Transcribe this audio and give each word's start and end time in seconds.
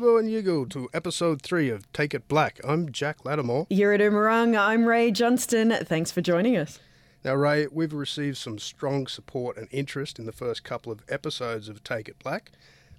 Yobo 0.00 0.18
and 0.18 0.30
Yigo 0.30 0.66
to 0.70 0.88
episode 0.94 1.42
three 1.42 1.68
of 1.68 1.92
Take 1.92 2.14
It 2.14 2.26
Black. 2.26 2.58
I'm 2.64 2.90
Jack 2.90 3.22
Latimore. 3.24 3.66
You're 3.68 3.92
at. 3.92 4.00
I'm 4.00 4.86
Rae 4.86 5.10
Johnston. 5.10 5.72
Thanks 5.84 6.10
for 6.10 6.22
joining 6.22 6.56
us. 6.56 6.78
Now, 7.22 7.34
Rae, 7.34 7.66
we've 7.70 7.92
received 7.92 8.38
some 8.38 8.58
strong 8.58 9.06
support 9.06 9.58
and 9.58 9.68
interest 9.70 10.18
in 10.18 10.24
the 10.24 10.32
first 10.32 10.64
couple 10.64 10.90
of 10.90 11.02
episodes 11.10 11.68
of 11.68 11.84
Take 11.84 12.08
It 12.08 12.18
Black. 12.18 12.50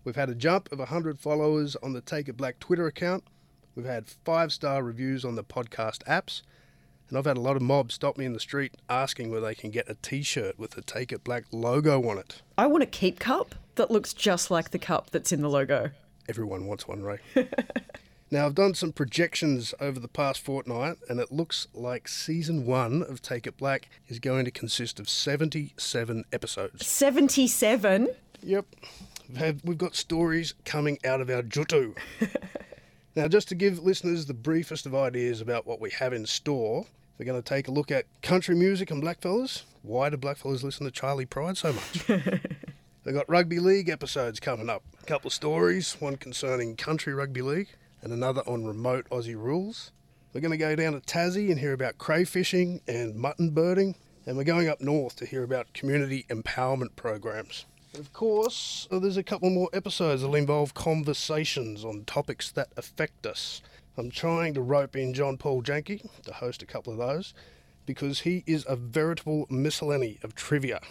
We've 0.03 0.15
had 0.15 0.29
a 0.29 0.35
jump 0.35 0.71
of 0.71 0.77
100 0.77 1.19
followers 1.19 1.75
on 1.77 1.93
the 1.93 2.01
Take 2.01 2.29
It 2.29 2.37
Black 2.37 2.59
Twitter 2.59 2.85
account. 2.85 3.23
We've 3.73 3.87
had 3.87 4.07
five 4.23 4.53
star 4.53 4.83
reviews 4.83 5.25
on 5.25 5.33
the 5.33 5.43
podcast 5.43 6.03
apps. 6.03 6.43
And 7.09 7.17
I've 7.17 7.25
had 7.25 7.35
a 7.37 7.41
lot 7.41 7.55
of 7.55 7.63
mobs 7.63 7.95
stop 7.95 8.15
me 8.15 8.25
in 8.25 8.33
the 8.33 8.39
street 8.39 8.75
asking 8.89 9.31
where 9.31 9.41
they 9.41 9.55
can 9.55 9.71
get 9.71 9.89
a 9.89 9.95
t 9.95 10.21
shirt 10.21 10.59
with 10.59 10.71
the 10.71 10.83
Take 10.83 11.11
It 11.11 11.23
Black 11.23 11.45
logo 11.51 12.07
on 12.07 12.19
it. 12.19 12.43
I 12.59 12.67
want 12.67 12.83
a 12.83 12.85
keep 12.85 13.19
cup 13.19 13.55
that 13.73 13.89
looks 13.89 14.13
just 14.13 14.51
like 14.51 14.69
the 14.69 14.77
cup 14.77 15.09
that's 15.09 15.31
in 15.31 15.41
the 15.41 15.49
logo. 15.49 15.89
Everyone 16.29 16.65
wants 16.65 16.87
one, 16.87 17.03
Rae. 17.03 17.19
now, 18.31 18.45
I've 18.45 18.55
done 18.55 18.73
some 18.73 18.91
projections 18.91 19.73
over 19.79 19.99
the 19.99 20.07
past 20.07 20.41
fortnight, 20.41 20.97
and 21.09 21.19
it 21.19 21.31
looks 21.31 21.67
like 21.73 22.07
season 22.07 22.65
one 22.65 23.01
of 23.03 23.21
Take 23.21 23.47
It 23.47 23.57
Black 23.57 23.89
is 24.07 24.19
going 24.19 24.45
to 24.45 24.51
consist 24.51 24.99
of 24.99 25.09
77 25.09 26.25
episodes. 26.31 26.85
77? 26.85 28.09
Yep. 28.43 28.65
We've, 29.39 29.61
we've 29.63 29.77
got 29.77 29.95
stories 29.95 30.53
coming 30.65 30.97
out 31.05 31.21
of 31.21 31.29
our 31.29 31.41
jutu. 31.41 31.95
now, 33.15 33.27
just 33.27 33.47
to 33.49 33.55
give 33.55 33.79
listeners 33.79 34.25
the 34.25 34.33
briefest 34.33 34.85
of 34.85 34.95
ideas 34.95 35.41
about 35.41 35.65
what 35.65 35.79
we 35.79 35.91
have 35.91 36.13
in 36.13 36.25
store, 36.25 36.85
we're 37.17 37.25
going 37.25 37.41
to 37.41 37.47
take 37.47 37.67
a 37.67 37.71
look 37.71 37.91
at 37.91 38.05
country 38.21 38.55
music 38.55 38.91
and 38.91 39.01
blackfellas. 39.01 39.63
Why 39.83 40.09
do 40.09 40.17
blackfellas 40.17 40.63
listen 40.63 40.85
to 40.85 40.91
Charley 40.91 41.25
Pride 41.25 41.57
so 41.57 41.73
much? 41.73 42.09
We've 43.03 43.15
got 43.15 43.27
rugby 43.27 43.57
league 43.57 43.89
episodes 43.89 44.39
coming 44.39 44.69
up. 44.69 44.83
A 45.01 45.05
couple 45.07 45.29
of 45.29 45.33
stories, 45.33 45.97
one 45.99 46.17
concerning 46.17 46.75
country 46.75 47.15
rugby 47.15 47.41
league 47.41 47.69
and 48.03 48.13
another 48.13 48.41
on 48.45 48.63
remote 48.63 49.09
Aussie 49.09 49.35
rules. 49.35 49.91
We're 50.33 50.41
going 50.41 50.51
to 50.51 50.57
go 50.57 50.75
down 50.75 50.93
to 50.93 50.99
Tassie 50.99 51.49
and 51.49 51.59
hear 51.59 51.73
about 51.73 51.97
crayfishing 51.97 52.81
and 52.87 53.15
mutton 53.15 53.49
birding. 53.49 53.95
And 54.27 54.37
we're 54.37 54.43
going 54.43 54.67
up 54.67 54.81
north 54.81 55.15
to 55.15 55.25
hear 55.25 55.43
about 55.43 55.73
community 55.73 56.27
empowerment 56.29 56.95
programs. 56.95 57.65
Of 57.97 58.13
course, 58.13 58.87
uh, 58.91 58.99
there's 58.99 59.17
a 59.17 59.23
couple 59.23 59.49
more 59.49 59.69
episodes 59.73 60.21
that'll 60.21 60.35
involve 60.35 60.75
conversations 60.75 61.83
on 61.83 62.05
topics 62.05 62.51
that 62.51 62.67
affect 62.77 63.25
us. 63.25 63.63
I'm 63.97 64.11
trying 64.11 64.53
to 64.53 64.61
rope 64.61 64.95
in 64.95 65.15
John 65.15 65.37
Paul 65.37 65.63
Janke 65.63 66.07
to 66.21 66.33
host 66.33 66.61
a 66.61 66.67
couple 66.67 66.93
of 66.93 66.99
those 66.99 67.33
because 67.87 68.19
he 68.19 68.43
is 68.45 68.63
a 68.69 68.75
veritable 68.75 69.47
miscellany 69.49 70.19
of 70.21 70.35
trivia. 70.35 70.81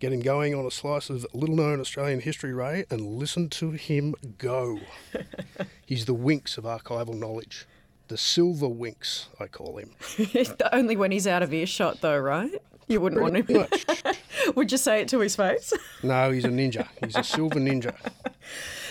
Get 0.00 0.12
him 0.12 0.20
going 0.20 0.54
on 0.54 0.64
a 0.64 0.70
slice 0.70 1.10
of 1.10 1.26
little 1.32 1.56
known 1.56 1.80
Australian 1.80 2.20
history, 2.20 2.52
Rae, 2.52 2.84
and 2.88 3.18
listen 3.18 3.48
to 3.50 3.72
him 3.72 4.14
go. 4.38 4.78
He's 5.86 6.04
the 6.04 6.14
winks 6.14 6.56
of 6.56 6.64
archival 6.64 7.18
knowledge. 7.18 7.66
The 8.06 8.16
silver 8.16 8.68
winks, 8.68 9.28
I 9.40 9.48
call 9.48 9.76
him. 9.76 9.90
Only 10.72 10.96
when 10.96 11.10
he's 11.10 11.26
out 11.26 11.42
of 11.42 11.52
earshot, 11.52 12.00
though, 12.00 12.16
right? 12.18 12.62
You 12.92 13.00
wouldn't 13.02 13.20
want 13.20 13.36
him. 13.48 13.66
Would 14.56 14.72
you 14.72 14.78
say 14.78 15.02
it 15.02 15.08
to 15.08 15.20
his 15.20 15.36
face? 15.36 15.72
No, 16.02 16.30
he's 16.30 16.44
a 16.44 16.48
ninja. 16.48 16.86
He's 17.04 17.16
a 17.16 17.24
silver 17.24 17.58
ninja. 17.58 17.92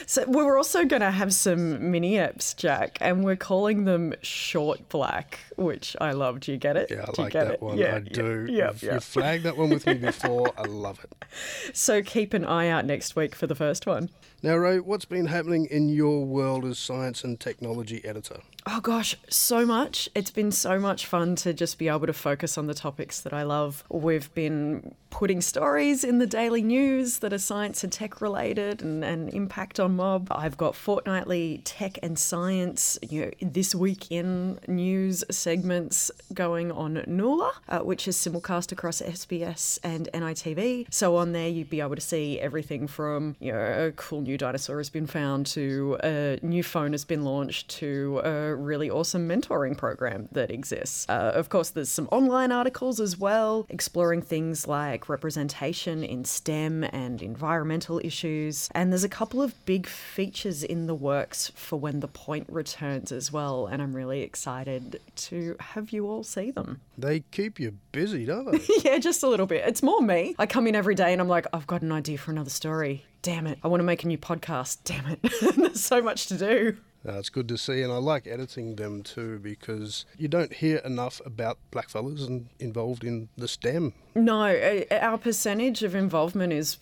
So 0.05 0.23
we're 0.27 0.57
also 0.57 0.85
going 0.85 1.01
to 1.01 1.09
have 1.11 1.33
some 1.33 1.89
mini 1.89 2.13
apps, 2.13 2.55
Jack, 2.55 2.97
and 3.01 3.23
we're 3.23 3.35
calling 3.37 3.85
them 3.85 4.13
Short 4.21 4.87
Black, 4.89 5.39
which 5.55 5.95
I 5.99 6.11
love. 6.11 6.41
Do 6.41 6.51
you 6.51 6.57
get 6.57 6.77
it? 6.77 6.91
Yeah, 6.91 7.05
I 7.07 7.11
do 7.11 7.21
like 7.23 7.33
that 7.33 7.51
it? 7.51 7.61
one. 7.61 7.77
Yeah, 7.77 7.95
I 7.95 7.99
do. 7.99 8.45
Yeah, 8.49 8.67
You've, 8.67 8.83
yeah. 8.83 8.93
you've 8.95 9.03
flagged 9.03 9.43
that 9.43 9.57
one 9.57 9.69
with 9.69 9.85
me 9.85 9.95
before. 9.95 10.53
I 10.57 10.63
love 10.63 10.99
it. 11.03 11.25
So 11.73 12.02
keep 12.02 12.33
an 12.33 12.45
eye 12.45 12.67
out 12.67 12.86
next 12.86 13.15
week 13.15 13.36
for 13.36 13.47
the 13.47 13.55
first 13.55 13.86
one. 13.86 14.09
Now, 14.43 14.55
Rae, 14.55 14.80
what's 14.80 15.05
been 15.05 15.27
happening 15.27 15.65
in 15.65 15.89
your 15.89 16.23
world 16.25 16.63
as 16.65 16.77
science 16.77 17.23
and 17.23 17.39
technology 17.39 18.03
editor? 18.05 18.41
Oh 18.70 18.82
gosh, 18.82 19.16
so 19.30 19.66
much. 19.66 20.10
It's 20.14 20.30
been 20.30 20.52
so 20.52 20.78
much 20.78 21.05
fun 21.05 21.38
to 21.38 21.54
just 21.54 21.78
be 21.78 21.88
able 21.88 22.05
to 22.05 22.11
focus 22.11 22.58
on 22.58 22.67
the 22.67 22.73
topics 22.73 23.22
that 23.22 23.32
I 23.32 23.44
love. 23.44 23.86
We've 23.89 24.33
been 24.33 24.94
putting 25.10 25.39
stories 25.39 26.04
in 26.04 26.20
the 26.20 26.28
daily 26.28 26.61
news 26.61 27.20
that 27.20 27.32
are 27.32 27.38
science 27.38 27.82
and 27.86 27.94
tech 27.94 28.20
related 28.20 28.82
and, 28.82 29.05
and 29.05 29.33
impact 29.33 29.80
on 29.80 29.95
mob. 29.95 30.28
I've 30.32 30.58
got 30.58 30.76
fortnightly 30.76 31.61
tech 31.64 31.98
and 32.04 32.20
science, 32.20 33.00
you 33.02 33.22
know, 33.22 33.32
this 33.42 33.73
week 33.73 34.11
in 34.11 34.60
news 34.67 35.23
segments 35.32 36.11
going 36.34 36.70
on 36.70 37.05
NULA, 37.08 37.54
uh, 37.70 37.80
which 37.80 38.05
is 38.05 38.17
simulcast 38.17 38.73
across 38.73 39.02
SBS 39.02 39.80
and 39.82 40.10
NITV. 40.14 40.88
So 40.94 41.16
on 41.16 41.32
there, 41.32 41.48
you'd 41.48 41.70
be 41.70 41.80
able 41.80 41.95
to 41.95 42.02
see 42.02 42.38
everything 42.42 42.86
from, 42.86 43.38
you 43.39 43.54
know, 43.54 43.88
a 43.88 43.92
cool 43.94 44.22
new 44.22 44.38
dinosaur 44.38 44.78
has 44.78 44.89
been 44.89 45.08
found 45.08 45.45
to 45.48 45.98
a 46.04 46.38
new 46.42 46.64
phone 46.64 46.92
has 46.92 47.05
been 47.05 47.23
launched 47.23 47.70
to 47.70 48.22
a 48.26 48.56
really 48.57 48.89
awesome 48.89 49.27
mentoring 49.27 49.77
program 49.77 50.27
that 50.31 50.51
exists. 50.51 51.05
Uh, 51.09 51.31
of 51.33 51.49
course, 51.49 51.69
there's 51.69 51.89
some 51.89 52.07
online 52.11 52.51
articles 52.51 52.99
as 52.99 53.17
well, 53.17 53.65
exploring 53.69 54.21
things 54.21 54.67
like 54.67 55.09
representation 55.09 56.03
in 56.03 56.25
STEM 56.25 56.83
and 56.85 57.21
environmental 57.21 58.01
issues. 58.03 58.69
And 58.73 58.91
there's 58.91 59.03
a 59.03 59.09
couple 59.09 59.41
of 59.41 59.53
big 59.65 59.87
features 59.87 60.63
in 60.63 60.87
the 60.87 60.95
works 60.95 61.51
for 61.55 61.79
when 61.79 61.99
the 61.99 62.07
point 62.07 62.47
returns 62.49 63.11
as 63.11 63.31
well. 63.31 63.67
And 63.67 63.81
I'm 63.81 63.95
really 63.95 64.21
excited 64.21 64.99
to 65.15 65.55
have 65.59 65.91
you 65.91 66.07
all 66.07 66.23
see 66.23 66.51
them. 66.51 66.81
They 66.97 67.21
keep 67.31 67.59
you 67.59 67.77
busy, 67.91 68.25
don't 68.25 68.51
they? 68.51 68.59
yeah, 68.83 68.97
just 68.97 69.23
a 69.23 69.27
little 69.27 69.45
bit. 69.45 69.63
It's 69.67 69.83
more 69.83 70.01
me. 70.01 70.35
I 70.39 70.45
come 70.45 70.67
in 70.67 70.75
every 70.75 70.95
day 70.95 71.11
and 71.11 71.21
I'm 71.21 71.27
like, 71.27 71.47
I've 71.53 71.67
got 71.67 71.81
an 71.81 71.91
idea 71.91 72.17
for 72.17 72.31
another 72.31 72.49
story. 72.49 73.05
Damn 73.21 73.47
it. 73.47 73.59
I 73.63 73.67
want 73.67 73.79
to 73.79 73.85
make 73.85 74.03
a 74.03 74.07
new 74.07 74.17
podcast. 74.17 74.79
Damn 74.83 75.05
it. 75.07 75.19
There's 75.55 75.83
so 75.83 76.01
much 76.01 76.27
to 76.27 76.37
do. 76.37 76.77
No, 77.03 77.13
it's 77.13 77.30
good 77.30 77.47
to 77.49 77.58
see, 77.58 77.81
and 77.81 77.93
I 77.93 77.97
like 77.97 78.27
editing 78.27 78.75
them 78.75 79.03
too 79.03 79.39
because 79.39 80.05
you 80.17 80.27
don't 80.27 80.52
hear 80.52 80.77
enough 80.80 81.21
about 81.25 81.58
blackfellas 81.71 82.27
and 82.27 82.47
involved 82.59 83.03
in 83.03 83.30
the 83.37 83.47
STEM. 83.47 83.93
No, 84.15 84.41
uh, 84.41 84.83
our 84.91 85.17
percentage 85.17 85.83
of 85.83 85.95
involvement 85.95 86.53
is 86.53 86.77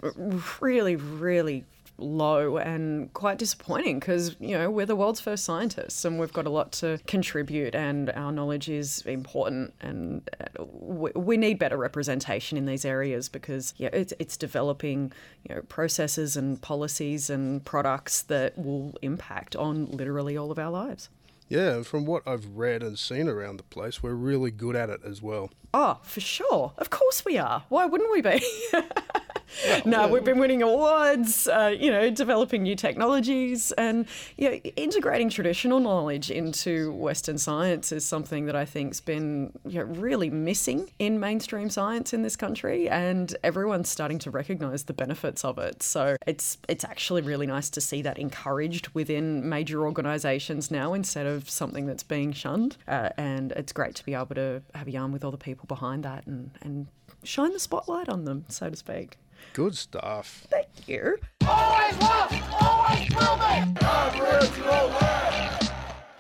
really, 0.61 0.95
really 0.95 1.65
low 1.97 2.57
and 2.57 3.13
quite 3.13 3.37
disappointing 3.37 3.99
because 3.99 4.35
you 4.39 4.57
know 4.57 4.69
we're 4.69 4.85
the 4.85 4.95
world's 4.95 5.21
first 5.21 5.43
scientists 5.45 6.03
and 6.03 6.19
we've 6.19 6.33
got 6.33 6.45
a 6.45 6.49
lot 6.49 6.71
to 6.71 6.99
contribute 7.07 7.73
and 7.73 8.09
our 8.11 8.31
knowledge 8.31 8.67
is 8.67 9.01
important 9.05 9.73
and 9.79 10.29
uh, 10.39 10.63
we, 10.65 11.11
we 11.15 11.37
need 11.37 11.57
better 11.57 11.77
representation 11.77 12.57
in 12.57 12.65
these 12.65 12.83
areas 12.83 13.29
because 13.29 13.73
yeah 13.77 13.89
it's, 13.93 14.13
it's 14.19 14.35
developing 14.35 15.11
you 15.47 15.55
know 15.55 15.61
processes 15.63 16.35
and 16.35 16.61
policies 16.61 17.29
and 17.29 17.63
products 17.63 18.21
that 18.23 18.57
will 18.57 18.93
impact 19.01 19.55
on 19.55 19.85
literally 19.85 20.35
all 20.35 20.51
of 20.51 20.59
our 20.59 20.71
lives 20.71 21.09
Yeah, 21.47 21.83
from 21.83 22.05
what 22.05 22.23
I've 22.27 22.47
read 22.55 22.81
and 22.81 22.97
seen 22.97 23.29
around 23.29 23.57
the 23.57 23.63
place, 23.63 24.01
we're 24.01 24.15
really 24.15 24.49
good 24.49 24.75
at 24.75 24.89
it 24.89 25.01
as 25.05 25.21
well. 25.21 25.51
Oh, 25.75 25.99
for 26.01 26.19
sure. 26.19 26.73
Of 26.77 26.89
course 26.89 27.23
we 27.23 27.37
are. 27.37 27.63
Why 27.69 27.85
wouldn't 27.85 28.11
we 28.11 28.21
be? 28.21 28.43
no, 29.85 30.07
we've 30.07 30.23
been 30.23 30.39
winning 30.39 30.61
awards, 30.61 31.47
uh, 31.47 31.75
you 31.77 31.91
know, 31.91 32.09
developing 32.09 32.63
new 32.63 32.75
technologies 32.75 33.71
and 33.73 34.05
you 34.37 34.49
know, 34.49 34.55
integrating 34.75 35.29
traditional 35.29 35.79
knowledge 35.79 36.31
into 36.31 36.91
Western 36.93 37.37
science 37.37 37.91
is 37.91 38.05
something 38.05 38.45
that 38.45 38.55
I 38.55 38.65
think's 38.65 38.99
been 39.01 39.51
you 39.67 39.79
know, 39.79 39.85
really 39.85 40.29
missing 40.29 40.89
in 40.99 41.19
mainstream 41.19 41.69
science 41.69 42.13
in 42.13 42.21
this 42.21 42.35
country 42.35 42.89
and 42.89 43.35
everyone's 43.43 43.89
starting 43.89 44.19
to 44.19 44.31
recognize 44.31 44.83
the 44.83 44.93
benefits 44.93 45.45
of 45.45 45.57
it. 45.57 45.83
So 45.83 46.17
it's 46.27 46.57
it's 46.67 46.83
actually 46.83 47.21
really 47.21 47.47
nice 47.47 47.69
to 47.71 47.81
see 47.81 48.01
that 48.01 48.17
encouraged 48.17 48.89
within 48.93 49.47
major 49.47 49.85
organizations 49.85 50.71
now 50.71 50.93
instead 50.93 51.25
of 51.25 51.49
something 51.49 51.85
that's 51.85 52.03
being 52.03 52.33
shunned. 52.33 52.77
Uh, 52.87 53.09
and 53.17 53.51
it's 53.53 53.71
great 53.71 53.95
to 53.95 54.05
be 54.05 54.13
able 54.13 54.35
to 54.35 54.61
have 54.73 54.87
a 54.87 54.91
yarn 54.91 55.11
with 55.11 55.23
all 55.23 55.31
the 55.31 55.37
people 55.37 55.65
behind 55.67 56.03
that 56.03 56.25
and, 56.27 56.51
and 56.61 56.87
shine 57.23 57.53
the 57.53 57.59
spotlight 57.59 58.09
on 58.09 58.25
them, 58.25 58.45
so 58.49 58.69
to 58.69 58.75
speak. 58.75 59.17
Good 59.53 59.75
stuff. 59.75 60.45
Thank 60.49 60.87
you. 60.87 61.17
Always 61.47 61.97
was, 61.97 62.41
always 62.61 63.09
will 63.11 63.37
be. 63.37 63.45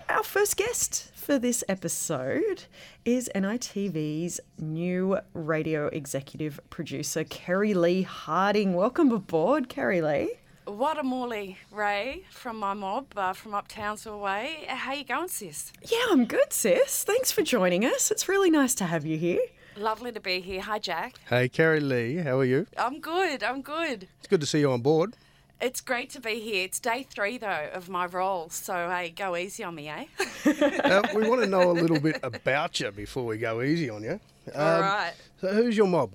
Our 0.09 0.23
first 0.23 0.57
guest 0.57 1.11
for 1.15 1.37
this 1.37 1.63
episode 1.67 2.65
is 3.03 3.29
NITV's 3.35 4.39
new 4.57 5.17
radio 5.33 5.87
executive 5.87 6.59
producer, 6.69 7.23
Kerry 7.25 7.73
Lee 7.73 8.03
Harding. 8.03 8.73
Welcome 8.73 9.11
aboard, 9.11 9.67
Kerry 9.67 10.01
Lee. 10.01 10.31
What 10.65 10.97
a 10.97 11.03
Morley, 11.03 11.57
Rae, 11.71 12.23
from 12.31 12.57
my 12.57 12.73
mob, 12.73 13.07
uh, 13.15 13.33
from 13.33 13.53
up 13.53 13.67
Townsville 13.67 14.19
way. 14.19 14.65
How 14.67 14.93
you 14.93 15.03
going, 15.05 15.27
sis? 15.27 15.71
Yeah, 15.83 16.05
I'm 16.09 16.25
good, 16.25 16.51
sis. 16.51 17.03
Thanks 17.03 17.31
for 17.31 17.43
joining 17.43 17.85
us. 17.85 18.09
It's 18.09 18.27
really 18.27 18.49
nice 18.49 18.73
to 18.75 18.85
have 18.85 19.05
you 19.05 19.17
here. 19.17 19.41
Lovely 19.77 20.11
to 20.13 20.19
be 20.21 20.39
here. 20.39 20.61
Hi, 20.61 20.79
Jack. 20.79 21.15
Hey, 21.29 21.49
Carrie 21.49 21.81
Lee, 21.81 22.17
how 22.17 22.39
are 22.39 22.45
you? 22.45 22.65
I'm 22.77 22.99
good. 23.01 23.43
I'm 23.43 23.61
good. 23.61 24.07
It's 24.19 24.27
good 24.27 24.39
to 24.39 24.47
see 24.47 24.59
you 24.59 24.71
on 24.71 24.81
board. 24.81 25.17
It's 25.59 25.81
great 25.81 26.09
to 26.11 26.21
be 26.21 26.39
here. 26.39 26.63
It's 26.63 26.79
day 26.79 27.03
three 27.09 27.37
though 27.37 27.69
of 27.73 27.87
my 27.89 28.05
role, 28.05 28.49
so 28.49 28.89
hey, 28.89 29.09
go 29.09 29.35
easy 29.35 29.63
on 29.63 29.75
me, 29.75 29.89
eh? 29.89 30.05
Uh, 30.45 31.01
we 31.15 31.27
want 31.27 31.41
to 31.41 31.47
know 31.47 31.71
a 31.71 31.73
little 31.73 31.99
bit 31.99 32.19
about 32.23 32.79
you 32.79 32.91
before 32.91 33.25
we 33.25 33.37
go 33.37 33.61
easy 33.61 33.89
on 33.89 34.03
you. 34.03 34.19
All 34.53 34.79
right. 34.79 35.13
So, 35.41 35.47
who's 35.53 35.75
your 35.75 35.87
mob? 35.87 36.11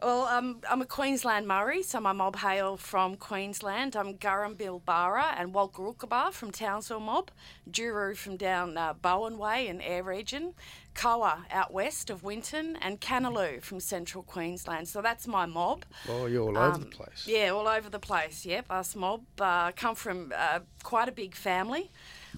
Well, 0.00 0.26
um, 0.26 0.60
I'm 0.70 0.80
a 0.80 0.86
Queensland 0.86 1.46
Murri, 1.48 1.82
so 1.82 1.98
my 1.98 2.12
mob 2.12 2.36
hail 2.36 2.76
from 2.76 3.16
Queensland. 3.16 3.96
I'm 3.96 4.14
Gurrumbil 4.14 4.84
Barra 4.84 5.34
and 5.36 5.52
Wulgurukaba 5.52 6.32
from 6.32 6.52
Townsville 6.52 7.00
mob, 7.00 7.32
Juru 7.68 8.16
from 8.16 8.36
down 8.36 8.76
uh, 8.78 8.92
Bowen 8.92 9.38
Way 9.38 9.66
in 9.66 9.80
Ayr 9.80 10.04
region, 10.04 10.54
Koa 10.94 11.44
out 11.50 11.72
west 11.72 12.10
of 12.10 12.22
Winton, 12.22 12.76
and 12.80 13.00
Canaloo 13.00 13.60
from 13.60 13.80
central 13.80 14.22
Queensland. 14.22 14.86
So 14.86 15.02
that's 15.02 15.26
my 15.26 15.46
mob. 15.46 15.84
Oh, 16.08 16.26
you're 16.26 16.42
all 16.42 16.56
over 16.56 16.78
the 16.78 16.84
Um, 16.84 16.90
place. 16.92 17.26
Yeah, 17.26 17.48
all 17.48 17.66
over 17.66 17.90
the 17.90 17.98
place. 17.98 18.46
Yep, 18.46 18.66
us 18.70 18.94
mob 18.94 19.22
uh, 19.40 19.72
come 19.72 19.96
from 19.96 20.32
uh, 20.36 20.60
quite 20.84 21.08
a 21.08 21.12
big 21.12 21.34
family. 21.34 21.90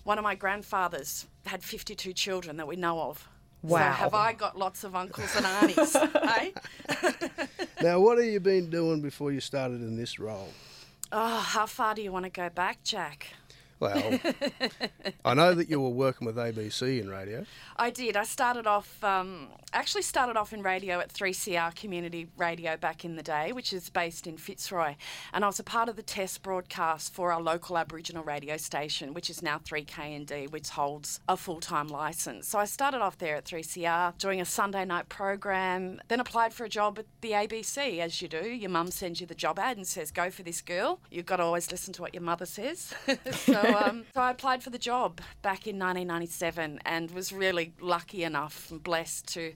One 0.04 0.16
of 0.16 0.24
my 0.24 0.34
grandfathers 0.34 1.26
had 1.44 1.62
52 1.62 2.14
children 2.14 2.56
that 2.56 2.66
we 2.66 2.76
know 2.76 3.02
of. 3.02 3.28
Wow. 3.62 3.78
So 3.78 3.84
have 3.84 4.14
I 4.14 4.32
got 4.32 4.56
lots 4.58 4.84
of 4.84 4.96
uncles 4.96 5.36
and 5.36 5.46
aunties? 5.46 5.96
eh? 6.14 6.50
Now, 7.82 7.98
what 7.98 8.18
have 8.18 8.26
you 8.26 8.40
been 8.40 8.68
doing 8.68 9.00
before 9.00 9.32
you 9.32 9.40
started 9.40 9.80
in 9.80 9.96
this 9.96 10.18
role? 10.18 10.48
Oh, 11.12 11.38
how 11.38 11.64
far 11.64 11.94
do 11.94 12.02
you 12.02 12.12
want 12.12 12.26
to 12.26 12.30
go 12.30 12.50
back, 12.50 12.84
Jack? 12.84 13.28
Well, 13.80 14.20
I 15.24 15.32
know 15.32 15.54
that 15.54 15.70
you 15.70 15.80
were 15.80 15.88
working 15.88 16.26
with 16.26 16.36
ABC 16.36 17.00
in 17.00 17.08
radio. 17.08 17.46
I 17.76 17.88
did. 17.88 18.14
I 18.14 18.24
started 18.24 18.66
off, 18.66 19.02
um, 19.02 19.48
actually 19.72 20.02
started 20.02 20.36
off 20.36 20.52
in 20.52 20.62
radio 20.62 21.00
at 21.00 21.10
3CR 21.10 21.74
Community 21.74 22.28
Radio 22.36 22.76
back 22.76 23.06
in 23.06 23.16
the 23.16 23.22
day, 23.22 23.52
which 23.52 23.72
is 23.72 23.88
based 23.88 24.26
in 24.26 24.36
Fitzroy. 24.36 24.96
And 25.32 25.44
I 25.44 25.46
was 25.46 25.58
a 25.58 25.64
part 25.64 25.88
of 25.88 25.96
the 25.96 26.02
test 26.02 26.42
broadcast 26.42 27.14
for 27.14 27.32
our 27.32 27.40
local 27.40 27.78
Aboriginal 27.78 28.22
radio 28.22 28.58
station, 28.58 29.14
which 29.14 29.30
is 29.30 29.42
now 29.42 29.58
3KND, 29.58 30.52
which 30.52 30.68
holds 30.68 31.20
a 31.26 31.36
full 31.36 31.60
time 31.60 31.88
licence. 31.88 32.48
So 32.48 32.58
I 32.58 32.66
started 32.66 33.00
off 33.00 33.16
there 33.16 33.36
at 33.36 33.46
3CR 33.46 34.18
doing 34.18 34.42
a 34.42 34.44
Sunday 34.44 34.84
night 34.84 35.08
program, 35.08 36.02
then 36.08 36.20
applied 36.20 36.52
for 36.52 36.64
a 36.64 36.68
job 36.68 36.98
at 36.98 37.06
the 37.22 37.30
ABC, 37.30 37.98
as 38.00 38.20
you 38.20 38.28
do. 38.28 38.46
Your 38.46 38.70
mum 38.70 38.90
sends 38.90 39.22
you 39.22 39.26
the 39.26 39.34
job 39.34 39.58
ad 39.58 39.78
and 39.78 39.86
says, 39.86 40.10
go 40.10 40.30
for 40.30 40.42
this 40.42 40.60
girl. 40.60 41.00
You've 41.10 41.24
got 41.24 41.36
to 41.36 41.44
always 41.44 41.70
listen 41.70 41.94
to 41.94 42.02
what 42.02 42.12
your 42.12 42.22
mother 42.22 42.44
says. 42.44 42.92
so, 43.32 43.69
um, 43.74 44.04
so 44.14 44.20
I 44.20 44.30
applied 44.30 44.62
for 44.62 44.70
the 44.70 44.78
job 44.78 45.20
back 45.42 45.66
in 45.66 45.78
1997 45.78 46.80
and 46.84 47.10
was 47.10 47.32
really 47.32 47.72
lucky 47.80 48.24
enough 48.24 48.70
and 48.70 48.82
blessed 48.82 49.26
to 49.34 49.52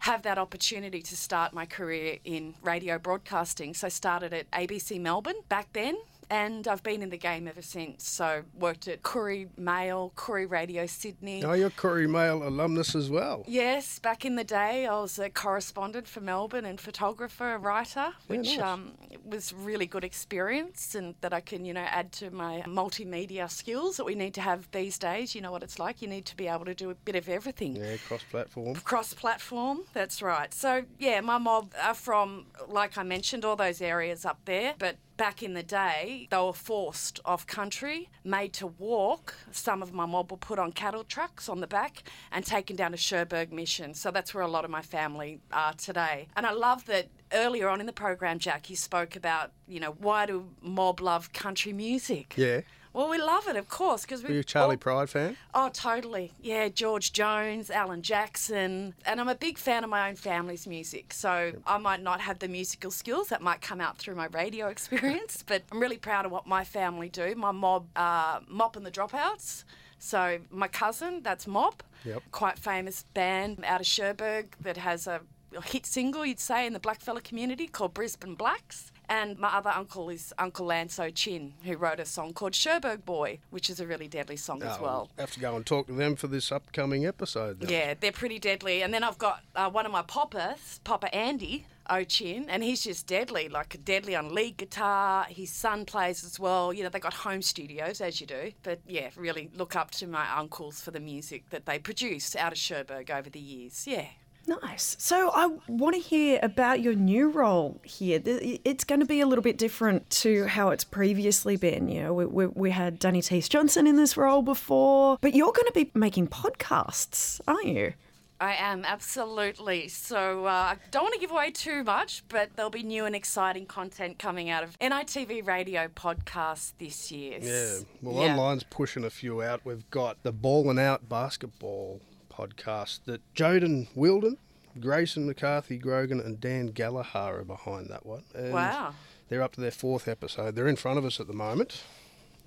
have 0.00 0.22
that 0.22 0.36
opportunity 0.36 1.00
to 1.00 1.16
start 1.16 1.52
my 1.52 1.64
career 1.64 2.18
in 2.24 2.54
radio 2.62 2.98
broadcasting. 2.98 3.72
So 3.72 3.86
I 3.86 3.90
started 3.90 4.32
at 4.32 4.50
ABC 4.50 5.00
Melbourne 5.00 5.42
back 5.48 5.68
then. 5.72 5.96
And 6.32 6.66
I've 6.66 6.82
been 6.82 7.02
in 7.02 7.10
the 7.10 7.18
game 7.18 7.46
ever 7.46 7.60
since. 7.60 8.08
So 8.08 8.44
worked 8.58 8.88
at 8.88 9.02
Koori 9.02 9.48
Mail, 9.58 10.14
Koori 10.16 10.50
Radio 10.50 10.86
Sydney. 10.86 11.44
Oh, 11.44 11.52
you're 11.52 11.68
Koori 11.68 12.08
Mail 12.08 12.42
alumnus 12.42 12.94
as 12.94 13.10
well. 13.10 13.44
Yes, 13.46 13.98
back 13.98 14.24
in 14.24 14.36
the 14.36 14.42
day, 14.42 14.86
I 14.86 14.98
was 14.98 15.18
a 15.18 15.28
correspondent 15.28 16.08
for 16.08 16.22
Melbourne 16.22 16.64
and 16.64 16.80
photographer, 16.80 17.58
writer, 17.58 18.12
which 18.28 18.56
nice. 18.56 18.60
um, 18.60 18.92
was 19.26 19.52
really 19.52 19.84
good 19.84 20.04
experience, 20.04 20.94
and 20.94 21.14
that 21.20 21.34
I 21.34 21.40
can, 21.40 21.66
you 21.66 21.74
know, 21.74 21.84
add 21.86 22.12
to 22.12 22.30
my 22.30 22.62
multimedia 22.66 23.50
skills 23.50 23.98
that 23.98 24.04
we 24.04 24.14
need 24.14 24.32
to 24.32 24.40
have 24.40 24.70
these 24.72 24.96
days. 24.96 25.34
You 25.34 25.42
know 25.42 25.52
what 25.52 25.62
it's 25.62 25.78
like; 25.78 26.00
you 26.00 26.08
need 26.08 26.24
to 26.24 26.36
be 26.36 26.48
able 26.48 26.64
to 26.64 26.74
do 26.74 26.88
a 26.88 26.94
bit 26.94 27.14
of 27.14 27.28
everything. 27.28 27.76
Yeah, 27.76 27.98
cross-platform. 28.08 28.76
Cross 28.76 29.12
platform, 29.14 29.80
that's 29.92 30.22
right. 30.22 30.54
So, 30.54 30.84
yeah, 30.98 31.20
my 31.20 31.36
mob 31.36 31.74
are 31.82 31.92
from, 31.92 32.46
like 32.68 32.96
I 32.96 33.02
mentioned, 33.02 33.44
all 33.44 33.56
those 33.56 33.82
areas 33.82 34.24
up 34.24 34.38
there. 34.46 34.72
But 34.78 34.96
back 35.22 35.40
in 35.40 35.54
the 35.54 35.62
day, 35.62 36.26
they 36.32 36.36
were 36.36 36.52
forced 36.52 37.20
off 37.24 37.46
country, 37.46 38.08
made 38.24 38.52
to 38.52 38.66
walk. 38.66 39.36
Some 39.52 39.80
of 39.80 39.92
my 39.92 40.04
mob 40.04 40.32
were 40.32 40.36
put 40.36 40.58
on 40.58 40.72
cattle 40.72 41.04
trucks 41.04 41.48
on 41.48 41.60
the 41.60 41.68
back 41.68 42.02
and 42.32 42.44
taken 42.44 42.74
down 42.74 42.90
to 42.90 42.96
Cherbourg 42.96 43.52
Mission. 43.52 43.94
So 43.94 44.10
that's 44.10 44.34
where 44.34 44.42
a 44.42 44.48
lot 44.48 44.64
of 44.64 44.70
my 44.72 44.82
family 44.82 45.38
are 45.52 45.74
today. 45.74 46.26
And 46.34 46.44
I 46.44 46.50
love 46.50 46.86
that 46.86 47.06
earlier 47.32 47.68
on 47.68 47.78
in 47.78 47.86
the 47.86 47.92
program, 47.92 48.40
Jack, 48.40 48.68
you 48.68 48.74
spoke 48.74 49.14
about, 49.14 49.52
you 49.68 49.78
know, 49.78 49.92
why 49.92 50.26
do 50.26 50.48
mob 50.60 51.00
love 51.00 51.32
country 51.32 51.72
music? 51.72 52.34
Yeah. 52.36 52.62
Well, 52.94 53.08
we 53.08 53.16
love 53.18 53.48
it, 53.48 53.56
of 53.56 53.68
course, 53.68 54.02
because 54.02 54.22
we. 54.22 54.28
Are 54.30 54.32
you 54.34 54.40
a 54.40 54.44
Charley 54.44 54.74
all- 54.74 54.78
Pride 54.78 55.08
fan? 55.10 55.36
Oh, 55.54 55.70
totally. 55.72 56.32
Yeah, 56.40 56.68
George 56.68 57.12
Jones, 57.12 57.70
Alan 57.70 58.02
Jackson. 58.02 58.94
And 59.06 59.20
I'm 59.20 59.28
a 59.28 59.34
big 59.34 59.56
fan 59.56 59.82
of 59.82 59.88
my 59.90 60.08
own 60.08 60.16
family's 60.16 60.66
music. 60.66 61.12
So 61.14 61.52
I 61.66 61.78
might 61.78 62.02
not 62.02 62.20
have 62.20 62.38
the 62.38 62.48
musical 62.48 62.90
skills 62.90 63.28
that 63.28 63.40
might 63.40 63.62
come 63.62 63.80
out 63.80 63.96
through 63.96 64.14
my 64.16 64.26
radio 64.26 64.66
experience, 64.76 65.42
but 65.46 65.62
I'm 65.72 65.80
really 65.80 65.96
proud 65.96 66.26
of 66.26 66.32
what 66.32 66.46
my 66.46 66.64
family 66.64 67.08
do. 67.08 67.34
My 67.34 67.50
mob, 67.50 67.86
uh, 67.96 68.40
Mop 68.46 68.76
and 68.76 68.84
the 68.84 68.90
Dropouts. 68.90 69.64
So 69.98 70.38
my 70.50 70.68
cousin, 70.68 71.22
that's 71.22 71.46
Mop. 71.46 71.82
Yep. 72.04 72.22
Quite 72.30 72.58
famous 72.58 73.04
band 73.14 73.64
out 73.64 73.80
of 73.80 73.86
Cherbourg 73.86 74.54
that 74.60 74.76
has 74.76 75.06
a 75.06 75.20
hit 75.64 75.86
single, 75.86 76.26
you'd 76.26 76.40
say, 76.40 76.66
in 76.66 76.72
the 76.72 76.80
blackfella 76.80 77.22
community 77.22 77.66
called 77.68 77.94
Brisbane 77.94 78.34
Blacks. 78.34 78.91
And 79.12 79.38
my 79.38 79.48
other 79.48 79.68
uncle 79.68 80.08
is 80.08 80.32
Uncle 80.38 80.66
Lanso 80.66 81.14
Chin, 81.14 81.52
who 81.64 81.76
wrote 81.76 82.00
a 82.00 82.06
song 82.06 82.32
called 82.32 82.54
Cherbourg 82.54 83.04
Boy, 83.04 83.40
which 83.50 83.68
is 83.68 83.78
a 83.78 83.86
really 83.86 84.08
deadly 84.08 84.38
song 84.38 84.62
as 84.62 84.78
Oh, 84.80 84.82
well. 84.82 85.10
Have 85.18 85.32
to 85.32 85.40
go 85.40 85.54
and 85.54 85.66
talk 85.66 85.88
to 85.88 85.92
them 85.92 86.16
for 86.16 86.28
this 86.28 86.50
upcoming 86.50 87.04
episode. 87.04 87.60
Then. 87.60 87.68
Yeah, 87.68 87.92
they're 88.00 88.10
pretty 88.10 88.38
deadly. 88.38 88.82
And 88.82 88.92
then 88.94 89.04
I've 89.04 89.18
got 89.18 89.42
uh, 89.54 89.68
one 89.68 89.84
of 89.84 89.92
my 89.92 90.00
poppers, 90.00 90.80
Papa 90.84 91.14
Andy 91.14 91.66
Ochin, 91.90 92.46
and 92.48 92.62
he's 92.62 92.84
just 92.84 93.06
deadly, 93.06 93.50
like 93.50 93.84
deadly 93.84 94.16
on 94.16 94.34
lead 94.34 94.56
guitar. 94.56 95.26
His 95.28 95.50
son 95.50 95.84
plays 95.84 96.24
as 96.24 96.40
well. 96.40 96.72
You 96.72 96.82
know, 96.82 96.88
they 96.88 96.98
got 96.98 97.12
home 97.12 97.42
studios, 97.42 98.00
as 98.00 98.18
you 98.18 98.26
do. 98.26 98.52
But 98.62 98.80
yeah, 98.88 99.10
really 99.16 99.50
look 99.54 99.76
up 99.76 99.90
to 99.90 100.06
my 100.06 100.26
uncles 100.38 100.80
for 100.80 100.90
the 100.90 101.00
music 101.00 101.50
that 101.50 101.66
they 101.66 101.78
produce 101.78 102.34
out 102.34 102.52
of 102.52 102.58
Cherbourg 102.58 103.10
over 103.10 103.28
the 103.28 103.40
years. 103.40 103.86
Yeah. 103.86 104.06
Nice. 104.46 104.96
So 104.98 105.30
I 105.32 105.46
want 105.68 105.94
to 105.94 106.00
hear 106.00 106.40
about 106.42 106.80
your 106.80 106.94
new 106.94 107.28
role 107.30 107.80
here. 107.84 108.20
It's 108.24 108.84
going 108.84 109.00
to 109.00 109.06
be 109.06 109.20
a 109.20 109.26
little 109.26 109.42
bit 109.42 109.56
different 109.56 110.10
to 110.10 110.46
how 110.46 110.70
it's 110.70 110.84
previously 110.84 111.56
been. 111.56 111.88
You 111.88 112.02
know, 112.02 112.14
we, 112.14 112.26
we, 112.26 112.46
we 112.46 112.70
had 112.70 112.98
Danny 112.98 113.20
Teece 113.22 113.48
Johnson 113.48 113.86
in 113.86 113.96
this 113.96 114.16
role 114.16 114.42
before, 114.42 115.18
but 115.20 115.34
you're 115.34 115.52
going 115.52 115.66
to 115.68 115.72
be 115.72 115.90
making 115.94 116.28
podcasts, 116.28 117.40
aren't 117.46 117.66
you? 117.66 117.92
I 118.40 118.54
am, 118.54 118.84
absolutely. 118.84 119.86
So 119.86 120.46
uh, 120.46 120.50
I 120.50 120.76
don't 120.90 121.04
want 121.04 121.14
to 121.14 121.20
give 121.20 121.30
away 121.30 121.52
too 121.52 121.84
much, 121.84 122.24
but 122.28 122.50
there'll 122.56 122.72
be 122.72 122.82
new 122.82 123.04
and 123.04 123.14
exciting 123.14 123.66
content 123.66 124.18
coming 124.18 124.50
out 124.50 124.64
of 124.64 124.76
NITV 124.80 125.46
Radio 125.46 125.86
podcast 125.86 126.72
this 126.80 127.12
year. 127.12 127.38
Yeah. 127.40 127.84
Well, 128.02 128.20
Yeah. 128.24 128.32
online's 128.32 128.64
pushing 128.64 129.04
a 129.04 129.10
few 129.10 129.40
out. 129.42 129.60
We've 129.64 129.88
got 129.90 130.24
the 130.24 130.32
Ballin' 130.32 130.80
Out 130.80 131.08
Basketball 131.08 132.00
podcast 132.32 133.00
that 133.04 133.20
Joden 133.34 133.88
Wilden, 133.94 134.38
Grayson 134.80 135.26
McCarthy 135.26 135.76
Grogan, 135.78 136.20
and 136.20 136.40
Dan 136.40 136.66
Gallagher 136.68 137.40
are 137.40 137.44
behind 137.44 137.88
that 137.90 138.06
one. 138.06 138.24
And 138.34 138.52
Wow. 138.52 138.94
They're 139.28 139.42
up 139.42 139.52
to 139.54 139.60
their 139.60 139.70
fourth 139.70 140.08
episode. 140.08 140.54
They're 140.56 140.68
in 140.68 140.76
front 140.76 140.98
of 140.98 141.04
us 141.04 141.18
at 141.18 141.26
the 141.26 141.32
moment 141.32 141.84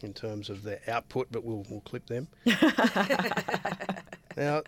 in 0.02 0.14
terms 0.14 0.50
of 0.50 0.62
their 0.64 0.82
output, 0.88 1.28
but 1.32 1.44
we'll, 1.44 1.66
we'll 1.70 1.82
clip 1.82 2.06
them. 2.08 2.28
now, 4.38 4.62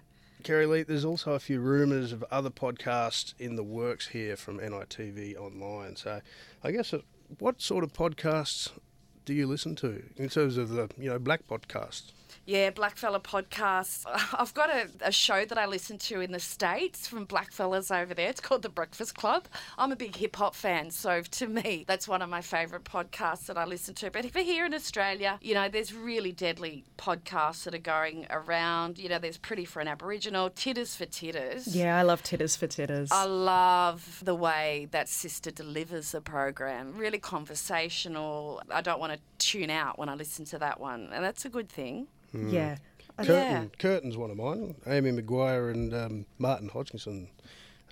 Kerry 0.44 0.66
Lee, 0.66 0.84
there's 0.84 1.06
also 1.06 1.34
a 1.34 1.40
few 1.40 1.60
rumours 1.60 2.12
of 2.12 2.24
other 2.32 2.50
podcasts 2.50 3.34
in 3.40 3.56
the 3.56 3.64
works 3.64 4.08
here 4.08 4.36
from 4.36 4.60
NITV 4.60 5.36
Online. 5.38 5.96
So, 5.96 6.22
I 6.64 6.72
guess 6.72 6.94
uh, 6.94 7.00
what 7.40 7.62
sort 7.62 7.84
of 7.84 7.94
podcasts 7.94 8.72
do 9.26 9.34
you 9.34 9.46
listen 9.46 9.76
to 9.76 10.04
in 10.16 10.30
terms 10.30 10.58
of 10.58 10.70
the 10.70 10.90
you 10.98 11.10
know 11.10 11.20
black 11.20 11.48
podcasts? 11.48 12.14
Yeah, 12.48 12.72
Blackfella 12.72 13.22
podcast. 13.22 14.06
I've 14.40 14.54
got 14.54 14.70
a, 14.70 14.88
a 15.02 15.12
show 15.12 15.44
that 15.44 15.58
I 15.58 15.66
listen 15.66 15.98
to 15.98 16.22
in 16.22 16.32
the 16.32 16.40
States 16.40 17.06
from 17.06 17.28
Blackfellas 17.28 17.94
over 17.94 18.14
there. 18.14 18.30
It's 18.30 18.40
called 18.40 18.62
The 18.62 18.70
Breakfast 18.70 19.16
Club. 19.16 19.50
I'm 19.78 19.92
a 19.92 19.98
big 19.98 20.16
hip 20.16 20.38
hop 20.38 20.56
fan, 20.56 20.90
so 20.90 21.22
to 21.22 21.48
me, 21.48 21.84
that's 21.86 22.08
one 22.08 22.22
of 22.22 22.30
my 22.30 22.40
favourite 22.40 22.86
podcasts 22.86 23.48
that 23.48 23.58
I 23.58 23.66
listen 23.66 23.96
to. 23.96 24.12
But 24.12 24.24
if 24.24 24.34
you're 24.34 24.46
here 24.46 24.66
in 24.66 24.74
Australia, 24.74 25.38
you 25.42 25.56
know, 25.56 25.68
there's 25.68 25.94
really 25.94 26.32
deadly 26.32 26.86
podcasts 26.98 27.66
that 27.66 27.76
are 27.76 27.80
going 27.80 28.26
around. 28.30 28.98
You 28.98 29.10
know, 29.10 29.20
there's 29.20 29.38
Pretty 29.38 29.66
for 29.66 29.82
an 29.82 29.90
Aboriginal, 29.90 30.50
Tiddas 30.50 30.96
for 30.96 31.06
Tiddas. 31.06 31.76
Yeah, 31.76 31.98
I 31.98 32.04
love 32.04 32.24
tiddas 32.24 32.58
for 32.58 32.68
tiddas. 32.68 33.10
I 33.12 33.26
love 33.26 34.22
the 34.24 34.36
way 34.36 34.88
that 34.92 35.10
sister 35.10 35.52
delivers 35.52 36.14
the 36.14 36.22
program. 36.22 36.96
Really 36.96 37.20
conversational. 37.20 38.62
I 38.72 38.80
don't 38.80 39.02
want 39.02 39.12
to 39.12 39.20
tune 39.38 39.70
out 39.70 40.00
when 40.00 40.08
I 40.08 40.16
listen 40.16 40.46
to 40.46 40.60
that 40.60 40.80
one, 40.80 41.10
and 41.12 41.26
that's 41.26 41.44
a 41.44 41.50
good 41.50 41.68
thing. 41.68 42.08
Yeah. 42.34 42.78
I- 43.20 43.26
Curtain, 43.26 43.36
Yeah. 43.64 43.66
Curtain's 43.80 44.18
one 44.18 44.30
of 44.32 44.38
mine. 44.38 44.76
Amy 44.86 45.12
McQuire 45.12 45.72
and 45.72 45.94
um, 45.94 46.26
Martin 46.38 46.70
Hodgkinson. 46.70 47.30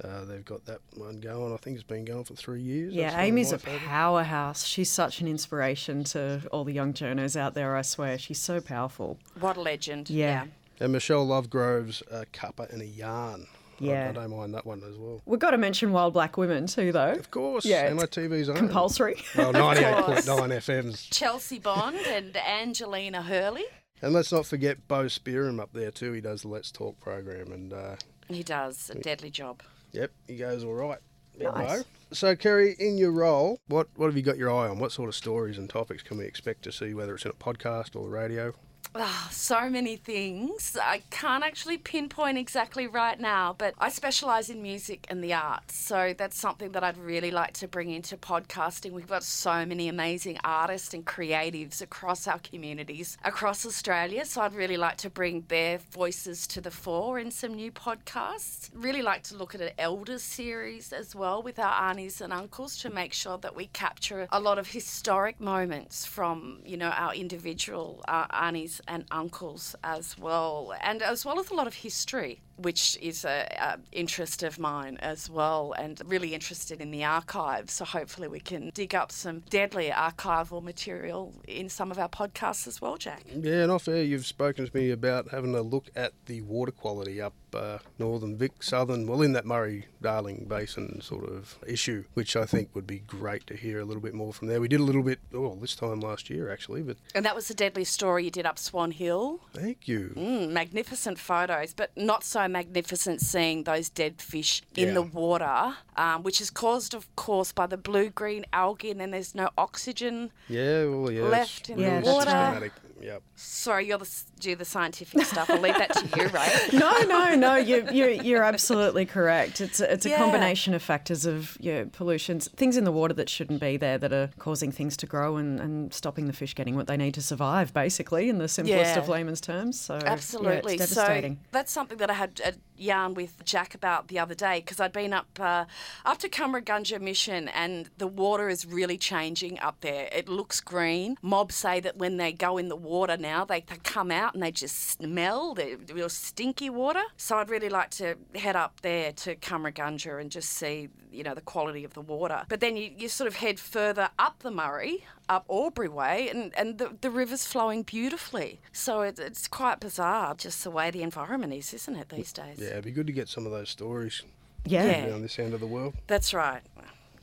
Uh, 0.04 0.26
they've 0.26 0.44
got 0.44 0.66
that 0.66 0.82
one 0.96 1.20
going. 1.22 1.54
I 1.54 1.58
think 1.58 1.76
it's 1.76 1.84
been 1.84 2.04
going 2.06 2.26
for 2.26 2.36
three 2.36 2.62
years. 2.62 2.94
Yeah, 2.94 3.12
one 3.16 3.22
Amy's 3.26 3.52
a 3.54 3.58
favourites. 3.58 3.86
powerhouse. 3.88 4.66
She's 4.66 4.92
such 4.92 5.22
an 5.22 5.28
inspiration 5.28 6.04
to 6.06 6.42
all 6.52 6.64
the 6.66 6.74
young 6.74 6.94
journos 6.94 7.36
out 7.38 7.54
there, 7.54 7.76
I 7.78 7.82
swear. 7.82 8.18
She's 8.18 8.38
so 8.40 8.60
powerful. 8.60 9.18
What 9.40 9.56
a 9.58 9.62
legend. 9.62 10.10
Yeah. 10.10 10.48
And 10.82 10.92
Michelle 10.92 11.26
Lovegrove's 11.26 12.04
a 12.12 12.26
cuppa 12.26 12.70
and 12.74 12.82
a 12.82 12.86
yarn. 12.86 13.48
Yeah. 13.80 14.10
I, 14.10 14.12
don't 14.12 14.32
mind 14.36 14.54
that 14.54 14.66
one 14.66 14.84
as 14.88 14.98
well. 14.98 15.22
We've 15.26 15.40
got 15.40 15.52
to 15.52 15.58
mention 15.58 15.92
Wild 15.94 16.14
Black 16.14 16.36
Women 16.38 16.68
too, 16.68 16.92
though. 16.92 17.14
Of 17.14 17.32
course, 17.32 17.66
Yeah, 17.66 17.86
yeah, 17.88 17.94
it's 18.04 18.16
NITV's 18.18 18.50
own. 18.50 18.58
Compulsory. 18.58 19.16
Well, 19.38 19.54
98.9 19.54 20.24
FM's. 20.58 21.04
Chelsea 21.06 21.60
Bond 21.60 21.96
and 22.08 22.36
Angelina 22.38 23.22
Hurley. 23.22 23.64
And 24.02 24.14
let's 24.14 24.32
not 24.32 24.46
forget 24.46 24.88
Bo 24.88 25.06
Spearim 25.06 25.60
up 25.60 25.70
there 25.74 25.92
too. 25.92 26.12
He 26.12 26.22
does 26.22 26.42
the 26.42 26.50
Let's 26.50 26.72
Talk 26.72 27.00
program, 27.00 27.52
and 27.52 27.74
uh, 27.74 27.96
He 28.28 28.44
does 28.44 28.90
a 28.90 29.00
deadly 29.00 29.30
job. 29.30 29.62
yep, 29.94 30.12
he 30.28 30.36
goes 30.36 30.64
all 30.64 30.74
right. 30.74 31.00
Nice. 31.40 31.84
So, 32.12 32.36
Kerry, 32.36 32.76
in 32.80 32.98
your 32.98 33.12
role, 33.12 33.60
what, 33.68 33.88
what 33.96 34.06
have 34.08 34.16
you 34.16 34.22
got 34.24 34.38
your 34.38 34.50
eye 34.50 34.70
on? 34.70 34.80
What 34.80 34.92
sort 34.94 35.10
of 35.10 35.16
stories 35.16 35.58
and 35.58 35.70
topics 35.70 36.02
can 36.02 36.18
we 36.18 36.26
expect 36.26 36.64
to 36.64 36.72
see, 36.72 36.94
whether 36.94 37.16
it's 37.16 37.26
in 37.26 37.32
a 37.32 37.34
podcast 37.34 37.96
or 37.96 38.04
the 38.04 38.10
radio? 38.10 38.54
Ah, 38.98 39.28
so 39.30 39.70
many 39.70 39.98
things. 39.98 40.78
I 40.82 41.02
can't 41.10 41.44
actually 41.44 41.78
pinpoint 41.78 42.38
exactly 42.38 42.88
right 42.88 43.20
now, 43.20 43.54
but 43.58 43.74
I 43.78 43.90
specialise 43.90 44.50
in 44.50 44.62
music 44.62 45.06
and 45.10 45.22
the 45.22 45.34
arts. 45.34 45.76
So 45.76 46.16
that's 46.18 46.40
something 46.40 46.72
that 46.72 46.82
I'd 46.82 46.98
really 46.98 47.30
like 47.30 47.52
to 47.56 47.68
bring 47.68 47.90
into 47.90 48.16
podcasting. 48.16 48.92
We've 48.92 49.06
got 49.06 49.24
so 49.24 49.66
many 49.66 49.90
amazing 49.90 50.40
artists 50.46 50.94
and 50.94 51.04
creatives 51.04 51.82
across 51.82 52.26
our 52.26 52.40
communities 52.40 53.18
across 53.26 53.66
Australia. 53.66 54.24
So 54.24 54.40
I'd 54.40 54.54
really 54.54 54.78
like 54.78 54.96
to 54.98 55.10
bring 55.10 55.44
their 55.50 55.80
voices 55.92 56.48
to 56.48 56.62
the 56.62 56.72
fore 56.72 57.20
in 57.20 57.32
some 57.32 57.54
new 57.54 57.74
podcasts. 57.74 58.70
Really 58.74 59.02
like 59.02 59.24
to 59.24 59.36
look 59.36 59.54
at 59.54 59.60
an 59.60 59.72
elders 59.78 60.24
series 60.24 60.94
as 60.94 61.14
well 61.14 61.44
with 61.44 61.60
our 61.60 61.90
aunties 61.90 62.22
and 62.22 62.32
uncles 62.32 62.78
to 62.78 62.90
make 62.90 63.12
sure 63.12 63.38
that 63.40 63.58
we 63.58 63.68
capture 63.74 64.26
a 64.32 64.40
lot 64.40 64.58
of 64.58 64.70
historic 64.70 65.42
moments 65.42 66.06
from, 66.06 66.60
you 66.64 66.78
know, 66.78 66.92
our 66.92 67.14
individual 67.14 68.02
uh, 68.08 68.28
aunties 68.32 68.80
and 68.88 69.06
uncles 69.12 69.76
as 69.84 70.18
well, 70.18 70.74
and 70.82 71.02
as 71.02 71.26
well 71.26 71.40
as 71.40 71.50
a 71.50 71.54
lot 71.54 71.68
of 71.68 71.76
history 71.76 72.42
which 72.58 72.98
is 73.02 73.26
a, 73.26 73.48
a, 73.60 73.78
interest 73.92 74.44
of 74.44 74.60
mine 74.60 74.98
as 75.02 75.30
well, 75.30 75.74
and 75.78 76.02
really 76.06 76.34
interested 76.34 76.82
in 76.82 76.92
the 76.92 77.04
archives. 77.04 77.74
So 77.74 77.86
hopefully 77.86 78.28
we 78.28 78.40
can 78.40 78.72
dig 78.74 78.96
up 78.96 79.12
some 79.12 79.42
deadly 79.50 79.90
archival 79.90 80.64
material 80.64 81.34
in 81.48 81.70
some 81.70 81.92
of 81.92 82.00
our 82.00 82.10
podcasts 82.10 82.68
as 82.68 82.82
well, 82.82 82.98
Jack. 82.98 83.24
Yeah, 83.34 83.64
and 83.64 83.72
off 83.72 83.88
air, 83.88 84.04
you've 84.04 84.26
spoken 84.26 84.68
to 84.68 84.78
me 84.78 84.92
about 84.92 85.30
having 85.30 85.56
a 85.56 85.62
look 85.62 85.90
at 85.96 86.14
the 86.26 86.42
water 86.42 86.72
quality 86.72 87.22
up 87.22 87.34
uh, 87.56 87.80
northern 87.98 88.38
Vic, 88.38 88.62
southern, 88.62 89.08
well, 89.08 89.22
in 89.22 89.34
that 89.34 89.46
Murray 89.46 89.86
Darling 90.02 90.46
Basin 90.48 91.02
sort 91.02 91.24
of 91.24 91.58
issue, 91.66 92.04
which 92.14 92.36
I 92.36 92.46
think 92.46 92.76
would 92.76 92.86
be 92.86 93.00
great 93.00 93.48
to 93.48 93.56
hear 93.56 93.80
a 93.80 93.86
little 93.86 94.02
bit 94.02 94.14
more 94.14 94.34
from 94.34 94.48
there. 94.48 94.60
We 94.60 94.68
did 94.68 94.80
a 94.80 94.84
little 94.84 95.04
bit, 95.04 95.20
oh, 95.34 95.58
this 95.60 95.76
time 95.76 96.00
last 96.02 96.30
year 96.30 96.52
actually, 96.52 96.82
but 96.82 96.98
and 97.16 97.26
that 97.26 97.36
was 97.36 97.48
the 97.48 97.54
deadly 97.54 97.86
story 97.86 98.26
you 98.26 98.32
did 98.32 98.46
up 98.46 98.60
Swan 98.60 98.92
Hill. 98.92 99.40
Thank 99.54 99.88
you. 99.88 100.14
Mm, 100.16 100.50
magnificent 100.50 101.18
photos, 101.18 101.74
but 101.74 101.92
not 101.96 102.24
so 102.24 102.45
magnificent 102.48 103.22
seeing 103.22 103.64
those 103.64 103.90
dead 103.90 104.22
fish 104.22 104.62
in 104.76 104.90
Yeah. 104.90 104.94
the 104.96 105.02
water, 105.02 105.76
um, 105.98 106.24
which 106.24 106.40
is 106.42 106.50
caused, 106.50 106.94
of 106.94 107.14
course, 107.16 107.52
by 107.52 107.68
the 107.68 107.78
blue 107.78 108.10
green 108.10 108.46
algae, 108.54 108.92
and 108.92 109.00
then 109.00 109.12
there's 109.12 109.36
no 109.36 109.50
oxygen. 109.58 110.32
Yeah, 110.50 110.86
well, 110.86 111.12
yeah. 111.12 111.24
Left 111.24 111.62
it's 111.62 111.70
in 111.70 111.78
the 111.78 112.02
water. 112.02 112.26
systematic. 112.32 112.72
Yep. 113.06 113.22
Sorry, 113.36 113.88
you're 113.88 113.98
the 113.98 114.10
do 114.40 114.56
the 114.56 114.66
scientific 114.66 115.22
stuff. 115.24 115.50
I'll 115.50 115.60
leave 115.62 115.78
that 115.78 115.94
to 115.94 116.20
you, 116.20 116.28
right? 116.30 116.52
No, 116.74 116.92
no, 117.04 117.36
no. 117.36 117.56
You, 117.56 117.88
you, 117.92 118.08
you're 118.24 118.44
absolutely 118.44 119.06
correct. 119.06 119.62
It's 119.62 119.80
a, 119.80 119.92
it's 119.94 120.06
a 120.06 120.10
Yeah. 120.10 120.18
combination 120.18 120.74
of 120.74 120.82
factors 120.82 121.26
of 121.26 121.58
yeah, 121.60 121.86
pollutions, 121.92 122.50
things 122.56 122.78
in 122.78 122.84
the 122.84 122.92
water 122.92 123.14
that 123.14 123.30
shouldn't 123.30 123.60
be 123.62 123.78
there 123.78 123.98
that 123.98 124.12
are 124.12 124.30
causing 124.40 124.72
things 124.72 124.98
to 124.98 125.06
grow 125.06 125.38
and, 125.38 125.60
and 125.60 125.94
stopping 125.94 126.26
the 126.28 126.34
fish 126.34 126.54
getting 126.56 126.76
what 126.76 126.88
they 126.88 126.98
need 126.98 127.14
to 127.14 127.22
survive, 127.22 127.74
basically, 127.74 128.30
in 128.30 128.38
the 128.40 128.48
simplest 128.48 128.96
Yeah. 128.96 129.00
of 129.00 129.08
layman's 129.08 129.42
terms. 129.42 129.80
So 129.80 129.96
yeah, 129.96 130.12
Absolutely. 130.12 130.76
it's 130.76 130.92
so 130.92 131.36
that's 131.52 131.72
something 131.72 131.98
that 132.00 132.10
I 132.10 132.14
had 132.14 132.42
a 132.44 132.54
yarn 132.78 133.14
with 133.14 133.44
Jack 133.46 133.74
about 133.74 134.08
the 134.08 134.20
other 134.20 134.36
day 134.36 134.60
because 134.60 134.80
I'd 134.80 134.92
been 134.92 135.14
up 135.14 135.28
uh, 135.40 135.66
up 136.06 136.18
to 136.20 136.30
Cummeragunja 136.30 137.00
Mission 137.00 137.48
and 137.50 137.90
the 137.98 138.08
water 138.08 138.50
is 138.50 138.66
really 138.66 138.98
changing 138.98 139.60
up 139.60 139.82
there. 139.82 140.10
It 140.12 140.28
looks 140.28 140.62
green. 140.62 141.18
Mobs 141.22 141.56
say 141.56 141.80
that 141.80 141.98
when 141.98 142.18
they 142.18 142.32
go 142.32 142.58
in 142.58 142.70
the 142.70 142.76
water 142.76 143.18
now, 143.18 143.46
they, 143.46 143.62
they 143.62 143.78
come 143.84 144.12
out 144.12 144.34
and 144.34 144.44
they 144.44 144.52
just 144.52 144.76
smell 144.92 145.54
the 145.54 145.78
real 145.94 146.10
stinky 146.10 146.70
water. 146.70 147.04
So 147.18 147.38
I'd 147.38 147.50
really 147.50 147.70
like 147.70 147.92
to 147.92 148.16
head 148.36 148.56
up 148.56 148.82
there 148.82 149.12
to 149.14 149.36
Cummeragunja 149.36 150.20
and 150.20 150.30
just 150.32 150.50
see, 150.50 150.90
you 151.12 151.24
know, 151.24 151.34
the 151.34 151.42
quality 151.42 151.84
of 151.84 151.94
the 151.94 152.02
water. 152.02 152.44
But 152.50 152.60
then 152.60 152.78
you, 152.78 152.92
you 152.96 153.10
sort 153.10 153.28
of 153.28 153.36
head 153.36 153.60
further 153.60 154.10
up 154.20 154.40
the 154.40 154.52
Murray, 154.52 155.04
up 155.30 155.46
Albury 155.50 155.90
Way, 155.90 156.30
and, 156.30 156.54
and 156.58 156.78
the, 156.78 156.96
the 157.02 157.10
river's 157.10 157.46
flowing 157.46 157.84
beautifully. 157.84 158.60
So 158.72 159.02
it, 159.02 159.20
it's 159.20 159.48
quite 159.48 159.80
bizarre 159.80 160.36
just 160.36 160.64
the 160.64 160.72
way 160.72 160.92
the 160.92 161.02
environment 161.04 161.54
is, 161.54 161.74
isn't 161.74 161.96
it, 161.96 162.10
these 162.10 162.32
days? 162.34 162.58
Yeah, 162.60 162.70
it'd 162.70 162.86
be 162.86 162.92
good 162.92 163.08
to 163.08 163.14
get 163.14 163.28
some 163.30 163.46
of 163.46 163.52
those 163.52 163.70
stories 163.70 164.24
Yeah, 164.66 164.86
Yeah. 164.86 165.06
down 165.08 165.22
this 165.22 165.38
end 165.40 165.54
of 165.54 165.60
the 165.60 165.68
world. 165.68 165.94
That's 166.08 166.34
right. 166.34 166.62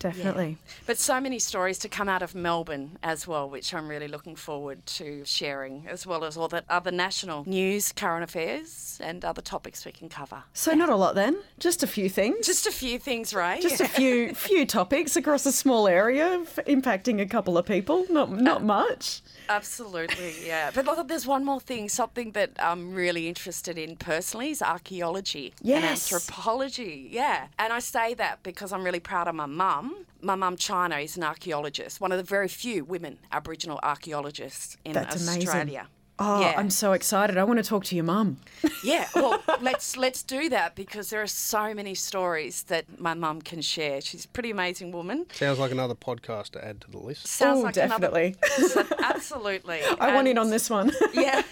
Definitely. 0.02 0.58
But 0.86 0.98
so 0.98 1.20
many 1.20 1.38
stories 1.38 1.78
to 1.80 1.88
come 1.88 2.08
out 2.08 2.22
of 2.22 2.34
Melbourne 2.34 2.98
as 3.02 3.26
well, 3.26 3.48
which 3.48 3.72
I'm 3.72 3.88
really 3.88 4.08
looking 4.08 4.36
forward 4.36 4.84
to 4.86 5.24
sharing, 5.24 5.86
as 5.88 6.06
well 6.06 6.24
as 6.24 6.36
all 6.36 6.48
the 6.48 6.64
other 6.68 6.90
national 6.90 7.44
news, 7.48 7.92
current 7.92 8.24
affairs, 8.24 8.98
and 9.02 9.24
other 9.24 9.42
topics 9.42 9.84
we 9.84 9.92
can 9.92 10.08
cover. 10.08 10.42
So 10.52 10.72
not 10.72 10.88
a 10.88 10.96
lot 10.96 11.14
then, 11.14 11.38
just 11.58 11.82
a 11.82 11.86
few 11.86 12.08
things. 12.08 12.46
Just 12.46 12.66
a 12.66 12.72
few 12.72 12.98
things, 12.98 13.32
right? 13.34 13.62
just 13.62 13.80
a 13.80 13.88
few 13.88 14.34
few 14.48 14.66
topics 14.66 15.16
across 15.16 15.46
a 15.46 15.52
small 15.52 15.88
area, 15.88 16.44
impacting 16.66 17.20
a 17.20 17.26
couple 17.26 17.56
of 17.56 17.64
people. 17.66 18.04
Not 18.10 18.30
not 18.30 18.62
uh, 18.62 18.64
much. 18.64 19.22
Absolutely, 19.48 20.34
yeah. 20.46 20.70
But 20.74 20.84
look, 20.86 21.08
there's 21.08 21.26
one 21.26 21.44
more 21.44 21.60
thing, 21.60 21.88
something 21.88 22.32
that 22.32 22.50
I'm 22.58 22.94
really 22.94 23.28
interested 23.28 23.78
in 23.78 23.96
personally 23.96 24.50
is 24.50 24.62
archaeology 24.62 25.52
and 25.64 25.84
anthropology. 25.84 27.08
Yeah. 27.10 27.46
And 27.58 27.72
I 27.72 27.78
say 27.80 28.14
that 28.14 28.42
because 28.42 28.72
I'm 28.72 28.84
really 28.84 29.00
proud 29.00 29.28
of 29.28 29.34
my 29.34 29.46
mum. 29.46 29.91
My 30.22 30.34
mum, 30.36 30.56
China, 30.56 30.96
is 30.98 31.16
an 31.16 31.24
archaeologist, 31.24 32.00
one 32.00 32.12
of 32.12 32.18
the 32.18 32.24
very 32.24 32.48
few 32.48 32.84
women 32.84 33.18
Aboriginal 33.32 33.80
archaeologists 33.82 34.76
in 34.84 34.92
That's 34.92 35.26
amazing. 35.28 35.78
Oh, 36.18 36.40
yeah. 36.40 36.54
I'm 36.56 36.70
so 36.70 36.92
excited! 36.92 37.36
I 37.36 37.42
want 37.42 37.58
to 37.58 37.64
talk 37.64 37.84
to 37.86 37.96
your 37.96 38.04
mum. 38.04 38.36
Yeah, 38.84 39.06
well, 39.14 39.40
let's 39.60 39.96
let's 39.96 40.24
do 40.24 40.48
that 40.48 40.74
because 40.74 41.08
there 41.10 41.22
are 41.22 41.26
so 41.28 41.72
many 41.72 41.94
stories 41.94 42.64
that 42.64 42.84
my 43.00 43.14
mum 43.14 43.40
can 43.40 43.62
share. 43.62 44.00
She's 44.00 44.24
a 44.24 44.28
pretty 44.28 44.50
amazing 44.50 44.90
woman. 44.90 45.26
Sounds 45.32 45.60
like 45.60 45.70
another 45.70 45.94
podcast 45.94 46.50
to 46.50 46.64
add 46.64 46.80
to 46.82 46.90
the 46.90 46.98
list. 46.98 47.28
Sounds 47.28 47.60
Oh, 47.60 47.62
like 47.62 47.74
definitely. 47.74 48.34
another. 48.58 48.86
Absolutely. 49.04 49.80
I 50.00 50.14
want 50.16 50.26
in 50.26 50.36
on 50.36 50.50
this 50.50 50.68
one. 50.68 50.90
Yeah. 51.14 51.42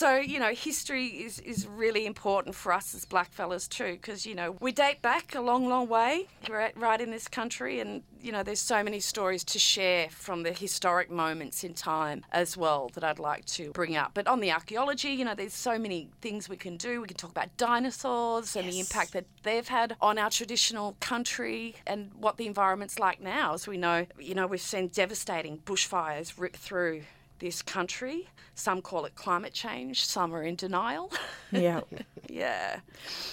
So, 0.00 0.16
you 0.16 0.38
know, 0.38 0.54
history 0.54 1.08
is, 1.08 1.40
is 1.40 1.66
really 1.66 2.06
important 2.06 2.54
for 2.54 2.72
us 2.72 2.94
as 2.94 3.04
blackfellas 3.04 3.68
too, 3.68 3.98
because, 4.00 4.24
you 4.24 4.34
know, 4.34 4.56
we 4.58 4.72
date 4.72 5.02
back 5.02 5.34
a 5.34 5.42
long, 5.42 5.68
long 5.68 5.90
way 5.90 6.26
right, 6.48 6.74
right 6.74 7.02
in 7.02 7.10
this 7.10 7.28
country. 7.28 7.80
And, 7.80 8.02
you 8.18 8.32
know, 8.32 8.42
there's 8.42 8.60
so 8.60 8.82
many 8.82 8.98
stories 9.00 9.44
to 9.44 9.58
share 9.58 10.08
from 10.08 10.42
the 10.42 10.52
historic 10.52 11.10
moments 11.10 11.64
in 11.64 11.74
time 11.74 12.24
as 12.32 12.56
well 12.56 12.90
that 12.94 13.04
I'd 13.04 13.18
like 13.18 13.44
to 13.56 13.72
bring 13.72 13.94
up. 13.94 14.12
But 14.14 14.26
on 14.26 14.40
the 14.40 14.50
archaeology, 14.50 15.10
you 15.10 15.26
know, 15.26 15.34
there's 15.34 15.52
so 15.52 15.78
many 15.78 16.08
things 16.22 16.48
we 16.48 16.56
can 16.56 16.78
do. 16.78 17.02
We 17.02 17.06
can 17.06 17.18
talk 17.18 17.32
about 17.32 17.54
dinosaurs 17.58 18.56
and 18.56 18.66
the 18.66 18.80
impact 18.80 19.12
that 19.12 19.26
they've 19.42 19.68
had 19.68 19.96
on 20.00 20.16
our 20.16 20.30
traditional 20.30 20.96
country 21.00 21.74
and 21.86 22.10
what 22.18 22.38
the 22.38 22.46
environment's 22.46 22.98
like 22.98 23.20
now. 23.20 23.52
As 23.52 23.68
we 23.68 23.76
know, 23.76 24.06
you 24.18 24.34
know, 24.34 24.46
we've 24.46 24.62
seen 24.62 24.88
devastating 24.88 25.58
bushfires 25.58 26.38
rip 26.38 26.56
through 26.56 27.02
this 27.40 27.62
country. 27.62 28.28
Some 28.54 28.80
call 28.82 29.04
it 29.06 29.14
climate 29.14 29.52
change, 29.52 30.04
some 30.04 30.34
are 30.34 30.42
in 30.42 30.54
denial. 30.54 31.10
yeah. 31.50 31.80
yeah. 32.28 32.80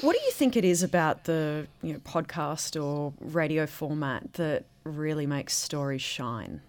What 0.01 0.13
do 0.13 0.21
you 0.25 0.31
think 0.31 0.55
it 0.55 0.65
is 0.65 0.81
about 0.83 1.25
the 1.25 1.67
you 1.83 1.93
know, 1.93 1.99
podcast 1.99 2.81
or 2.81 3.13
radio 3.19 3.67
format 3.67 4.33
that 4.33 4.65
really 4.83 5.27
makes 5.27 5.53
stories 5.53 6.01
shine? 6.01 6.61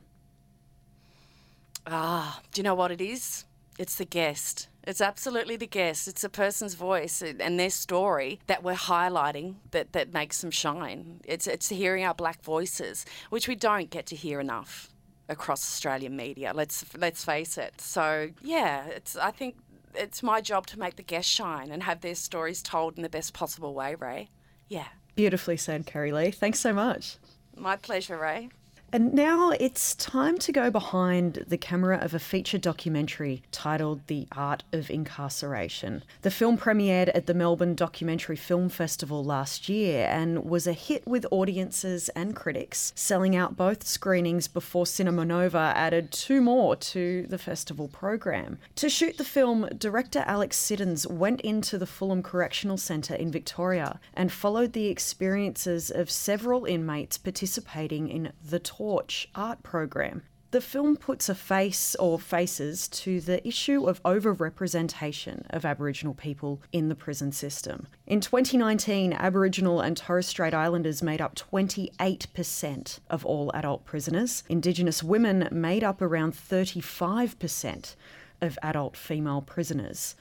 Ah, 1.87 2.41
do 2.53 2.59
you 2.59 2.65
know 2.65 2.75
what 2.75 2.91
it 2.91 3.01
is? 3.01 3.45
It's 3.79 3.95
the 3.95 4.05
guest. 4.05 4.69
It's 4.85 5.01
absolutely 5.01 5.57
the 5.57 5.67
guest. 5.67 6.09
It's 6.09 6.25
a 6.25 6.29
person's 6.29 6.75
voice 6.75 7.23
and 7.23 7.61
their 7.61 7.71
story 7.71 8.41
that 8.47 8.63
we're 8.63 8.75
highlighting 8.75 9.57
that, 9.71 9.93
that 9.93 10.13
makes 10.13 10.41
them 10.41 10.51
shine. 10.51 11.21
It's, 11.25 11.47
it's 11.47 11.69
hearing 11.69 12.05
our 12.05 12.15
black 12.15 12.43
voices, 12.43 13.07
which 13.31 13.47
we 13.47 13.55
don't 13.55 13.91
get 13.91 14.07
to 14.07 14.17
hear 14.17 14.41
enough 14.41 14.91
across 15.29 15.63
Australian 15.63 16.17
media. 16.17 16.53
Let's 16.55 16.85
let's 16.97 17.25
face 17.25 17.59
it. 17.59 17.81
So 17.81 18.31
yeah, 18.43 18.87
it's 18.87 19.17
I 19.17 19.31
think 19.31 19.57
it's 19.95 20.23
my 20.23 20.41
job 20.41 20.67
to 20.69 20.79
make 20.79 20.97
the 20.97 21.03
guests 21.03 21.31
shine 21.31 21.71
and 21.71 21.83
have 21.83 22.01
their 22.01 22.15
stories 22.15 22.63
told 22.63 22.97
in 22.97 23.03
the 23.03 23.09
best 23.09 23.33
possible 23.35 23.75
way, 23.75 23.95
Rae. 23.95 24.29
Yeah. 24.69 24.89
Beautifully 25.15 25.57
said, 25.57 25.87
Kerry 25.87 26.13
Lee. 26.13 26.31
Thanks 26.31 26.61
so 26.61 26.73
much. 26.73 27.17
My 27.57 27.77
pleasure, 27.77 28.17
Rae. 28.17 28.51
And 28.91 29.13
now 29.13 29.51
it's 29.51 29.95
time 29.95 30.39
to 30.39 30.51
go 30.51 30.71
behind 30.71 31.45
the 31.47 31.59
camera 31.59 31.99
of 31.99 32.15
a 32.15 32.19
feature 32.19 32.57
documentary 32.57 33.43
titled 33.53 34.07
The 34.07 34.27
Art 34.33 34.65
of 34.73 34.89
Incarceration. 34.89 36.03
The 36.23 36.31
film 36.31 36.57
premiered 36.57 37.11
at 37.15 37.27
the 37.27 37.35
Melbourne 37.35 37.75
Documentary 37.75 38.37
Film 38.37 38.71
Festival 38.71 39.23
last 39.23 39.69
year 39.69 40.09
and 40.11 40.43
was 40.43 40.67
a 40.67 40.73
hit 40.73 41.07
with 41.07 41.27
audiences 41.31 42.09
and 42.11 42.35
critics, 42.35 42.95
selling 42.97 43.37
out 43.37 43.59
both 43.59 43.87
screenings 43.87 44.49
before 44.49 44.87
Cinema 44.87 45.27
Nova 45.27 45.75
added 45.77 46.11
two 46.11 46.41
more 46.41 46.75
to 46.77 47.27
the 47.29 47.37
festival 47.37 47.89
program. 47.89 48.59
To 48.77 48.89
shoot 48.89 49.19
the 49.19 49.23
film, 49.23 49.69
director 49.77 50.25
Alex 50.27 50.57
Siddons 50.57 51.07
went 51.07 51.43
into 51.43 51.77
the 51.77 51.87
Fulham 51.87 52.23
Correctional 52.23 52.79
Centre 52.79 53.15
in 53.15 53.31
Victoria 53.31 54.01
and 54.15 54.33
followed 54.33 54.73
the 54.73 54.87
experiences 54.87 55.91
of 55.91 56.11
several 56.11 56.65
inmates 56.65 57.19
participating 57.19 58.09
in 58.09 58.33
the 58.43 58.59
Torch 58.79 59.29
art 59.35 59.65
program. 59.65 60.23
The 60.53 60.61
film 60.61 60.97
puts 60.97 61.29
a 61.29 61.35
face 61.35 61.97
or 61.97 62.17
faces 62.17 62.87
to 62.89 63.21
the 63.21 63.47
issue 63.47 63.89
of 63.89 64.01
overrepresentation 64.05 65.45
of 65.51 65.65
Aboriginal 65.65 66.15
people 66.15 66.63
in 66.71 66.89
the 66.89 66.95
prison 66.95 67.33
system. 67.33 67.89
In 68.07 68.21
2019, 68.21 69.13
Aboriginal 69.15 69.81
and 69.81 69.97
Torres 69.97 70.29
Strait 70.29 70.55
Islanders 70.55 71.03
made 71.03 71.21
up 71.21 71.35
28% 71.35 73.01
of 73.11 73.27
all 73.27 73.51
adult 73.53 73.85
prisoners. 73.85 74.45
Indigenous 74.49 75.03
women 75.03 75.49
made 75.51 75.83
up 75.83 76.01
around 76.01 76.35
35% 76.35 77.97
of 78.41 78.59
adult 78.63 78.97
female 78.97 79.43
prisoners 79.43 80.15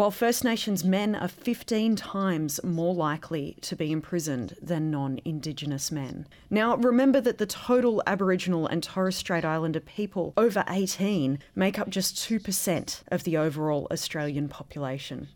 while 0.00 0.10
First 0.10 0.44
Nations 0.44 0.82
men 0.82 1.14
are 1.14 1.28
15 1.28 1.94
times 1.94 2.58
more 2.64 2.94
likely 2.94 3.58
to 3.60 3.76
be 3.76 3.92
imprisoned 3.92 4.56
than 4.62 4.90
non 4.90 5.20
Indigenous 5.26 5.92
men. 5.92 6.26
Now, 6.48 6.76
remember 6.76 7.20
that 7.20 7.36
the 7.36 7.44
total 7.44 8.02
Aboriginal 8.06 8.66
and 8.66 8.82
Torres 8.82 9.16
Strait 9.16 9.44
Islander 9.44 9.80
people 9.80 10.32
over 10.38 10.64
18 10.66 11.38
make 11.54 11.78
up 11.78 11.90
just 11.90 12.16
2% 12.16 13.02
of 13.08 13.24
the 13.24 13.36
overall 13.36 13.86
Australian 13.90 14.48
population. 14.48 15.28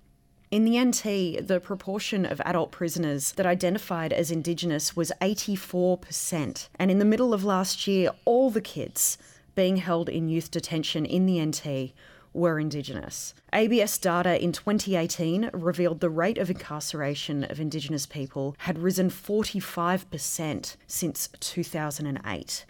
In 0.50 0.64
the 0.64 0.82
NT, 0.82 1.46
the 1.46 1.60
proportion 1.62 2.24
of 2.24 2.40
adult 2.40 2.72
prisoners 2.72 3.32
that 3.32 3.44
identified 3.44 4.14
as 4.14 4.30
Indigenous 4.30 4.96
was 4.96 5.12
84%. 5.20 6.68
And 6.76 6.90
in 6.90 6.98
the 6.98 7.04
middle 7.04 7.34
of 7.34 7.44
last 7.44 7.86
year, 7.86 8.12
all 8.24 8.48
the 8.48 8.62
kids 8.62 9.18
being 9.54 9.76
held 9.76 10.08
in 10.08 10.30
youth 10.30 10.50
detention 10.50 11.04
in 11.04 11.26
the 11.26 11.44
NT 11.44 11.92
were 12.34 12.58
Indigenous. 12.58 13.34
ABS 13.52 13.96
data 13.98 14.42
in 14.42 14.52
2018 14.52 15.50
revealed 15.52 16.00
the 16.00 16.10
rate 16.10 16.38
of 16.38 16.50
incarceration 16.50 17.44
of 17.44 17.60
Indigenous 17.60 18.04
people 18.04 18.56
had 18.58 18.78
risen 18.78 19.08
45% 19.08 20.76
since 20.86 21.28
2008. 21.40 22.64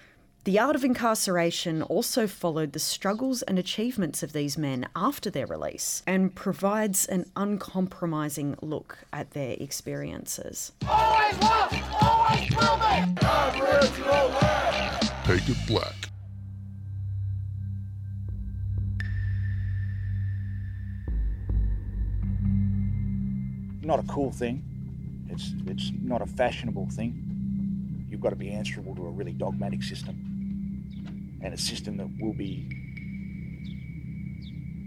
The 0.44 0.58
art 0.58 0.76
of 0.76 0.84
incarceration 0.84 1.82
also 1.82 2.26
followed 2.26 2.74
the 2.74 2.78
struggles 2.78 3.40
and 3.40 3.58
achievements 3.58 4.22
of 4.22 4.34
these 4.34 4.58
men 4.58 4.86
after 4.94 5.30
their 5.30 5.46
release 5.46 6.02
and 6.06 6.34
provides 6.34 7.06
an 7.06 7.24
uncompromising 7.34 8.56
look 8.60 8.98
at 9.10 9.30
their 9.30 9.56
experiences. 9.58 10.72
Always 10.86 11.38
was, 11.38 11.72
always 12.02 12.50
will 12.50 12.76
be. 12.76 13.14
Take 15.24 15.48
it 15.48 15.56
black. 15.66 16.03
Not 23.84 24.00
a 24.00 24.06
cool 24.06 24.30
thing. 24.30 24.62
It's 25.28 25.52
it's 25.66 25.92
not 26.00 26.22
a 26.22 26.26
fashionable 26.26 26.88
thing. 26.90 28.06
You've 28.08 28.20
got 28.20 28.30
to 28.30 28.36
be 28.36 28.50
answerable 28.50 28.94
to 28.96 29.06
a 29.06 29.10
really 29.10 29.32
dogmatic 29.32 29.82
system, 29.82 30.16
and 31.42 31.54
a 31.54 31.58
system 31.58 31.96
that 31.96 32.08
will 32.20 32.34
be 32.34 32.68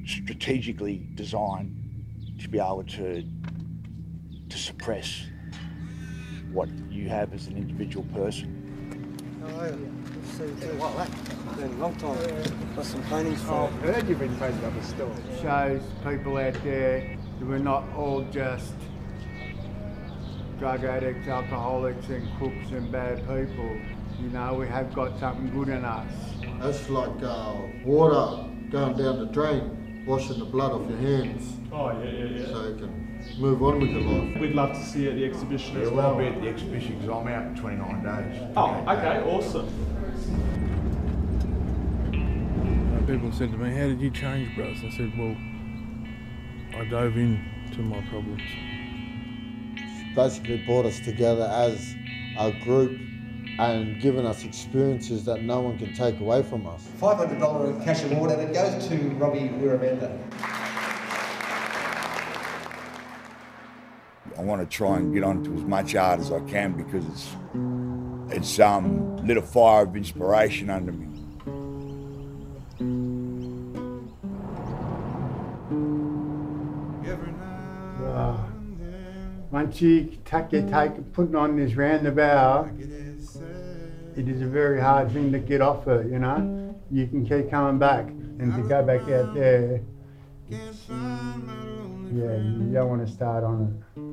strategically 0.06 1.06
designed 1.16 1.75
to 2.39 2.48
be 2.48 2.60
able 2.60 2.84
to 2.84 3.24
to 4.50 4.58
suppress 4.58 5.25
what 6.51 6.70
you 6.89 7.10
have 7.10 7.34
as 7.34 7.48
an 7.48 7.58
individual 7.58 8.06
person. 8.13 8.54
Oh, 9.44 9.77
long 11.80 11.96
time. 11.96 12.75
Got 12.75 12.86
some 12.86 13.04
paintings 13.04 13.42
for 13.44 13.54
I've 13.54 13.74
heard 13.82 14.08
you've 14.08 14.20
been 14.20 14.36
putting 14.38 14.63
up 14.63 14.75
a 14.75 14.84
store. 14.84 15.16
Shows 15.42 15.82
people 16.04 16.38
out 16.38 16.54
there 16.63 17.18
that 17.39 17.46
we're 17.46 17.58
not 17.58 17.84
all 17.96 18.24
just 18.32 18.74
drug 20.60 20.84
addicts, 20.84 21.28
alcoholics 21.28 22.08
and 22.10 22.28
crooks 22.38 22.72
and 22.72 22.92
bad 22.92 23.20
people. 23.20 23.78
You 24.20 24.30
know, 24.30 24.56
we 24.56 24.68
have 24.68 24.94
got 24.94 25.20
something 25.20 25.50
good 25.52 25.70
in 25.70 25.86
us. 25.86 26.12
That's 26.60 26.90
like 26.90 27.22
uh, 27.22 27.54
water 27.86 28.44
going 28.72 28.98
down 28.98 29.20
the 29.20 29.28
drain, 29.28 30.04
washing 30.08 30.40
the 30.40 30.46
blood 30.46 30.72
off 30.72 30.90
your 30.90 30.98
hands. 30.98 31.54
Oh, 31.72 31.92
yeah, 31.92 32.10
yeah, 32.10 32.26
yeah. 32.26 32.46
So 32.48 32.68
you 32.70 32.76
can 32.76 33.24
move 33.40 33.62
on 33.62 33.80
with 33.80 33.92
your 33.92 34.02
life. 34.02 34.42
We'd 34.42 34.56
love 34.56 34.72
to 34.74 34.84
see 34.84 35.03
you 35.03 35.10
at 35.12 35.16
the 35.16 35.25
exhibition 35.25 35.75
Yeah, 35.75 35.81
as 35.84 35.90
well, 35.90 35.98
well. 35.98 36.08
I'll 36.14 36.18
be 36.18 36.25
at 36.36 36.42
the 36.42 36.48
exhibition 36.50 36.96
because 37.00 37.10
I'm 37.10 37.27
out 37.27 37.46
in 37.48 37.55
29 37.55 38.03
days. 38.03 38.53
Oh, 38.58 38.74
okay, 38.88 39.22
awesome. 39.29 39.68
Uh, 42.96 43.05
people 43.05 43.31
said 43.31 43.51
to 43.51 43.58
me, 43.58 43.70
How 43.75 43.86
did 43.88 44.01
you 44.01 44.10
change, 44.10 44.55
bros? 44.55 44.77
I 44.84 44.90
said, 44.90 45.14
Well, 45.16 45.36
I 46.81 46.86
dove 46.86 47.16
into 47.18 47.81
my 47.81 48.01
problems. 48.10 48.42
Basically 50.18 50.58
brought 50.66 50.88
us 50.88 51.00
together 51.00 51.44
as 51.44 51.94
a 52.40 52.51
group 52.64 53.00
and 53.60 54.01
given 54.01 54.25
us 54.25 54.44
experiences 54.44 55.24
that 55.25 55.44
no 55.44 55.60
one 55.60 55.77
can 55.77 55.94
take 55.94 56.20
away 56.20 56.42
from 56.42 56.66
us. 56.66 56.88
$500 57.00 57.86
cash 57.86 58.03
award 58.03 58.32
and 58.32 58.42
it 58.42 58.51
goes 58.51 58.88
to 58.88 58.96
Robbie 59.12 59.42
Wirramanda. 59.42 60.20
I 64.36 64.42
want 64.42 64.68
to 64.68 64.75
try 64.75 64.98
and 64.98 65.14
get 65.14 65.24
onto 65.24 65.53
as 65.53 65.62
much 65.62 65.94
art 65.94 66.20
as 66.20 66.32
I 66.32 66.40
can 66.40 66.74
because 66.74 67.06
it's 67.06 68.36
it's 68.36 68.60
um 68.60 69.18
lit 69.18 69.38
a 69.38 69.42
fire 69.44 69.84
of 69.84 69.96
inspiration 69.96 70.72
under 70.72 70.92
me. 70.92 71.06
Once 79.57 79.81
you 79.81 80.15
take 80.24 80.51
your 80.51 80.61
take 80.70 81.13
putting 81.13 81.35
on 81.35 81.57
this 81.57 81.74
roundabout, 81.74 82.70
it 84.15 84.27
is 84.27 84.43
a 84.43 84.46
very 84.46 84.79
hard 84.79 85.11
thing 85.11 85.31
to 85.31 85.39
get 85.39 85.61
off 85.61 85.87
it, 85.87 86.05
you 86.11 86.20
know. 86.20 86.79
You 86.91 87.07
can 87.07 87.25
keep 87.25 87.50
coming 87.50 87.79
back 87.79 88.05
and 88.07 88.53
to 88.53 88.61
go 88.61 88.83
back 88.83 89.01
out 89.09 89.33
there, 89.33 89.81
yeah, 90.48 90.59
you 92.11 92.70
don't 92.72 92.87
want 92.87 93.07
to 93.07 93.11
start 93.11 93.43
on 93.43 93.63
it. 93.65 94.03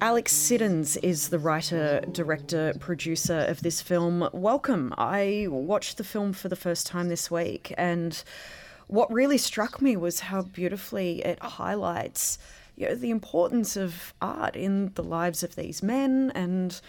Alex 0.00 0.32
Siddons 0.32 0.96
is 0.98 1.28
the 1.28 1.38
writer, 1.38 2.00
director, 2.10 2.74
producer 2.80 3.44
of 3.48 3.60
this 3.60 3.82
film. 3.82 4.30
Welcome. 4.32 4.94
I 4.96 5.46
watched 5.50 5.98
the 5.98 6.04
film 6.04 6.32
for 6.32 6.48
the 6.48 6.56
first 6.56 6.86
time 6.86 7.10
this 7.10 7.30
week, 7.30 7.74
and 7.76 8.24
what 8.88 9.12
really 9.12 9.38
struck 9.38 9.82
me 9.82 9.96
was 9.96 10.20
how 10.20 10.42
beautifully 10.42 11.20
it 11.24 11.42
highlights 11.42 12.38
you 12.76 12.88
know, 12.88 12.94
the 12.94 13.10
importance 13.10 13.76
of 13.76 14.14
art 14.20 14.54
in 14.54 14.92
the 14.94 15.02
lives 15.02 15.42
of 15.42 15.56
these 15.56 15.82
men 15.82 16.30
and 16.34 16.80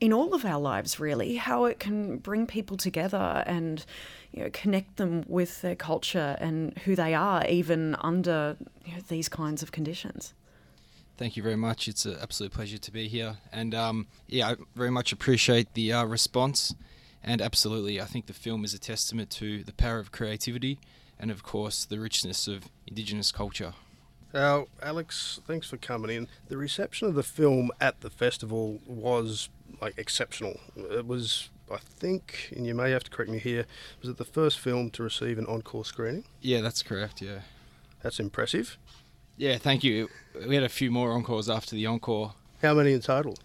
in 0.00 0.12
all 0.12 0.34
of 0.34 0.44
our 0.44 0.60
lives, 0.60 1.00
really, 1.00 1.36
how 1.36 1.64
it 1.64 1.80
can 1.80 2.18
bring 2.18 2.46
people 2.46 2.76
together 2.76 3.42
and 3.46 3.86
you 4.32 4.42
know, 4.42 4.50
connect 4.52 4.96
them 4.96 5.24
with 5.26 5.62
their 5.62 5.76
culture 5.76 6.36
and 6.38 6.76
who 6.78 6.94
they 6.94 7.14
are, 7.14 7.46
even 7.46 7.96
under 8.00 8.56
you 8.84 8.94
know, 8.94 9.00
these 9.08 9.28
kinds 9.28 9.62
of 9.62 9.72
conditions. 9.72 10.34
Thank 11.16 11.36
you 11.36 11.42
very 11.42 11.56
much. 11.56 11.88
It's 11.88 12.04
an 12.04 12.18
absolute 12.20 12.52
pleasure 12.52 12.76
to 12.76 12.90
be 12.92 13.08
here. 13.08 13.38
And 13.50 13.74
um, 13.74 14.06
yeah, 14.26 14.50
I 14.50 14.56
very 14.74 14.90
much 14.90 15.12
appreciate 15.12 15.72
the 15.72 15.94
uh, 15.94 16.04
response. 16.04 16.74
And 17.24 17.40
absolutely, 17.40 17.98
I 18.00 18.04
think 18.04 18.26
the 18.26 18.34
film 18.34 18.64
is 18.64 18.74
a 18.74 18.78
testament 18.78 19.30
to 19.30 19.64
the 19.64 19.72
power 19.72 19.98
of 19.98 20.12
creativity 20.12 20.78
and, 21.18 21.30
of 21.30 21.42
course, 21.42 21.84
the 21.84 21.98
richness 21.98 22.48
of 22.48 22.68
Indigenous 22.86 23.32
culture. 23.32 23.74
Now, 24.34 24.66
Alex, 24.82 25.40
thanks 25.46 25.70
for 25.70 25.76
coming 25.76 26.14
in. 26.14 26.28
The 26.48 26.56
reception 26.56 27.08
of 27.08 27.14
the 27.14 27.22
film 27.22 27.70
at 27.80 28.00
the 28.00 28.10
festival 28.10 28.80
was 28.86 29.48
like 29.80 29.96
exceptional. 29.96 30.60
It 30.76 31.06
was, 31.06 31.48
I 31.70 31.78
think, 31.78 32.52
and 32.54 32.66
you 32.66 32.74
may 32.74 32.90
have 32.90 33.04
to 33.04 33.10
correct 33.10 33.30
me 33.30 33.38
here, 33.38 33.66
was 34.00 34.10
it 34.10 34.18
the 34.18 34.24
first 34.24 34.58
film 34.58 34.90
to 34.90 35.02
receive 35.02 35.38
an 35.38 35.46
encore 35.46 35.84
screening? 35.84 36.24
Yeah, 36.40 36.60
that's 36.60 36.82
correct. 36.82 37.22
Yeah. 37.22 37.40
That's 38.02 38.20
impressive. 38.20 38.76
Yeah, 39.36 39.58
thank 39.58 39.84
you. 39.84 40.08
We 40.46 40.54
had 40.54 40.64
a 40.64 40.68
few 40.68 40.90
more 40.90 41.12
encores 41.12 41.48
after 41.48 41.74
the 41.74 41.86
encore. 41.86 42.34
How 42.62 42.74
many 42.74 42.92
in 42.92 43.00
total? 43.00 43.36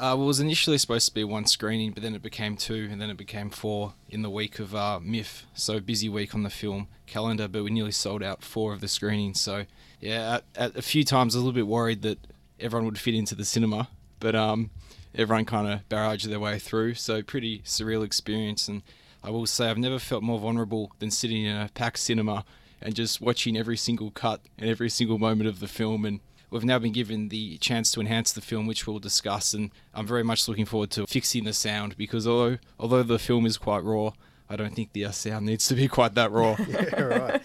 Uh, 0.00 0.14
it 0.14 0.24
was 0.24 0.40
initially 0.40 0.78
supposed 0.78 1.06
to 1.06 1.12
be 1.12 1.22
one 1.24 1.44
screening, 1.44 1.90
but 1.90 2.02
then 2.02 2.14
it 2.14 2.22
became 2.22 2.56
two, 2.56 2.88
and 2.90 2.98
then 2.98 3.10
it 3.10 3.18
became 3.18 3.50
four 3.50 3.92
in 4.08 4.22
the 4.22 4.30
week 4.30 4.58
of 4.58 4.74
uh, 4.74 4.98
MIF. 5.02 5.42
So 5.52 5.78
busy 5.78 6.08
week 6.08 6.34
on 6.34 6.42
the 6.42 6.48
film 6.48 6.88
calendar, 7.06 7.48
but 7.48 7.64
we 7.64 7.70
nearly 7.70 7.92
sold 7.92 8.22
out 8.22 8.42
four 8.42 8.72
of 8.72 8.80
the 8.80 8.88
screenings. 8.88 9.38
So 9.42 9.66
yeah, 10.00 10.36
at, 10.36 10.44
at 10.56 10.76
a 10.76 10.80
few 10.80 11.04
times 11.04 11.34
I 11.34 11.38
was 11.38 11.42
a 11.42 11.46
little 11.46 11.52
bit 11.52 11.66
worried 11.66 12.00
that 12.00 12.18
everyone 12.58 12.86
would 12.86 12.98
fit 12.98 13.14
into 13.14 13.34
the 13.34 13.44
cinema, 13.44 13.90
but 14.20 14.34
um, 14.34 14.70
everyone 15.14 15.44
kind 15.44 15.68
of 15.68 15.86
barraged 15.90 16.24
their 16.24 16.40
way 16.40 16.58
through. 16.58 16.94
So 16.94 17.22
pretty 17.22 17.58
surreal 17.58 18.02
experience, 18.02 18.68
and 18.68 18.80
I 19.22 19.28
will 19.28 19.44
say 19.44 19.68
I've 19.68 19.76
never 19.76 19.98
felt 19.98 20.22
more 20.22 20.40
vulnerable 20.40 20.92
than 20.98 21.10
sitting 21.10 21.44
in 21.44 21.54
a 21.54 21.68
packed 21.74 21.98
cinema 21.98 22.46
and 22.80 22.94
just 22.94 23.20
watching 23.20 23.54
every 23.54 23.76
single 23.76 24.10
cut 24.10 24.40
and 24.56 24.70
every 24.70 24.88
single 24.88 25.18
moment 25.18 25.50
of 25.50 25.60
the 25.60 25.68
film 25.68 26.06
and 26.06 26.20
we've 26.50 26.64
now 26.64 26.78
been 26.78 26.92
given 26.92 27.28
the 27.28 27.58
chance 27.58 27.90
to 27.92 28.00
enhance 28.00 28.32
the 28.32 28.40
film, 28.40 28.66
which 28.66 28.86
we'll 28.86 28.98
discuss. 28.98 29.54
And 29.54 29.70
I'm 29.94 30.06
very 30.06 30.22
much 30.22 30.48
looking 30.48 30.66
forward 30.66 30.90
to 30.92 31.06
fixing 31.06 31.44
the 31.44 31.52
sound 31.52 31.96
because 31.96 32.26
although 32.26 32.58
although 32.78 33.02
the 33.02 33.18
film 33.18 33.46
is 33.46 33.56
quite 33.56 33.84
raw, 33.84 34.12
I 34.48 34.56
don't 34.56 34.74
think 34.74 34.92
the 34.92 35.04
uh, 35.04 35.12
sound 35.12 35.46
needs 35.46 35.68
to 35.68 35.74
be 35.74 35.86
quite 35.86 36.14
that 36.14 36.32
raw. 36.32 36.56
yeah, 36.68 37.00
right. 37.00 37.42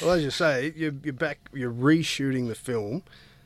Well, 0.00 0.12
as 0.12 0.22
you 0.22 0.30
say, 0.30 0.72
you're, 0.74 0.94
you're 1.04 1.12
back. 1.12 1.38
You're 1.52 1.72
reshooting 1.72 2.48
the 2.48 2.54
film. 2.54 3.02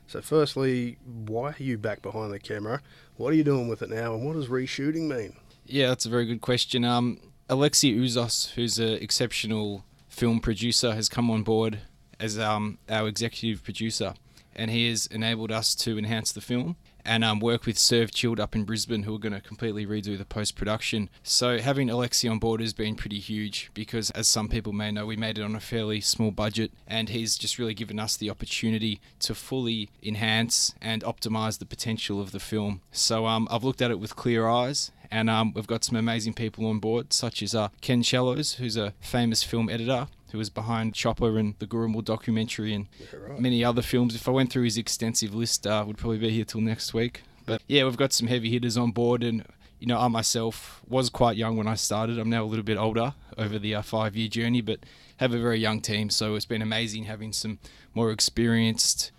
So, 0.07 0.21
firstly, 0.21 0.97
why 1.05 1.51
are 1.51 1.55
you 1.63 1.77
back 1.77 2.01
behind 2.01 2.33
the 2.33 2.39
camera? 2.39 2.81
What 3.17 3.33
are 3.33 3.35
you 3.35 3.43
doing 3.43 3.67
with 3.67 3.81
it 3.81 3.89
now, 3.89 4.13
and 4.13 4.25
what 4.25 4.33
does 4.33 4.47
reshooting 4.47 5.07
mean? 5.07 5.35
Yeah, 5.65 5.87
that's 5.89 6.05
a 6.05 6.09
very 6.09 6.25
good 6.25 6.41
question. 6.41 6.83
Um, 6.83 7.19
Alexi 7.49 7.97
Uzos, 7.97 8.51
who's 8.51 8.79
an 8.79 8.93
exceptional 8.93 9.83
film 10.09 10.39
producer, 10.39 10.95
has 10.95 11.07
come 11.07 11.29
on 11.29 11.43
board 11.43 11.79
as 12.19 12.39
um, 12.39 12.77
our 12.89 13.07
executive 13.07 13.63
producer, 13.63 14.13
and 14.55 14.71
he 14.71 14.89
has 14.89 15.07
enabled 15.07 15.51
us 15.51 15.75
to 15.75 15.97
enhance 15.97 16.31
the 16.31 16.41
film 16.41 16.75
and 17.05 17.23
um, 17.23 17.39
work 17.39 17.65
with 17.65 17.77
Serve 17.77 18.11
Chilled 18.11 18.39
up 18.39 18.55
in 18.55 18.63
Brisbane, 18.63 19.03
who 19.03 19.15
are 19.15 19.19
going 19.19 19.33
to 19.33 19.41
completely 19.41 19.85
redo 19.85 20.17
the 20.17 20.25
post 20.25 20.55
production. 20.55 21.09
So 21.23 21.57
having 21.59 21.87
Alexi 21.87 22.29
on 22.29 22.39
board 22.39 22.61
has 22.61 22.73
been 22.73 22.95
pretty 22.95 23.19
huge 23.19 23.71
because, 23.73 24.11
as 24.11 24.27
some 24.27 24.47
people 24.47 24.73
may 24.73 24.91
know, 24.91 25.05
we 25.05 25.15
made 25.15 25.37
it 25.37 25.43
on 25.43 25.55
a 25.55 25.59
fairly 25.59 26.01
small 26.01 26.31
budget, 26.31 26.71
and 26.87 27.09
he's 27.09 27.37
just 27.37 27.57
really 27.57 27.73
given 27.73 27.99
us 27.99 28.15
the 28.17 28.29
opportunity 28.29 28.99
to 29.19 29.35
fully 29.35 29.89
enhance 30.03 30.73
and 30.81 31.03
optimize 31.03 31.59
the 31.59 31.65
potential 31.65 32.21
of 32.21 32.31
the 32.31 32.39
film. 32.39 32.81
So 32.91 33.25
um, 33.25 33.47
I've 33.49 33.63
looked 33.63 33.81
at 33.81 33.91
it 33.91 33.99
with 33.99 34.15
clear 34.15 34.47
eyes. 34.47 34.91
And 35.13 35.29
um, 35.29 35.51
we've 35.53 35.67
got 35.67 35.83
some 35.83 35.97
amazing 35.97 36.35
people 36.35 36.65
on 36.67 36.79
board, 36.79 37.11
such 37.11 37.43
as 37.43 37.53
uh, 37.53 37.67
Ken 37.81 38.01
Sallows, 38.01 38.53
who's 38.53 38.77
a 38.77 38.93
famous 39.01 39.43
film 39.43 39.67
editor, 39.67 40.07
who 40.31 40.37
was 40.37 40.49
behind 40.49 40.93
Chopper 40.93 41.37
and 41.37 41.55
the 41.59 41.67
Gurrumul 41.67 42.03
documentary 42.03 42.73
and 42.73 42.87
right. 43.13 43.39
many 43.39 43.63
other 43.63 43.81
films. 43.81 44.15
If 44.15 44.27
I 44.27 44.31
went 44.31 44.51
through 44.51 44.63
his 44.63 44.77
extensive 44.77 45.33
list, 45.33 45.67
uh, 45.67 45.83
would 45.85 45.97
probably 45.97 46.17
be 46.17 46.29
here 46.29 46.45
till 46.45 46.61
next 46.61 46.93
week. 46.93 47.23
But 47.45 47.61
yeah, 47.67 47.83
we've 47.83 47.97
got 47.97 48.13
some 48.13 48.27
heavy 48.27 48.49
hitters 48.49 48.77
on 48.77 48.91
board, 48.91 49.23
and 49.23 49.45
you 49.79 49.87
know, 49.87 49.99
I 49.99 50.07
myself 50.07 50.81
was 50.87 51.09
quite 51.09 51.37
young 51.37 51.57
when 51.57 51.67
I 51.67 51.75
started. 51.75 52.19
I'm 52.19 52.29
now 52.29 52.43
a 52.43 52.45
little 52.45 52.63
bit 52.63 52.77
older 52.77 53.15
over 53.37 53.57
the 53.57 53.75
uh, 53.75 53.81
five 53.81 54.15
year 54.15 54.27
journey, 54.27 54.61
but 54.61 54.79
have 55.17 55.33
a 55.33 55.39
very 55.39 55.59
young 55.59 55.81
team. 55.81 56.09
So 56.09 56.35
it's 56.35 56.45
been 56.45 56.61
amazing 56.61 57.05
having 57.05 57.33
some 57.33 57.59
more 57.93 58.11
experienced 58.11 59.11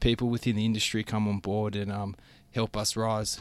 people 0.00 0.28
within 0.28 0.56
the 0.56 0.64
industry 0.64 1.02
come 1.02 1.28
on 1.28 1.38
board 1.38 1.76
and 1.76 1.92
um, 1.92 2.16
help 2.52 2.76
us 2.76 2.96
rise. 2.96 3.40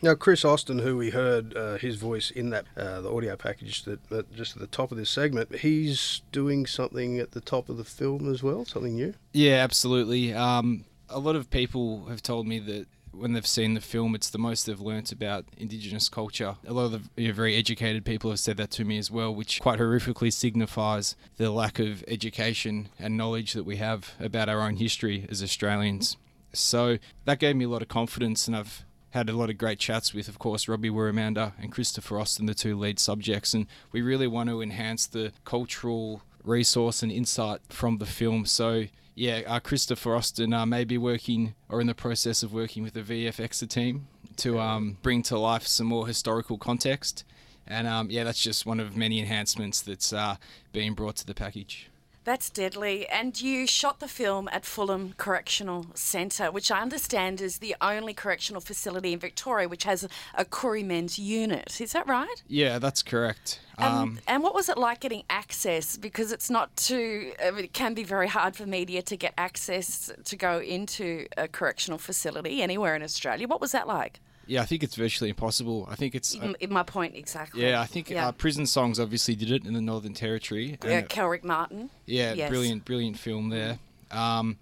Now, 0.00 0.14
Chris 0.14 0.44
Austin, 0.44 0.78
who 0.78 0.96
we 0.96 1.10
heard 1.10 1.56
uh, 1.56 1.76
his 1.76 1.96
voice 1.96 2.30
in 2.30 2.50
that 2.50 2.66
uh, 2.76 3.00
the 3.00 3.12
audio 3.12 3.34
package 3.36 3.82
that, 3.82 4.08
that 4.10 4.32
just 4.32 4.54
at 4.54 4.60
the 4.60 4.68
top 4.68 4.92
of 4.92 4.98
this 4.98 5.10
segment, 5.10 5.56
he's 5.56 6.22
doing 6.30 6.66
something 6.66 7.18
at 7.18 7.32
the 7.32 7.40
top 7.40 7.68
of 7.68 7.78
the 7.78 7.84
film 7.84 8.32
as 8.32 8.42
well, 8.42 8.64
something 8.64 8.94
new. 8.94 9.14
Yeah, 9.32 9.54
absolutely. 9.54 10.32
Um, 10.32 10.84
a 11.08 11.18
lot 11.18 11.34
of 11.34 11.50
people 11.50 12.06
have 12.06 12.22
told 12.22 12.46
me 12.46 12.60
that 12.60 12.86
when 13.10 13.32
they've 13.32 13.46
seen 13.46 13.74
the 13.74 13.80
film, 13.80 14.14
it's 14.14 14.30
the 14.30 14.38
most 14.38 14.66
they've 14.66 14.80
learnt 14.80 15.10
about 15.10 15.44
Indigenous 15.56 16.08
culture. 16.08 16.56
A 16.64 16.72
lot 16.72 16.84
of 16.84 16.92
the 16.92 17.02
you 17.20 17.28
know, 17.28 17.34
very 17.34 17.56
educated 17.56 18.04
people 18.04 18.30
have 18.30 18.38
said 18.38 18.56
that 18.58 18.70
to 18.72 18.84
me 18.84 18.98
as 18.98 19.10
well, 19.10 19.34
which 19.34 19.60
quite 19.60 19.80
horrifically 19.80 20.32
signifies 20.32 21.16
the 21.38 21.50
lack 21.50 21.80
of 21.80 22.04
education 22.06 22.88
and 23.00 23.16
knowledge 23.16 23.52
that 23.54 23.64
we 23.64 23.76
have 23.76 24.12
about 24.20 24.48
our 24.48 24.60
own 24.60 24.76
history 24.76 25.26
as 25.28 25.42
Australians. 25.42 26.16
So 26.52 26.98
that 27.24 27.40
gave 27.40 27.56
me 27.56 27.64
a 27.64 27.68
lot 27.68 27.82
of 27.82 27.88
confidence, 27.88 28.46
and 28.46 28.56
I've 28.56 28.84
had 29.18 29.28
a 29.28 29.36
lot 29.36 29.50
of 29.50 29.58
great 29.58 29.78
chats 29.78 30.14
with, 30.14 30.28
of 30.28 30.38
course, 30.38 30.68
Robbie 30.68 30.90
Wirramanda 30.90 31.52
and 31.60 31.70
Christopher 31.72 32.18
Austin, 32.18 32.46
the 32.46 32.54
two 32.54 32.76
lead 32.76 32.98
subjects, 32.98 33.54
and 33.54 33.66
we 33.92 34.00
really 34.00 34.26
want 34.26 34.48
to 34.48 34.62
enhance 34.62 35.06
the 35.06 35.32
cultural 35.44 36.22
resource 36.44 37.02
and 37.02 37.12
insight 37.12 37.60
from 37.68 37.98
the 37.98 38.06
film. 38.06 38.46
So, 38.46 38.84
yeah, 39.14 39.42
uh, 39.46 39.60
Christopher 39.60 40.14
Austin 40.14 40.52
uh, 40.52 40.64
may 40.64 40.84
be 40.84 40.96
working 40.96 41.54
or 41.68 41.80
in 41.80 41.86
the 41.86 41.94
process 41.94 42.42
of 42.42 42.52
working 42.52 42.82
with 42.82 42.94
the 42.94 43.02
VFX 43.02 43.68
team 43.68 44.06
to 44.36 44.58
um, 44.60 44.96
bring 45.02 45.22
to 45.24 45.38
life 45.38 45.66
some 45.66 45.88
more 45.88 46.06
historical 46.06 46.56
context. 46.56 47.24
And 47.66 47.86
um, 47.86 48.10
yeah, 48.10 48.24
that's 48.24 48.42
just 48.42 48.64
one 48.64 48.80
of 48.80 48.96
many 48.96 49.20
enhancements 49.20 49.82
that's 49.82 50.12
uh, 50.12 50.36
being 50.72 50.94
brought 50.94 51.16
to 51.16 51.26
the 51.26 51.34
package. 51.34 51.90
That's 52.28 52.50
deadly. 52.50 53.06
And 53.08 53.40
you 53.40 53.66
shot 53.66 54.00
the 54.00 54.06
film 54.06 54.50
at 54.52 54.66
Fulham 54.66 55.14
Correctional 55.16 55.86
Centre, 55.94 56.50
which 56.50 56.70
I 56.70 56.82
understand 56.82 57.40
is 57.40 57.56
the 57.56 57.74
only 57.80 58.12
correctional 58.12 58.60
facility 58.60 59.14
in 59.14 59.18
Victoria 59.18 59.66
which 59.66 59.84
has 59.84 60.06
a 60.34 60.44
Koori 60.44 60.84
men's 60.84 61.18
unit. 61.18 61.80
Is 61.80 61.92
that 61.92 62.06
right? 62.06 62.42
Yeah, 62.46 62.78
that's 62.78 63.02
correct. 63.02 63.60
And, 63.78 63.94
Um, 63.94 64.18
and 64.26 64.42
what 64.42 64.54
was 64.54 64.68
it 64.68 64.76
like 64.76 65.00
getting 65.00 65.22
access? 65.30 65.96
Because 65.96 66.30
it's 66.30 66.50
not 66.50 66.76
too, 66.76 67.32
it 67.40 67.72
can 67.72 67.94
be 67.94 68.04
very 68.04 68.28
hard 68.28 68.56
for 68.56 68.66
media 68.66 69.00
to 69.00 69.16
get 69.16 69.32
access 69.38 70.12
to 70.22 70.36
go 70.36 70.58
into 70.58 71.28
a 71.38 71.48
correctional 71.48 71.98
facility 71.98 72.60
anywhere 72.60 72.94
in 72.94 73.02
Australia. 73.02 73.48
What 73.48 73.62
was 73.62 73.72
that 73.72 73.86
like? 73.86 74.20
Yeah, 74.48 74.62
I 74.62 74.64
think 74.64 74.82
it's 74.82 74.94
virtually 74.96 75.30
impossible. 75.30 75.86
I 75.90 75.94
think 75.94 76.14
it's. 76.14 76.34
In, 76.34 76.56
in 76.58 76.72
my 76.72 76.82
point, 76.82 77.14
exactly. 77.14 77.62
yeah, 77.62 77.80
I 77.80 77.86
think 77.86 78.10
Yeah. 78.10 78.28
Uh, 78.28 78.32
Prison 78.32 78.66
Songs 78.66 78.98
obviously 78.98 79.34
did 79.36 79.50
it 79.50 79.66
in 79.66 79.74
the 79.74 79.80
Northern 79.80 80.14
Territory. 80.14 80.78
Yeah, 80.82 81.02
Kelrick 81.02 81.44
Martin. 81.44 81.90
Yeah, 82.06 82.32
Yes. 82.32 82.48
brilliant, 82.48 82.84
brilliant 82.84 83.18
film 83.18 83.50
there. 83.50 83.78
Um, 84.10 84.56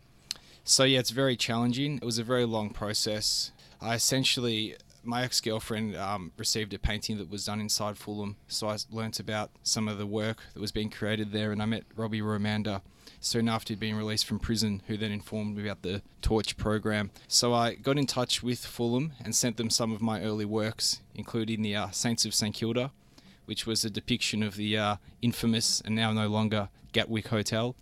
so 0.64 0.82
yeah, 0.84 0.98
it's 0.98 1.10
very 1.10 1.36
challenging. 1.36 1.96
It 1.96 2.04
was 2.04 2.18
a 2.18 2.24
very 2.24 2.44
long 2.44 2.70
process. 2.70 3.52
I 3.80 3.94
essentially, 3.94 4.74
my 5.04 5.22
ex-girlfriend 5.22 5.94
um, 5.96 6.32
received 6.36 6.74
a 6.74 6.78
painting 6.78 7.18
that 7.18 7.30
was 7.30 7.44
done 7.44 7.60
inside 7.60 7.96
Fulham, 7.96 8.36
so 8.48 8.68
I 8.68 8.76
learnt 8.90 9.20
about 9.20 9.50
some 9.62 9.86
of 9.86 9.98
the 9.98 10.06
work 10.06 10.38
that 10.54 10.60
was 10.60 10.72
being 10.72 10.90
created 10.90 11.30
there, 11.30 11.52
and 11.52 11.62
I 11.62 11.66
met 11.66 11.84
Robbie 11.94 12.20
Wirramanda 12.20 12.80
soon 13.26 13.48
after 13.48 13.72
he'd 13.72 13.80
been 13.80 13.96
released 13.96 14.26
from 14.26 14.38
prison, 14.38 14.82
who 14.86 14.96
then 14.96 15.12
informed 15.12 15.56
me 15.56 15.64
about 15.64 15.82
the 15.82 16.02
Torch 16.22 16.56
program. 16.56 17.10
So 17.28 17.52
I 17.52 17.74
got 17.74 17.98
in 17.98 18.06
touch 18.06 18.42
with 18.42 18.64
Fulham 18.64 19.12
and 19.22 19.34
sent 19.34 19.56
them 19.56 19.70
some 19.70 19.92
of 19.92 20.00
my 20.00 20.22
early 20.22 20.44
works, 20.44 21.00
including 21.14 21.62
the 21.62 21.74
uh, 21.74 21.90
Saints 21.90 22.24
of 22.24 22.34
St 22.34 22.54
Kilda, 22.54 22.92
which 23.44 23.66
was 23.66 23.84
a 23.84 23.90
depiction 23.90 24.42
of 24.42 24.56
the 24.56 24.78
uh, 24.78 24.96
infamous 25.22 25.80
and 25.80 25.94
now 25.94 26.12
no 26.12 26.28
longer 26.28 26.68
Gatwick 26.92 27.28
Hotel, 27.28 27.76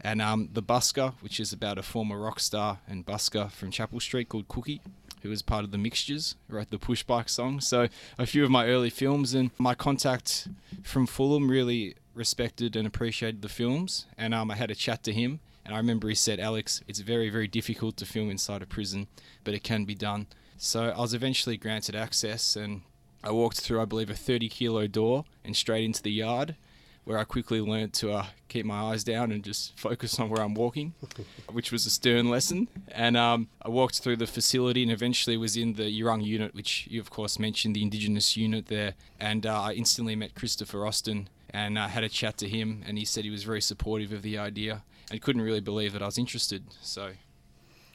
and 0.00 0.20
um, 0.20 0.48
the 0.52 0.62
Busker, 0.62 1.14
which 1.20 1.38
is 1.40 1.52
about 1.52 1.78
a 1.78 1.82
former 1.82 2.18
rock 2.18 2.40
star 2.40 2.78
and 2.88 3.06
busker 3.06 3.50
from 3.50 3.70
Chapel 3.70 4.00
Street 4.00 4.28
called 4.28 4.48
Cookie, 4.48 4.80
who 5.22 5.30
was 5.30 5.42
part 5.42 5.64
of 5.64 5.70
the 5.70 5.78
Mixtures, 5.78 6.36
wrote 6.48 6.70
the 6.70 6.78
Push 6.78 7.02
Bike 7.02 7.28
song. 7.28 7.60
So 7.60 7.88
a 8.18 8.26
few 8.26 8.44
of 8.44 8.50
my 8.50 8.66
early 8.66 8.90
films, 8.90 9.34
and 9.34 9.50
my 9.58 9.74
contact 9.74 10.48
from 10.82 11.06
Fulham 11.06 11.50
really 11.50 11.94
respected 12.16 12.74
and 12.74 12.86
appreciated 12.86 13.42
the 13.42 13.48
films, 13.48 14.06
and 14.16 14.34
um, 14.34 14.50
I 14.50 14.56
had 14.56 14.70
a 14.70 14.74
chat 14.74 15.02
to 15.04 15.12
him. 15.12 15.40
And 15.64 15.74
I 15.74 15.78
remember 15.78 16.08
he 16.08 16.14
said, 16.14 16.38
Alex, 16.38 16.80
it's 16.86 17.00
very, 17.00 17.28
very 17.28 17.48
difficult 17.48 17.96
to 17.96 18.06
film 18.06 18.30
inside 18.30 18.62
a 18.62 18.66
prison, 18.66 19.08
but 19.42 19.52
it 19.52 19.64
can 19.64 19.84
be 19.84 19.96
done. 19.96 20.28
So 20.56 20.90
I 20.90 21.00
was 21.00 21.12
eventually 21.12 21.56
granted 21.56 21.96
access, 21.96 22.56
and 22.56 22.82
I 23.22 23.32
walked 23.32 23.60
through, 23.60 23.82
I 23.82 23.84
believe, 23.84 24.08
a 24.08 24.14
30 24.14 24.48
kilo 24.48 24.86
door 24.86 25.24
and 25.44 25.56
straight 25.56 25.84
into 25.84 26.02
the 26.02 26.12
yard, 26.12 26.54
where 27.02 27.18
I 27.18 27.24
quickly 27.24 27.60
learned 27.60 27.94
to 27.94 28.12
uh, 28.12 28.26
keep 28.48 28.64
my 28.64 28.92
eyes 28.92 29.02
down 29.02 29.32
and 29.32 29.42
just 29.42 29.76
focus 29.78 30.20
on 30.20 30.28
where 30.28 30.42
I'm 30.42 30.54
walking, 30.54 30.94
which 31.52 31.72
was 31.72 31.84
a 31.84 31.90
stern 31.90 32.30
lesson. 32.30 32.68
And 32.88 33.16
um, 33.16 33.48
I 33.60 33.68
walked 33.68 34.00
through 34.00 34.16
the 34.16 34.26
facility 34.26 34.84
and 34.84 34.92
eventually 34.92 35.36
was 35.36 35.56
in 35.56 35.74
the 35.74 35.84
Yurung 36.00 36.24
unit, 36.24 36.54
which 36.54 36.86
you, 36.88 37.00
of 37.00 37.10
course, 37.10 37.40
mentioned, 37.40 37.74
the 37.74 37.82
Indigenous 37.82 38.36
unit 38.36 38.66
there. 38.66 38.94
And 39.18 39.44
uh, 39.44 39.62
I 39.62 39.72
instantly 39.72 40.14
met 40.14 40.36
Christopher 40.36 40.86
Austin 40.86 41.28
and 41.56 41.78
uh, 41.78 41.88
had 41.88 42.04
a 42.04 42.08
chat 42.10 42.36
to 42.36 42.46
him, 42.46 42.82
and 42.86 42.98
he 42.98 43.06
said 43.06 43.24
he 43.24 43.30
was 43.30 43.42
very 43.42 43.62
supportive 43.62 44.12
of 44.12 44.20
the 44.20 44.36
idea 44.36 44.84
and 45.10 45.22
couldn't 45.22 45.40
really 45.40 45.60
believe 45.60 45.94
that 45.94 46.02
I 46.02 46.04
was 46.04 46.18
interested. 46.18 46.64
So 46.82 47.12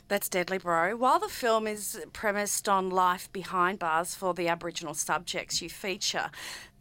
That's 0.08 0.28
deadly, 0.28 0.58
bro. 0.58 0.96
While 0.98 1.20
the 1.20 1.30
film 1.30 1.68
is 1.68 2.02
premised 2.12 2.68
on 2.68 2.90
life 2.90 3.32
behind 3.32 3.78
bars 3.78 4.16
for 4.16 4.34
the 4.34 4.48
Aboriginal 4.48 4.96
subjects 4.96 5.62
you 5.62 5.70
feature, 5.70 6.32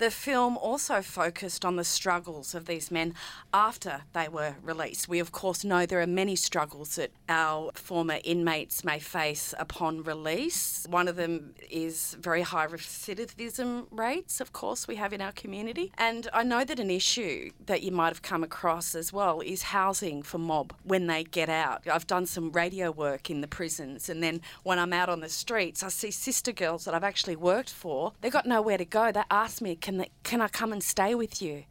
the 0.00 0.10
film 0.10 0.56
also 0.56 1.02
focused 1.02 1.62
on 1.62 1.76
the 1.76 1.84
struggles 1.84 2.54
of 2.54 2.64
these 2.64 2.90
men 2.90 3.14
after 3.52 4.02
they 4.14 4.28
were 4.28 4.54
released. 4.62 5.08
We, 5.08 5.18
of 5.18 5.30
course, 5.30 5.62
know 5.62 5.84
there 5.84 6.00
are 6.00 6.06
many 6.06 6.36
struggles 6.36 6.96
that 6.96 7.10
our 7.28 7.70
former 7.74 8.18
inmates 8.24 8.82
may 8.82 8.98
face 8.98 9.52
upon 9.58 10.02
release. 10.02 10.86
One 10.88 11.06
of 11.06 11.16
them 11.16 11.54
is 11.70 12.16
very 12.18 12.40
high 12.40 12.66
recidivism 12.66 13.88
rates, 13.90 14.40
of 14.40 14.54
course, 14.54 14.88
we 14.88 14.96
have 14.96 15.12
in 15.12 15.20
our 15.20 15.32
community. 15.32 15.92
And 15.98 16.28
I 16.32 16.44
know 16.44 16.64
that 16.64 16.80
an 16.80 16.90
issue 16.90 17.50
that 17.66 17.82
you 17.82 17.92
might 17.92 18.08
have 18.08 18.22
come 18.22 18.42
across 18.42 18.94
as 18.94 19.12
well 19.12 19.42
is 19.42 19.64
housing 19.64 20.22
for 20.22 20.38
mob 20.38 20.72
when 20.82 21.08
they 21.08 21.24
get 21.24 21.50
out. 21.50 21.86
I've 21.86 22.06
done 22.06 22.24
some 22.24 22.52
radio 22.52 22.90
work 22.90 23.28
in 23.28 23.42
the 23.42 23.48
prisons, 23.48 24.08
and 24.08 24.22
then 24.22 24.40
when 24.62 24.78
I'm 24.78 24.94
out 24.94 25.10
on 25.10 25.20
the 25.20 25.28
streets, 25.28 25.82
I 25.82 25.88
see 25.88 26.10
sister 26.10 26.52
girls 26.52 26.86
that 26.86 26.94
I've 26.94 27.04
actually 27.04 27.36
worked 27.36 27.70
for. 27.70 28.14
they've 28.22 28.32
got 28.32 28.46
nowhere 28.46 28.78
to 28.78 28.86
go. 28.86 29.12
They 29.12 29.22
ask 29.30 29.60
me, 29.60 29.76
"Can 29.90 30.06
can 30.22 30.40
I 30.40 30.48
come 30.48 30.72
and 30.72 30.82
stay 30.82 31.14
with 31.14 31.42
you?" 31.42 31.64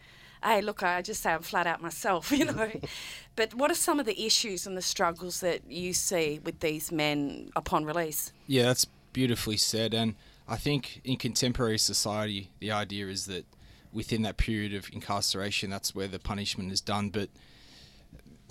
Hey, 0.43 0.61
look, 0.61 0.83
I 0.83 1.01
just 1.01 1.21
say 1.21 1.33
I'm 1.33 1.41
flat 1.41 1.67
out 1.67 1.81
myself, 1.81 2.31
you 2.37 2.45
know. 2.45 2.71
but 3.35 3.53
what 3.53 3.71
are 3.71 3.75
some 3.75 3.99
of 3.99 4.05
the 4.05 4.25
issues 4.25 4.65
and 4.65 4.77
the 4.77 4.81
struggles 4.81 5.41
that 5.41 5.69
you 5.69 5.93
see 5.93 6.39
with 6.43 6.59
these 6.59 6.91
men 6.91 7.51
upon 7.55 7.85
release? 7.85 8.31
Yeah, 8.47 8.63
that's 8.63 8.85
beautifully 9.11 9.57
said. 9.57 9.93
And 9.93 10.15
I 10.47 10.55
think 10.55 11.01
in 11.03 11.17
contemporary 11.17 11.77
society, 11.77 12.51
the 12.59 12.71
idea 12.71 13.07
is 13.07 13.25
that 13.25 13.45
within 13.91 14.21
that 14.21 14.37
period 14.37 14.73
of 14.73 14.89
incarceration, 14.93 15.69
that's 15.69 15.93
where 15.93 16.07
the 16.07 16.19
punishment 16.19 16.71
is 16.71 16.81
done. 16.81 17.09
But 17.09 17.29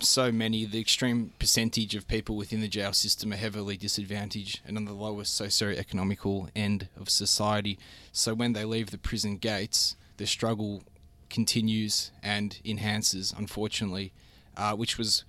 so 0.03 0.31
many, 0.31 0.65
the 0.65 0.79
extreme 0.79 1.31
percentage 1.39 1.95
of 1.95 2.07
people 2.07 2.35
within 2.35 2.61
the 2.61 2.67
jail 2.67 2.93
system 2.93 3.33
are 3.33 3.37
heavily 3.37 3.77
disadvantaged 3.77 4.61
and 4.65 4.77
on 4.77 4.85
the 4.85 4.93
lowest 4.93 5.35
socio-economical 5.35 6.49
end 6.55 6.87
of 6.99 7.09
society. 7.09 7.77
So 8.11 8.33
when 8.33 8.53
they 8.53 8.65
leave 8.65 8.91
the 8.91 8.97
prison 8.97 9.37
gates, 9.37 9.95
the 10.17 10.25
struggle 10.25 10.83
continues 11.29 12.11
and 12.23 12.59
enhances, 12.65 13.33
unfortunately, 13.37 14.11
uh, 14.57 14.75
which 14.75 14.97
was 14.97 15.23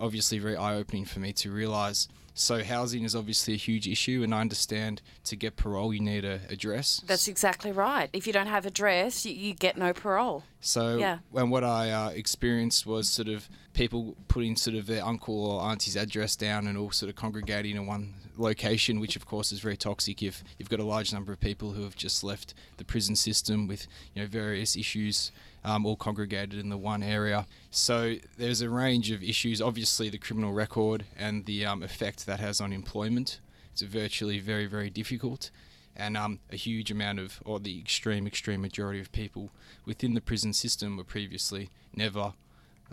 obviously 0.00 0.38
very 0.38 0.56
eye-opening 0.56 1.04
for 1.04 1.20
me 1.20 1.32
to 1.34 1.50
realise. 1.50 2.08
So 2.34 2.64
housing 2.64 3.04
is 3.04 3.14
obviously 3.14 3.54
a 3.54 3.58
huge 3.58 3.86
issue, 3.86 4.22
and 4.22 4.34
I 4.34 4.40
understand 4.40 5.02
to 5.24 5.36
get 5.36 5.56
parole 5.56 5.92
you 5.92 6.00
need 6.00 6.24
a 6.24 6.40
address. 6.48 7.02
That's 7.06 7.28
exactly 7.28 7.72
right. 7.72 8.08
If 8.12 8.26
you 8.26 8.32
don't 8.32 8.46
have 8.46 8.64
address, 8.64 9.26
you, 9.26 9.34
you 9.34 9.54
get 9.54 9.76
no 9.76 9.92
parole. 9.92 10.44
So, 10.60 10.96
Yeah. 10.96 11.18
and 11.34 11.50
what 11.50 11.62
I 11.64 11.90
uh, 11.90 12.08
experienced 12.10 12.86
was 12.86 13.08
sort 13.08 13.28
of 13.28 13.48
people 13.74 14.16
putting 14.28 14.56
sort 14.56 14.76
of 14.76 14.86
their 14.86 15.04
uncle 15.04 15.44
or 15.44 15.60
auntie's 15.62 15.96
address 15.96 16.36
down 16.36 16.66
and 16.66 16.78
all 16.78 16.90
sort 16.90 17.10
of 17.10 17.16
congregating 17.16 17.76
in 17.76 17.86
one 17.86 18.14
location, 18.38 18.98
which 18.98 19.16
of 19.16 19.26
course 19.26 19.52
is 19.52 19.60
very 19.60 19.76
toxic 19.76 20.22
if 20.22 20.42
you've 20.58 20.70
got 20.70 20.80
a 20.80 20.84
large 20.84 21.12
number 21.12 21.32
of 21.32 21.40
people 21.40 21.72
who 21.72 21.82
have 21.82 21.96
just 21.96 22.24
left 22.24 22.54
the 22.78 22.84
prison 22.84 23.14
system 23.14 23.66
with 23.66 23.86
you 24.14 24.22
know 24.22 24.28
various 24.28 24.74
issues. 24.76 25.32
Um, 25.64 25.86
all 25.86 25.94
congregated 25.94 26.58
in 26.58 26.70
the 26.70 26.76
one 26.76 27.04
area. 27.04 27.46
So 27.70 28.16
there's 28.36 28.62
a 28.62 28.68
range 28.68 29.12
of 29.12 29.22
issues. 29.22 29.62
Obviously, 29.62 30.08
the 30.08 30.18
criminal 30.18 30.52
record 30.52 31.04
and 31.16 31.44
the 31.44 31.64
um, 31.64 31.84
effect 31.84 32.26
that 32.26 32.40
has 32.40 32.60
on 32.60 32.72
employment. 32.72 33.38
It's 33.70 33.82
virtually 33.82 34.40
very, 34.40 34.66
very 34.66 34.90
difficult 34.90 35.52
and 35.96 36.16
um, 36.16 36.40
a 36.50 36.56
huge 36.56 36.90
amount 36.90 37.18
of, 37.18 37.40
or 37.44 37.60
the 37.60 37.78
extreme, 37.78 38.26
extreme 38.26 38.60
majority 38.60 39.00
of 39.00 39.12
people 39.12 39.50
within 39.84 40.14
the 40.14 40.20
prison 40.20 40.52
system 40.52 40.96
were 40.96 41.04
previously 41.04 41.70
never, 41.94 42.34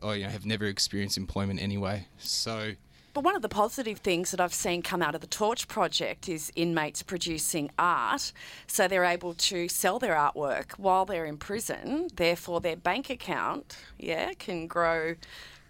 or 0.02 0.16
you 0.16 0.26
know, 0.26 0.30
have 0.30 0.46
never 0.46 0.66
experienced 0.66 1.18
employment 1.18 1.62
anyway. 1.62 2.08
So 2.18 2.74
But 3.14 3.24
one 3.24 3.36
of 3.36 3.42
the 3.42 3.50
positive 3.50 4.00
things 4.00 4.32
that 4.32 4.40
I've 4.40 4.54
seen 4.54 4.82
come 4.82 5.02
out 5.02 5.16
of 5.16 5.22
the 5.22 5.28
Torch 5.28 5.68
Project 5.68 6.30
is 6.30 6.52
inmates 6.56 7.02
producing 7.02 7.72
art. 7.80 8.32
So 8.68 8.88
they're 8.88 9.04
able 9.04 9.34
to 9.34 9.68
sell 9.68 10.00
their 10.00 10.16
artwork 10.16 10.74
while 10.74 11.06
they're 11.06 11.26
in 11.26 11.38
prison. 11.38 12.10
Therefore, 12.16 12.62
their 12.62 12.76
bank 12.76 13.10
account, 13.10 13.78
yeah, 13.98 14.34
can 14.34 14.68
grow 14.68 15.16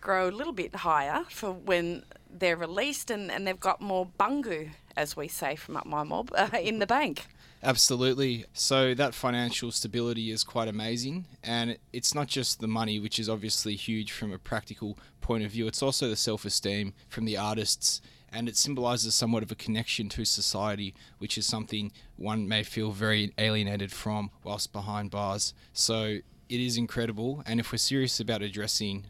grow 0.01 0.29
a 0.29 0.31
little 0.31 0.53
bit 0.53 0.73
higher 0.73 1.25
for 1.29 1.51
when 1.51 2.03
they're 2.29 2.55
released 2.55 3.11
and, 3.11 3.29
and 3.29 3.45
they've 3.45 3.59
got 3.59 3.81
more 3.81 4.07
bungu, 4.17 4.69
as 4.95 5.17
we 5.17 5.27
say 5.27 5.55
from 5.55 5.75
up 5.75 5.85
my 5.85 6.03
mob, 6.03 6.31
uh, 6.37 6.47
in 6.61 6.79
the 6.79 6.87
bank. 6.87 7.27
Absolutely. 7.61 8.45
So 8.53 8.93
that 8.93 9.13
financial 9.13 9.71
stability 9.71 10.31
is 10.31 10.45
quite 10.45 10.69
amazing, 10.69 11.25
and 11.43 11.77
it's 11.91 12.15
not 12.15 12.27
just 12.27 12.61
the 12.61 12.67
money, 12.67 12.99
which 12.99 13.19
is 13.19 13.27
obviously 13.27 13.75
huge 13.75 14.13
from 14.13 14.31
a 14.31 14.39
practical 14.39 14.97
point 15.19 15.43
of 15.43 15.51
view. 15.51 15.67
It's 15.67 15.83
also 15.83 16.07
the 16.07 16.15
self-esteem 16.15 16.93
from 17.09 17.25
the 17.25 17.35
artists, 17.35 18.01
and 18.31 18.47
it 18.47 18.55
symbolizes 18.55 19.13
somewhat 19.13 19.43
of 19.43 19.51
a 19.51 19.55
connection 19.55 20.07
to 20.09 20.23
society, 20.23 20.93
which 21.17 21.37
is 21.37 21.45
something 21.45 21.91
one 22.15 22.47
may 22.47 22.63
feel 22.63 22.91
very 22.91 23.33
alienated 23.37 23.91
from 23.91 24.31
whilst 24.45 24.71
behind 24.71 25.11
bars. 25.11 25.53
So 25.73 26.19
it 26.47 26.59
is 26.61 26.77
incredible, 26.77 27.43
and 27.45 27.59
if 27.59 27.73
we're 27.73 27.77
serious 27.77 28.21
about 28.21 28.41
addressing 28.41 29.07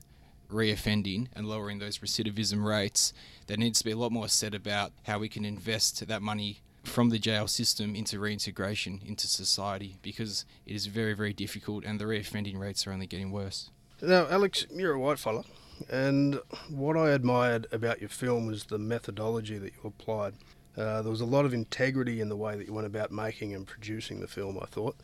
reoffending 0.51 1.27
and 1.35 1.47
lowering 1.47 1.77
those 1.77 1.99
recidivism 1.99 2.65
rates, 2.65 3.13
there 3.45 3.57
needs 3.57 3.77
to 3.77 3.85
be 3.85 3.91
a 3.91 3.97
lot 3.97 4.11
more 4.11 4.27
said 4.27 4.55
about 4.55 4.91
how 5.03 5.19
we 5.19 5.29
can 5.29 5.45
invest 5.45 6.07
that 6.07 6.23
money 6.23 6.61
from 6.89 7.09
the 7.09 7.19
jail 7.19 7.47
system 7.47 7.95
into 7.95 8.19
reintegration 8.19 9.01
into 9.05 9.27
society 9.27 9.97
because 10.01 10.45
it 10.65 10.75
is 10.75 10.87
very, 10.87 11.13
very 11.13 11.33
difficult 11.33 11.85
and 11.85 11.99
the 11.99 12.05
reoffending 12.05 12.59
rates 12.59 12.85
are 12.85 12.91
only 12.91 13.07
getting 13.07 13.31
worse. 13.31 13.69
Now, 14.01 14.27
Alex, 14.29 14.65
you're 14.73 14.93
a 14.93 14.99
white 14.99 15.19
fella, 15.19 15.43
and 15.89 16.39
what 16.69 16.95
I 16.95 17.09
admired 17.11 17.67
about 17.71 17.99
your 17.99 18.09
film 18.09 18.47
was 18.47 18.65
the 18.65 18.77
methodology 18.77 19.57
that 19.57 19.73
you 19.73 19.87
applied. 19.89 20.33
Uh, 20.77 21.01
there 21.01 21.11
was 21.11 21.21
a 21.21 21.25
lot 21.25 21.45
of 21.45 21.53
integrity 21.53 22.21
in 22.21 22.29
the 22.29 22.37
way 22.37 22.55
that 22.55 22.65
you 22.65 22.73
went 22.73 22.87
about 22.87 23.11
making 23.11 23.53
and 23.53 23.67
producing 23.67 24.21
the 24.21 24.27
film, 24.27 24.57
I 24.61 24.65
thought. 24.65 24.95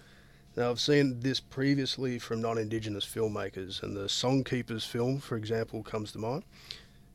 Now, 0.55 0.69
I've 0.69 0.79
seen 0.79 1.19
this 1.19 1.41
previously 1.41 2.17
from 2.17 2.41
non 2.41 2.57
Indigenous 2.57 3.05
filmmakers, 3.05 3.83
and 3.83 3.97
the 3.97 4.05
Songkeepers 4.05 4.87
film, 4.87 5.19
for 5.19 5.35
example, 5.35 5.83
comes 5.83 6.13
to 6.13 6.19
mind. 6.19 6.43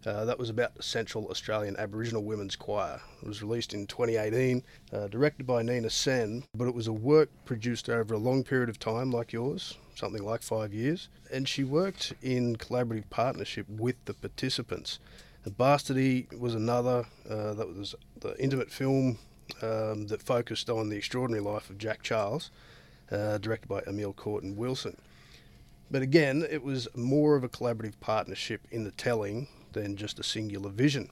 Uh, 0.06 0.24
that 0.24 0.38
was 0.38 0.48
about 0.48 0.74
the 0.74 0.82
Central 0.82 1.28
Australian 1.28 1.76
Aboriginal 1.76 2.24
Women's 2.24 2.56
Choir. 2.56 3.00
It 3.20 3.28
was 3.28 3.42
released 3.42 3.74
in 3.74 3.86
2018, 3.86 4.62
uh, 4.92 5.08
directed 5.08 5.46
by 5.46 5.62
Naina 5.62 5.90
Sen, 5.90 6.44
but 6.54 6.66
it 6.66 6.74
was 6.74 6.86
a 6.86 6.92
work 6.92 7.28
produced 7.44 7.90
over 7.90 8.14
a 8.14 8.18
long 8.18 8.42
period 8.42 8.70
of 8.70 8.78
time, 8.78 9.10
like 9.10 9.32
yours, 9.32 9.76
something 9.94 10.24
like 10.24 10.40
five 10.42 10.72
years. 10.72 11.08
And 11.30 11.46
she 11.46 11.64
worked 11.64 12.14
in 12.22 12.56
collaborative 12.56 13.10
partnership 13.10 13.66
with 13.68 13.96
the 14.06 14.14
participants. 14.14 15.00
The 15.42 15.50
Bastardy 15.50 16.38
was 16.38 16.54
another, 16.54 17.04
uh, 17.28 17.52
that 17.54 17.68
was 17.68 17.94
the 18.20 18.34
intimate 18.42 18.70
film 18.70 19.18
um, 19.60 20.06
that 20.06 20.22
focused 20.22 20.70
on 20.70 20.88
the 20.88 20.96
extraordinary 20.96 21.44
life 21.44 21.68
of 21.68 21.76
Jack 21.76 22.02
Charles, 22.02 22.50
uh, 23.10 23.36
directed 23.36 23.68
by 23.68 23.82
Amiel 23.86 24.14
Courtin-Wilson. 24.14 24.96
But 25.90 26.00
again, 26.00 26.46
it 26.48 26.62
was 26.62 26.88
more 26.94 27.36
of 27.36 27.44
a 27.44 27.48
collaborative 27.48 28.00
partnership 28.00 28.66
in 28.70 28.84
the 28.84 28.92
telling 28.92 29.48
than 29.72 29.96
just 29.96 30.18
a 30.18 30.22
singular 30.22 30.70
vision. 30.70 31.10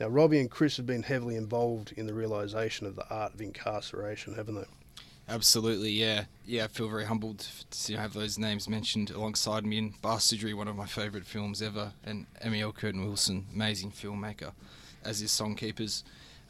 Now, 0.00 0.08
Robbie 0.08 0.40
and 0.40 0.50
Chris 0.50 0.76
have 0.76 0.86
been 0.86 1.04
heavily 1.04 1.36
involved 1.36 1.92
in 1.92 2.06
the 2.06 2.14
realisation 2.14 2.86
of 2.86 2.96
the 2.96 3.08
art 3.08 3.34
of 3.34 3.40
incarceration, 3.40 4.34
haven't 4.34 4.56
they? 4.56 4.66
Absolutely, 5.28 5.90
yeah. 5.90 6.24
Yeah, 6.44 6.64
I 6.64 6.66
feel 6.66 6.88
very 6.88 7.06
humbled 7.06 7.46
to 7.70 7.96
have 7.96 8.12
those 8.12 8.38
names 8.38 8.68
mentioned 8.68 9.10
alongside 9.10 9.64
me 9.64 9.78
in 9.78 9.94
Bastardy, 10.02 10.54
one 10.54 10.68
of 10.68 10.76
my 10.76 10.86
favourite 10.86 11.26
films 11.26 11.62
ever, 11.62 11.92
and 12.04 12.26
Amiel 12.42 12.72
Courtin-Wilson, 12.72 13.46
amazing 13.54 13.92
filmmaker, 13.92 14.52
as 15.02 15.22
is 15.22 15.30
Songkeepers. 15.30 16.02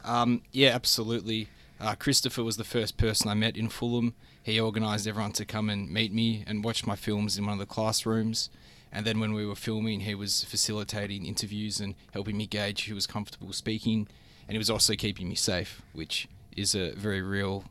Um, 0.03 0.41
yeah, 0.51 0.69
absolutely. 0.69 1.47
Uh, 1.79 1.95
Christopher 1.95 2.43
was 2.43 2.57
the 2.57 2.63
first 2.63 2.97
person 2.97 3.29
I 3.29 3.33
met 3.33 3.55
in 3.55 3.69
Fulham. 3.69 4.13
He 4.43 4.59
organised 4.59 5.07
everyone 5.07 5.31
to 5.33 5.45
come 5.45 5.69
and 5.69 5.89
meet 5.89 6.13
me 6.13 6.43
and 6.45 6.63
watch 6.63 6.85
my 6.85 6.95
films 6.95 7.37
in 7.37 7.45
one 7.45 7.53
of 7.53 7.59
the 7.59 7.65
classrooms. 7.65 8.49
And 8.91 9.05
then 9.05 9.19
when 9.19 9.33
we 9.33 9.45
were 9.45 9.55
filming, 9.55 10.01
he 10.01 10.15
was 10.15 10.43
facilitating 10.45 11.25
interviews 11.25 11.79
and 11.79 11.95
helping 12.13 12.37
me 12.37 12.47
gauge 12.47 12.85
who 12.85 12.95
was 12.95 13.05
comfortable 13.07 13.51
speaking. 13.53 14.07
And 14.47 14.51
he 14.53 14.57
was 14.57 14.69
also 14.69 14.95
keeping 14.95 15.27
me 15.27 15.35
safe, 15.35 15.81
which 15.93 16.27
is 16.55 16.75
a 16.75 16.91
very 16.93 17.21
real 17.21 17.65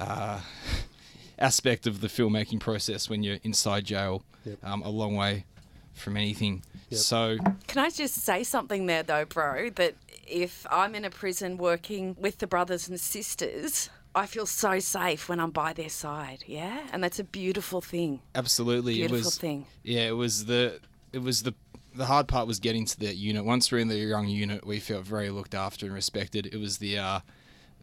uh, 0.00 0.40
aspect 1.38 1.86
of 1.86 2.00
the 2.00 2.08
filmmaking 2.08 2.60
process 2.60 3.08
when 3.08 3.22
you're 3.22 3.38
inside 3.42 3.84
jail, 3.84 4.22
Yep. 4.44 4.58
um, 4.64 4.82
a 4.82 4.88
long 4.88 5.14
way 5.14 5.44
from 5.94 6.16
anything. 6.16 6.62
Yep. 6.90 7.00
So, 7.00 7.36
Can 7.68 7.84
I 7.84 7.90
just 7.90 8.14
say 8.16 8.42
something 8.42 8.86
there, 8.86 9.02
though, 9.04 9.24
bro? 9.24 9.70
That 9.70 9.94
if 10.26 10.66
I'm 10.70 10.94
in 10.96 11.04
a 11.04 11.10
prison 11.10 11.56
working 11.58 12.16
with 12.18 12.38
the 12.38 12.46
brothers 12.48 12.88
and 12.88 12.98
sisters, 12.98 13.88
I 14.14 14.26
feel 14.26 14.46
so 14.46 14.78
safe 14.78 15.28
when 15.28 15.40
I'm 15.40 15.50
by 15.50 15.72
their 15.72 15.88
side. 15.88 16.44
Yeah, 16.46 16.86
and 16.92 17.02
that's 17.02 17.18
a 17.18 17.24
beautiful 17.24 17.80
thing. 17.80 18.20
absolutely, 18.34 18.94
Beautiful 18.94 19.18
it 19.18 19.24
was. 19.24 19.38
thing. 19.38 19.66
Yeah, 19.82 20.08
it 20.08 20.16
was 20.16 20.44
the. 20.46 20.80
It 21.12 21.22
was 21.22 21.42
the. 21.42 21.54
The 21.94 22.06
hard 22.06 22.26
part 22.26 22.46
was 22.46 22.58
getting 22.58 22.86
to 22.86 22.98
that 23.00 23.16
unit. 23.16 23.44
Once 23.44 23.70
we're 23.70 23.78
in 23.78 23.88
the 23.88 23.98
young 23.98 24.26
unit, 24.26 24.66
we 24.66 24.80
felt 24.80 25.04
very 25.04 25.28
looked 25.28 25.54
after 25.54 25.84
and 25.84 25.94
respected. 25.94 26.46
It 26.46 26.56
was 26.56 26.78
the 26.78 26.96
uh, 26.98 27.20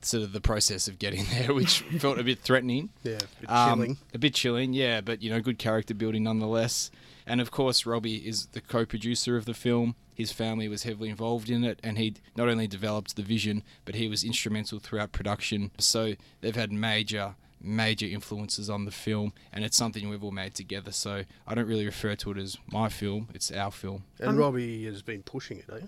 sort 0.06 0.24
of 0.24 0.32
the 0.34 0.42
process 0.42 0.88
of 0.88 1.00
getting 1.00 1.26
there, 1.34 1.54
which 1.54 1.82
felt 2.00 2.20
a 2.20 2.24
bit 2.24 2.40
threatening. 2.40 2.90
Yeah, 3.04 3.18
a 3.18 3.42
bit 3.42 3.50
Um, 3.50 3.80
chilling. 3.80 3.98
A 4.14 4.18
bit 4.18 4.34
chilling, 4.34 4.74
yeah, 4.74 5.02
but 5.02 5.22
you 5.22 5.30
know, 5.30 5.40
good 5.42 5.58
character 5.60 5.94
building 5.94 6.24
nonetheless. 6.24 6.92
And 7.26 7.40
of 7.42 7.52
course, 7.52 7.86
Robbie 7.86 8.28
is 8.28 8.48
the 8.48 8.62
co-producer 8.62 9.38
of 9.38 9.46
the 9.46 9.54
film. 9.54 9.96
His 10.16 10.32
family 10.32 10.68
was 10.68 10.84
heavily 10.84 11.10
involved 11.10 11.50
in 11.50 11.64
it, 11.64 11.80
and 11.84 11.98
he 11.98 12.16
not 12.36 12.50
only 12.50 12.68
developed 12.68 13.16
the 13.16 13.22
vision, 13.22 13.64
but 13.86 13.96
he 13.96 14.08
was 14.08 14.24
instrumental 14.24 14.80
throughout 14.80 15.12
production. 15.12 15.72
So 15.78 16.16
they've 16.42 16.56
had 16.56 16.72
major, 16.72 17.36
major 17.62 18.06
influences 18.08 18.70
on 18.70 18.86
the 18.86 18.92
film, 18.92 19.32
and 19.54 19.64
it's 19.64 19.78
something 19.78 20.10
we've 20.10 20.24
all 20.24 20.32
made 20.32 20.56
together. 20.56 20.92
So 20.92 21.24
I 21.48 21.56
don't 21.56 21.68
really 21.68 21.86
refer 21.86 22.16
to 22.16 22.32
it 22.32 22.38
as 22.38 22.58
my 22.72 22.90
film; 22.90 23.30
it's 23.34 23.52
our 23.52 23.72
film. 23.72 24.04
And 24.20 24.38
Robbie 24.38 24.86
has 24.86 25.02
been 25.04 25.22
pushing 25.24 25.60
it, 25.60 25.66
eh? 25.72 25.86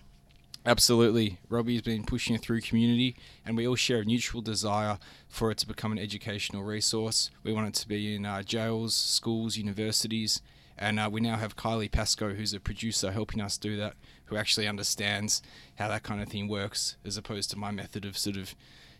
Absolutely. 0.63 1.39
Robbie's 1.50 1.82
been 1.82 2.04
pushing 2.04 2.36
it 2.36 2.41
through 2.41 2.62
community, 2.62 3.15
and 3.43 3.58
we 3.58 3.67
all 3.67 3.76
share 3.76 4.02
a 4.02 4.06
mutual 4.06 4.41
desire 4.41 5.00
for 5.28 5.50
it 5.50 5.58
to 5.58 5.67
become 5.67 5.91
an 5.91 5.97
educational 5.97 6.62
resource. 6.62 7.32
We 7.43 7.52
want 7.52 7.69
it 7.69 7.74
to 7.82 7.88
be 7.88 8.15
in 8.15 8.28
uh, 8.28 8.43
jails, 8.43 8.93
schools, 8.93 9.58
universities, 9.58 10.41
and 10.78 11.00
uh, 11.00 11.10
we 11.12 11.19
now 11.19 11.38
have 11.38 11.56
Kylie 11.56 11.91
Pascoe, 11.91 12.36
who's 12.36 12.54
a 12.54 12.60
producer, 12.60 13.12
helping 13.12 13.41
us 13.41 13.58
do 13.58 13.76
that, 13.78 13.95
who 14.26 14.38
actually 14.38 14.67
understands 14.67 15.41
how 15.80 15.88
that 15.88 16.04
kind 16.04 16.21
of 16.21 16.30
thing 16.30 16.47
works, 16.47 16.95
as 17.04 17.17
opposed 17.17 17.50
to 17.52 17.58
my 17.58 17.71
method 17.71 18.06
of 18.06 18.15
sort 18.15 18.38
of, 18.38 18.54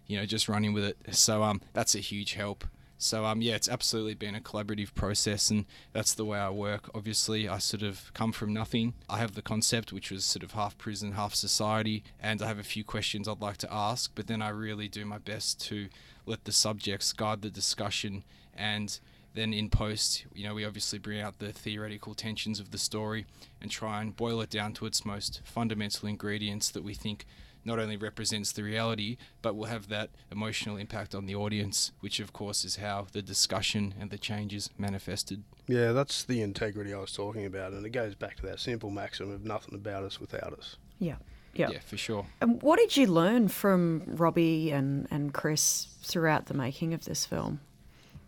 you 0.08 0.18
know, 0.18 0.26
just 0.26 0.50
running 0.50 0.74
with 0.74 0.84
it. 0.84 0.98
So 1.12 1.44
um, 1.44 1.62
that's 1.74 1.94
a 1.94 2.00
huge 2.00 2.34
help. 2.34 2.66
So 3.02 3.26
um, 3.26 3.42
yeah, 3.42 3.56
it's 3.56 3.68
absolutely 3.68 4.14
been 4.14 4.36
a 4.36 4.40
collaborative 4.40 4.94
process, 4.94 5.50
and 5.50 5.66
that's 5.92 6.14
the 6.14 6.24
way 6.24 6.38
I 6.38 6.52
work. 6.52 6.90
Obviously, 6.94 7.50
I 7.50 7.58
sort 7.58 7.82
of 7.82 8.14
come 8.14 8.32
from 8.32 8.54
nothing. 8.54 8.94
I 9.10 9.18
have 9.18 9.34
the 9.34 9.42
concept, 9.42 9.92
which 9.92 10.12
was 10.12 10.24
sort 10.24 10.44
of 10.44 10.52
half 10.52 10.78
prison, 10.78 11.14
half 11.14 11.34
society, 11.34 12.04
and 12.20 12.44
I 12.44 12.48
have 12.48 12.60
a 12.60 12.64
few 12.64 12.84
questions 12.84 13.28
I'd 13.28 13.42
like 13.42 13.58
to 13.58 13.74
ask. 13.74 14.12
But 14.14 14.28
then 14.28 14.42
I 14.42 14.50
really 14.50 14.88
do 14.88 15.04
my 15.04 15.18
best 15.18 15.60
to 15.68 15.90
let 16.28 16.46
the 16.46 16.52
subjects 16.52 17.12
guide 17.12 17.42
the 17.42 17.50
discussion, 17.50 18.24
and 18.56 19.00
then 19.34 19.52
in 19.52 19.70
post, 19.70 20.26
you 20.34 20.48
know, 20.48 20.54
we 20.54 20.66
obviously 20.66 21.00
bring 21.00 21.22
out 21.22 21.40
the 21.40 21.52
theoretical 21.52 22.14
tensions 22.14 22.60
of 22.60 22.70
the 22.70 22.78
story 22.78 23.26
and 23.62 23.72
try 23.72 24.02
and 24.02 24.16
boil 24.16 24.42
it 24.42 24.50
down 24.52 24.74
to 24.74 24.86
its 24.86 25.06
most 25.06 25.42
fundamental 25.44 26.08
ingredients 26.08 26.70
that 26.70 26.84
we 26.84 26.94
think 26.94 27.26
not 27.66 27.80
only 27.80 27.98
represents 27.98 28.52
the 28.52 28.64
reality, 28.64 29.18
but 29.42 29.56
will 29.56 29.66
have 29.66 29.88
that 29.90 30.10
emotional 30.32 30.78
impact 30.78 31.14
on 31.14 31.26
the 31.26 31.36
audience, 31.36 31.92
which 32.00 32.20
of 32.20 32.34
course 32.34 32.66
is 32.66 32.78
how 32.78 33.08
the 33.12 33.22
discussion 33.22 33.94
and 34.00 34.10
the 34.10 34.18
changes 34.18 34.70
manifested. 34.78 35.44
Yeah, 35.68 35.92
that's 35.92 36.24
the 36.24 36.42
integrity 36.42 36.94
I 36.94 37.00
was 37.00 37.14
talking 37.14 37.46
about, 37.46 37.74
and 37.74 37.86
it 37.86 37.92
goes 37.92 38.16
back 38.16 38.38
to 38.38 38.46
that 38.48 38.60
simple 38.60 38.90
maxim 38.90 39.32
of 39.32 39.46
nothing 39.46 39.76
about 39.76 40.04
us 40.04 40.20
without 40.20 40.54
us. 40.54 40.78
Yeah. 41.00 41.16
Yeah. 41.54 41.70
yeah, 41.70 41.80
for 41.80 41.98
sure. 41.98 42.26
And 42.40 42.62
what 42.62 42.80
did 42.80 42.96
you 42.96 43.08
learn 43.08 43.50
from 43.50 44.04
Robbie 44.06 44.72
and, 44.72 45.06
and 45.12 45.34
Chris 45.34 45.88
throughout 46.02 46.46
the 46.46 46.54
making 46.54 46.94
of 46.94 47.04
this 47.04 47.26
film? 47.26 47.60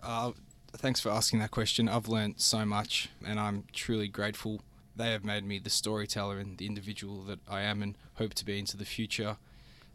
Uh, 0.02 0.34
thanks 0.74 1.00
for 1.00 1.10
asking 1.10 1.40
that 1.40 1.52
question. 1.52 1.88
I've 1.88 2.10
learned 2.10 2.36
so 2.42 2.66
much, 2.66 3.10
and 3.26 3.40
I'm 3.40 3.64
truly 3.72 4.10
grateful. 4.10 4.62
They 4.96 5.12
have 5.12 5.24
made 5.24 5.44
me 5.44 5.60
the 5.60 5.70
storyteller 5.70 6.38
and 6.38 6.58
the 6.58 6.66
individual 6.66 7.24
that 7.24 7.40
I 7.50 7.62
am 7.62 7.82
and 7.82 7.96
hope 8.16 8.34
to 8.36 8.46
be 8.46 8.60
into 8.60 8.78
the 8.78 8.86
future. 8.86 9.38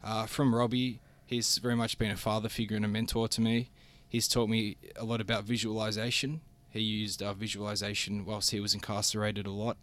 Uh, 0.02 0.26
from 0.26 0.54
Robbie, 0.54 1.00
he's 1.26 1.58
very 1.58 1.76
much 1.76 1.98
been 1.98 2.10
a 2.10 2.16
father 2.16 2.48
figure 2.48 2.76
and 2.76 2.84
a 2.84 2.88
mentor 2.88 3.28
to 3.28 3.40
me. 3.40 3.70
He's 4.08 4.26
taught 4.26 4.48
me 4.48 4.76
a 4.96 5.04
lot 5.04 5.20
about 5.20 5.44
visualization. 5.44 6.40
He 6.70 6.80
used 6.80 7.22
uh, 7.22 7.32
visualization 7.32 8.24
whilst 8.24 8.50
he 8.50 8.60
was 8.60 8.74
incarcerated 8.74 9.46
a 9.46 9.50
lot 9.50 9.76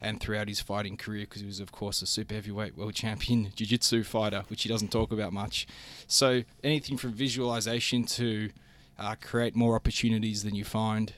and 0.00 0.20
throughout 0.20 0.48
his 0.48 0.60
fighting 0.60 0.96
career 0.96 1.22
because 1.22 1.40
he 1.40 1.46
was, 1.46 1.60
of 1.60 1.72
course, 1.72 2.02
a 2.02 2.06
super 2.06 2.34
heavyweight 2.34 2.76
world 2.76 2.94
champion 3.04 3.52
jiu 3.54 3.66
jitsu 3.66 4.04
fighter, 4.04 4.44
which 4.48 4.62
he 4.62 4.68
doesn't 4.68 4.92
talk 4.92 5.12
about 5.12 5.32
much. 5.32 5.66
So, 6.06 6.42
anything 6.62 6.96
from 6.96 7.12
visualization 7.12 8.04
to 8.04 8.50
uh, 8.98 9.14
create 9.20 9.56
more 9.56 9.74
opportunities 9.74 10.42
than 10.42 10.54
you 10.54 10.64
find, 10.64 11.12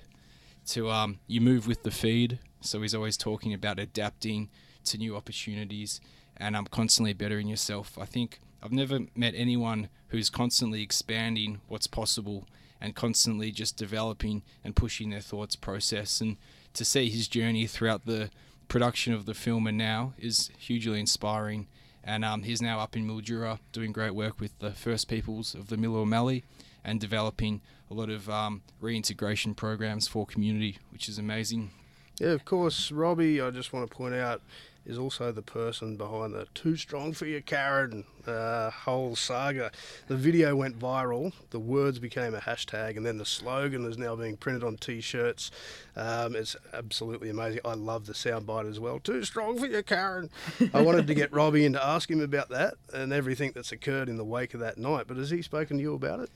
to 0.68 0.90
um, 0.90 1.18
you 1.26 1.40
move 1.40 1.66
with 1.66 1.82
the 1.82 1.90
feed. 1.90 2.38
So, 2.60 2.82
he's 2.82 2.94
always 2.94 3.16
talking 3.16 3.52
about 3.52 3.78
adapting 3.78 4.48
to 4.84 4.98
new 4.98 5.16
opportunities 5.16 6.00
and 6.36 6.56
um, 6.56 6.66
constantly 6.66 7.12
bettering 7.12 7.48
yourself. 7.48 7.98
I 8.00 8.04
think 8.04 8.40
I've 8.62 8.72
never 8.72 9.00
met 9.14 9.34
anyone 9.36 9.88
who's 10.08 10.30
constantly 10.30 10.82
expanding 10.82 11.60
what's 11.68 11.86
possible 11.86 12.46
and 12.80 12.94
constantly 12.94 13.50
just 13.50 13.76
developing 13.76 14.42
and 14.64 14.74
pushing 14.74 15.10
their 15.10 15.20
thoughts 15.20 15.56
process. 15.56 16.20
And 16.20 16.36
to 16.74 16.84
see 16.84 17.08
his 17.08 17.28
journey 17.28 17.66
throughout 17.66 18.06
the 18.06 18.30
production 18.68 19.12
of 19.12 19.26
the 19.26 19.34
film 19.34 19.66
and 19.66 19.78
now 19.78 20.14
is 20.18 20.50
hugely 20.58 21.00
inspiring. 21.00 21.66
And 22.04 22.24
um, 22.24 22.44
he's 22.44 22.62
now 22.62 22.80
up 22.80 22.96
in 22.96 23.06
Mildura 23.06 23.58
doing 23.72 23.92
great 23.92 24.14
work 24.14 24.40
with 24.40 24.58
the 24.60 24.70
First 24.70 25.08
Peoples 25.08 25.54
of 25.54 25.68
the 25.68 25.76
Millewa-Mallee 25.76 26.44
and 26.84 27.00
developing 27.00 27.60
a 27.90 27.94
lot 27.94 28.10
of 28.10 28.28
um, 28.28 28.62
reintegration 28.80 29.54
programs 29.54 30.06
for 30.06 30.26
community, 30.26 30.78
which 30.90 31.08
is 31.08 31.18
amazing. 31.18 31.70
Yeah, 32.18 32.30
of 32.30 32.44
course, 32.44 32.90
Robbie, 32.90 33.40
I 33.40 33.50
just 33.50 33.72
want 33.72 33.88
to 33.88 33.96
point 33.96 34.14
out, 34.14 34.42
is 34.84 34.98
also 34.98 35.30
the 35.30 35.42
person 35.42 35.96
behind 35.96 36.34
the 36.34 36.46
Too 36.54 36.74
Strong 36.74 37.12
for 37.12 37.26
You 37.26 37.42
Karen 37.42 38.04
uh, 38.26 38.70
whole 38.70 39.14
saga. 39.14 39.70
The 40.06 40.16
video 40.16 40.56
went 40.56 40.78
viral, 40.78 41.32
the 41.50 41.58
words 41.58 41.98
became 41.98 42.34
a 42.34 42.40
hashtag, 42.40 42.96
and 42.96 43.04
then 43.04 43.18
the 43.18 43.24
slogan 43.24 43.84
is 43.84 43.98
now 43.98 44.16
being 44.16 44.36
printed 44.36 44.64
on 44.64 44.76
t 44.76 45.00
shirts. 45.00 45.50
Um, 45.94 46.34
it's 46.34 46.56
absolutely 46.72 47.28
amazing. 47.30 47.60
I 47.64 47.74
love 47.74 48.06
the 48.06 48.14
soundbite 48.14 48.68
as 48.68 48.80
well. 48.80 48.98
Too 48.98 49.24
strong 49.24 49.58
for 49.58 49.66
you, 49.66 49.82
Karen. 49.82 50.30
I 50.74 50.82
wanted 50.82 51.06
to 51.06 51.14
get 51.14 51.32
Robbie 51.32 51.64
in 51.64 51.74
to 51.74 51.84
ask 51.84 52.10
him 52.10 52.20
about 52.20 52.48
that 52.48 52.74
and 52.92 53.12
everything 53.12 53.52
that's 53.54 53.72
occurred 53.72 54.08
in 54.08 54.16
the 54.16 54.24
wake 54.24 54.54
of 54.54 54.60
that 54.60 54.78
night, 54.78 55.04
but 55.06 55.18
has 55.18 55.30
he 55.30 55.42
spoken 55.42 55.76
to 55.76 55.82
you 55.82 55.94
about 55.94 56.20
it? 56.20 56.30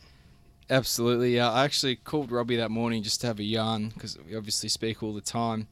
Absolutely. 0.73 1.37
Yeah, 1.37 1.51
I 1.51 1.65
actually 1.65 1.97
called 1.97 2.33
Robbie 2.33 2.57
that 2.57 2.71
morning 2.71 3.03
just 3.03 3.21
to 3.21 3.27
have 3.27 3.39
a 3.39 3.45
yarn 3.45 3.91
because 3.91 4.19
we 4.27 4.35
obviously 4.35 4.71
speak 4.71 5.03
all 5.03 5.13
the 5.13 5.21
time. 5.21 5.69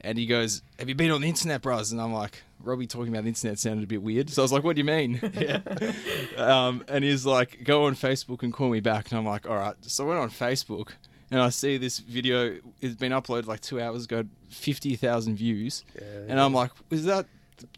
And 0.00 0.18
he 0.18 0.26
goes, 0.26 0.62
Have 0.80 0.88
you 0.88 0.96
been 0.96 1.12
on 1.12 1.20
the 1.20 1.28
internet, 1.28 1.62
bros? 1.62 1.92
And 1.92 2.00
I'm 2.00 2.12
like, 2.12 2.42
Robbie 2.60 2.88
talking 2.88 3.12
about 3.12 3.22
the 3.22 3.28
internet 3.28 3.60
sounded 3.60 3.84
a 3.84 3.86
bit 3.86 4.02
weird. 4.02 4.30
So 4.30 4.42
I 4.42 4.44
was 4.44 4.52
like, 4.52 4.64
What 4.64 4.74
do 4.74 4.80
you 4.80 4.84
mean? 4.84 5.20
yeah. 5.34 5.60
Um, 6.36 6.84
and 6.88 7.04
he's 7.04 7.24
like, 7.24 7.62
Go 7.62 7.84
on 7.86 7.94
Facebook 7.94 8.42
and 8.42 8.52
call 8.52 8.68
me 8.68 8.80
back. 8.80 9.12
And 9.12 9.18
I'm 9.18 9.24
like, 9.26 9.48
All 9.48 9.56
right. 9.56 9.76
So 9.82 10.04
I 10.04 10.08
went 10.08 10.20
on 10.20 10.30
Facebook 10.30 10.88
and 11.30 11.40
I 11.40 11.50
see 11.50 11.76
this 11.78 12.00
video, 12.00 12.58
it's 12.80 12.96
been 12.96 13.12
uploaded 13.12 13.46
like 13.46 13.60
two 13.60 13.80
hours 13.80 14.04
ago, 14.06 14.24
50,000 14.48 15.36
views. 15.36 15.84
Yeah, 15.94 16.02
and 16.28 16.40
I'm 16.40 16.52
like, 16.52 16.72
Is 16.90 17.04
that 17.04 17.26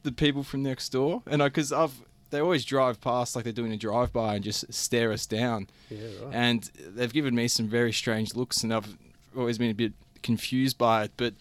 the 0.03 0.13
people 0.13 0.43
from 0.43 0.63
next 0.63 0.89
door? 0.89 1.23
And 1.27 1.43
I, 1.43 1.49
because 1.49 1.73
I've, 1.73 1.93
they 2.31 2.41
always 2.41 2.65
drive 2.65 3.01
past 3.01 3.35
like 3.37 3.45
they're 3.45 3.53
doing 3.53 3.73
a 3.73 3.77
drive 3.77 4.13
by 4.13 4.35
and 4.35 4.45
just 4.45 4.73
stare 4.73 5.13
us 5.13 5.27
down. 5.27 5.69
Yeah, 5.91 5.99
right. 6.25 6.35
And 6.35 6.71
they've 6.95 7.13
given 7.13 7.35
me 7.35 7.49
some 7.49 7.69
very 7.69 7.93
strange 7.93 8.35
looks, 8.35 8.63
and 8.63 8.73
I've 8.73 8.97
always 9.37 9.59
been 9.59 9.71
a 9.71 9.75
bit 9.75 9.93
confused 10.23 10.79
by 10.79 11.05
it. 11.05 11.13
But 11.17 11.35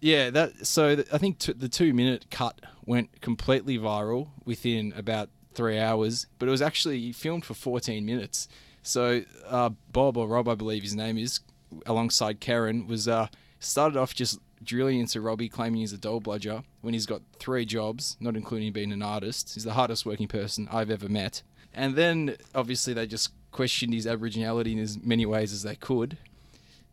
yeah, 0.00 0.30
that 0.30 0.66
so 0.66 0.96
th- 0.96 1.08
I 1.12 1.18
think 1.18 1.38
t- 1.38 1.52
the 1.52 1.68
two 1.68 1.92
minute 1.94 2.26
cut 2.30 2.60
went 2.84 3.20
completely 3.20 3.78
viral 3.78 4.28
within 4.44 4.92
about 4.96 5.30
three 5.54 5.78
hours, 5.78 6.26
but 6.38 6.48
it 6.48 6.50
was 6.52 6.62
actually 6.62 7.12
filmed 7.12 7.44
for 7.44 7.54
14 7.54 8.04
minutes. 8.06 8.48
So 8.82 9.22
uh, 9.46 9.70
Bob 9.92 10.16
or 10.16 10.28
Rob, 10.28 10.48
I 10.48 10.54
believe 10.54 10.82
his 10.82 10.94
name 10.94 11.18
is, 11.18 11.40
alongside 11.84 12.40
Karen, 12.40 12.86
was 12.86 13.08
uh, 13.08 13.26
started 13.58 13.98
off 13.98 14.14
just 14.14 14.38
drilling 14.68 15.00
into 15.00 15.20
Robbie, 15.20 15.48
claiming 15.48 15.80
he's 15.80 15.92
a 15.92 15.98
dole 15.98 16.20
bludger 16.20 16.62
when 16.82 16.94
he's 16.94 17.06
got 17.06 17.22
three 17.40 17.64
jobs, 17.64 18.16
not 18.20 18.36
including 18.36 18.72
being 18.72 18.92
an 18.92 19.02
artist. 19.02 19.54
He's 19.54 19.64
the 19.64 19.72
hardest 19.72 20.06
working 20.06 20.28
person 20.28 20.68
I've 20.70 20.90
ever 20.90 21.08
met. 21.08 21.42
And 21.74 21.96
then 21.96 22.36
obviously 22.54 22.92
they 22.92 23.06
just 23.06 23.32
questioned 23.50 23.94
his 23.94 24.06
Aboriginality 24.06 24.72
in 24.72 24.78
as 24.78 25.02
many 25.02 25.26
ways 25.26 25.52
as 25.52 25.62
they 25.62 25.74
could. 25.74 26.18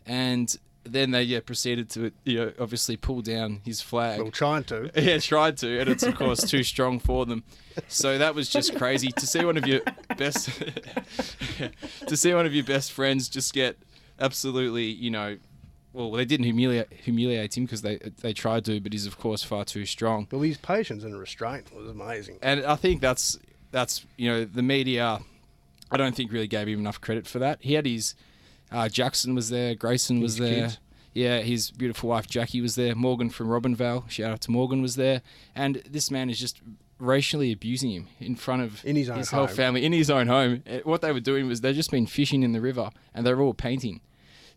And 0.05 0.57
then 0.83 1.11
they 1.11 1.23
yeah 1.23 1.39
proceeded 1.39 1.89
to 1.89 2.11
you 2.23 2.37
know 2.37 2.53
obviously 2.59 2.95
pull 2.95 3.21
down 3.21 3.61
his 3.65 3.81
flag. 3.81 4.21
Well, 4.21 4.31
trying 4.31 4.63
to. 4.65 4.91
Yeah, 5.01 5.17
tried 5.17 5.57
to, 5.57 5.79
and 5.79 5.89
it's 5.89 6.03
of 6.03 6.15
course 6.15 6.41
too 6.49 6.63
strong 6.63 6.99
for 6.99 7.25
them. 7.25 7.43
So 7.87 8.17
that 8.17 8.35
was 8.35 8.49
just 8.49 8.75
crazy 8.77 9.11
to 9.11 9.27
see 9.27 9.43
one 9.43 9.57
of 9.57 9.67
your 9.67 9.81
best 10.17 10.49
to 12.07 12.15
see 12.15 12.33
one 12.33 12.45
of 12.45 12.53
your 12.53 12.63
best 12.63 12.91
friends 12.91 13.27
just 13.27 13.53
get 13.53 13.77
absolutely 14.19 14.85
you 14.85 15.11
know. 15.11 15.37
Well, 15.95 16.11
they 16.11 16.25
didn't 16.25 16.43
humiliate 16.45 16.91
humiliate 16.91 17.57
him 17.57 17.63
because 17.65 17.81
they 17.81 17.97
they 18.21 18.33
tried 18.33 18.65
to, 18.65 18.79
but 18.81 18.91
he's 18.93 19.05
of 19.05 19.17
course 19.17 19.43
far 19.43 19.63
too 19.63 19.85
strong. 19.85 20.27
Well, 20.31 20.41
his 20.41 20.57
patience 20.57 21.03
and 21.03 21.17
restraint 21.17 21.73
was 21.75 21.87
amazing. 21.87 22.37
And 22.41 22.65
I 22.65 22.75
think 22.75 23.01
that's 23.01 23.39
that's 23.71 24.05
you 24.17 24.29
know 24.29 24.45
the 24.45 24.61
media. 24.61 25.19
I 25.91 25.97
don't 25.97 26.15
think 26.15 26.31
really 26.31 26.47
gave 26.47 26.67
him 26.67 26.79
enough 26.79 26.99
credit 26.99 27.27
for 27.27 27.39
that. 27.39 27.59
He 27.61 27.73
had 27.75 27.85
his 27.85 28.15
uh, 28.71 28.89
Jackson 28.89 29.35
was 29.35 29.49
there, 29.49 29.75
Grayson 29.75 30.19
was 30.19 30.37
His 30.37 30.49
there. 30.49 30.61
kids. 30.63 30.79
Yeah, 31.13 31.39
his 31.39 31.71
beautiful 31.71 32.09
wife 32.09 32.27
Jackie 32.27 32.59
was 32.59 32.75
there. 32.75 32.93
Morgan 32.93 33.29
from 33.29 33.47
Robinvale, 33.47 34.09
shout 34.09 34.31
out 34.31 34.41
to 34.41 34.51
Morgan, 34.51 34.81
was 34.81 34.95
there. 34.97 35.21
And 35.55 35.75
this 35.89 36.11
man 36.11 36.29
is 36.29 36.37
just 36.37 36.59
racially 36.99 37.53
abusing 37.53 37.91
him 37.91 38.07
in 38.19 38.35
front 38.35 38.63
of 38.63 38.83
In 38.83 38.97
his 38.97 39.09
own 39.09 39.23
whole 39.23 39.47
family, 39.47 39.85
in 39.85 39.93
his 39.93 40.09
own 40.09 40.27
home. 40.27 40.63
Uh, 40.69 40.79
What 40.83 41.01
they 41.01 41.13
were 41.13 41.21
doing 41.21 41.47
was 41.47 41.61
they'd 41.61 41.73
just 41.75 41.91
been 41.91 42.05
fishing 42.07 42.43
in 42.43 42.51
the 42.51 42.59
river 42.59 42.89
and 43.13 43.25
they 43.25 43.33
were 43.33 43.41
all 43.41 43.53
painting. 43.53 44.01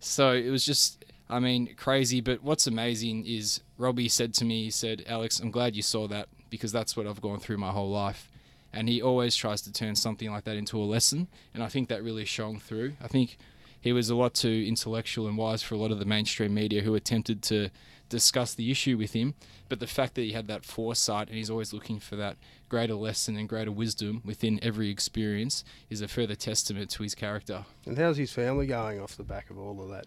So 0.00 0.32
it 0.32 0.50
was 0.50 0.64
just, 0.64 0.97
I 1.30 1.40
mean, 1.40 1.74
crazy. 1.76 2.20
But 2.20 2.42
what's 2.42 2.66
amazing 2.66 3.26
is 3.26 3.60
Robbie 3.76 4.08
said 4.08 4.34
to 4.34 4.44
me, 4.44 4.64
he 4.64 4.70
said, 4.70 5.04
Alex, 5.06 5.40
I'm 5.40 5.50
glad 5.50 5.76
you 5.76 5.82
saw 5.82 6.08
that 6.08 6.28
because 6.50 6.72
that's 6.72 6.96
what 6.96 7.06
I've 7.06 7.20
gone 7.20 7.38
through 7.38 7.58
my 7.58 7.70
whole 7.70 7.90
life. 7.90 8.30
And 8.72 8.88
he 8.88 9.00
always 9.00 9.34
tries 9.34 9.62
to 9.62 9.72
turn 9.72 9.94
something 9.96 10.30
like 10.30 10.44
that 10.44 10.56
into 10.56 10.78
a 10.78 10.84
lesson. 10.84 11.28
And 11.54 11.62
I 11.62 11.68
think 11.68 11.88
that 11.88 12.02
really 12.02 12.24
shone 12.24 12.60
through. 12.60 12.94
I 13.02 13.08
think 13.08 13.38
he 13.80 13.92
was 13.92 14.10
a 14.10 14.14
lot 14.14 14.34
too 14.34 14.64
intellectual 14.66 15.26
and 15.26 15.38
wise 15.38 15.62
for 15.62 15.74
a 15.74 15.78
lot 15.78 15.90
of 15.90 15.98
the 15.98 16.04
mainstream 16.04 16.54
media 16.54 16.82
who 16.82 16.94
attempted 16.94 17.42
to 17.44 17.70
discuss 18.08 18.54
the 18.54 18.70
issue 18.70 18.96
with 18.96 19.12
him. 19.12 19.34
But 19.68 19.80
the 19.80 19.86
fact 19.86 20.14
that 20.14 20.22
he 20.22 20.32
had 20.32 20.48
that 20.48 20.64
foresight 20.64 21.28
and 21.28 21.36
he's 21.36 21.50
always 21.50 21.72
looking 21.72 22.00
for 22.00 22.16
that 22.16 22.36
greater 22.68 22.94
lesson 22.94 23.36
and 23.36 23.48
greater 23.48 23.72
wisdom 23.72 24.22
within 24.24 24.58
every 24.62 24.90
experience 24.90 25.64
is 25.90 26.00
a 26.00 26.08
further 26.08 26.34
testament 26.34 26.90
to 26.90 27.02
his 27.02 27.14
character. 27.14 27.66
And 27.86 27.98
how's 27.98 28.16
his 28.16 28.32
family 28.32 28.66
going 28.66 29.00
off 29.00 29.16
the 29.16 29.24
back 29.24 29.50
of 29.50 29.58
all 29.58 29.82
of 29.82 29.90
that? 29.90 30.06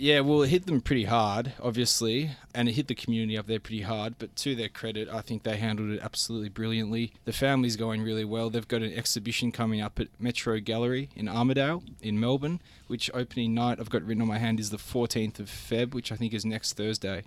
Yeah, 0.00 0.20
well, 0.20 0.42
it 0.42 0.50
hit 0.50 0.66
them 0.66 0.80
pretty 0.80 1.06
hard, 1.06 1.54
obviously, 1.60 2.30
and 2.54 2.68
it 2.68 2.76
hit 2.76 2.86
the 2.86 2.94
community 2.94 3.36
up 3.36 3.48
there 3.48 3.58
pretty 3.58 3.82
hard. 3.82 4.14
But 4.20 4.36
to 4.36 4.54
their 4.54 4.68
credit, 4.68 5.08
I 5.08 5.22
think 5.22 5.42
they 5.42 5.56
handled 5.56 5.90
it 5.90 6.00
absolutely 6.00 6.50
brilliantly. 6.50 7.14
The 7.24 7.32
family's 7.32 7.74
going 7.74 8.02
really 8.02 8.24
well. 8.24 8.48
They've 8.48 8.66
got 8.66 8.82
an 8.82 8.94
exhibition 8.94 9.50
coming 9.50 9.80
up 9.80 9.98
at 9.98 10.06
Metro 10.20 10.60
Gallery 10.60 11.08
in 11.16 11.28
Armadale, 11.28 11.82
in 12.00 12.20
Melbourne, 12.20 12.60
which 12.86 13.10
opening 13.12 13.54
night 13.54 13.80
I've 13.80 13.90
got 13.90 14.04
written 14.04 14.22
on 14.22 14.28
my 14.28 14.38
hand 14.38 14.60
is 14.60 14.70
the 14.70 14.76
14th 14.76 15.40
of 15.40 15.50
Feb, 15.50 15.94
which 15.94 16.12
I 16.12 16.16
think 16.16 16.32
is 16.32 16.44
next 16.44 16.74
Thursday. 16.74 17.24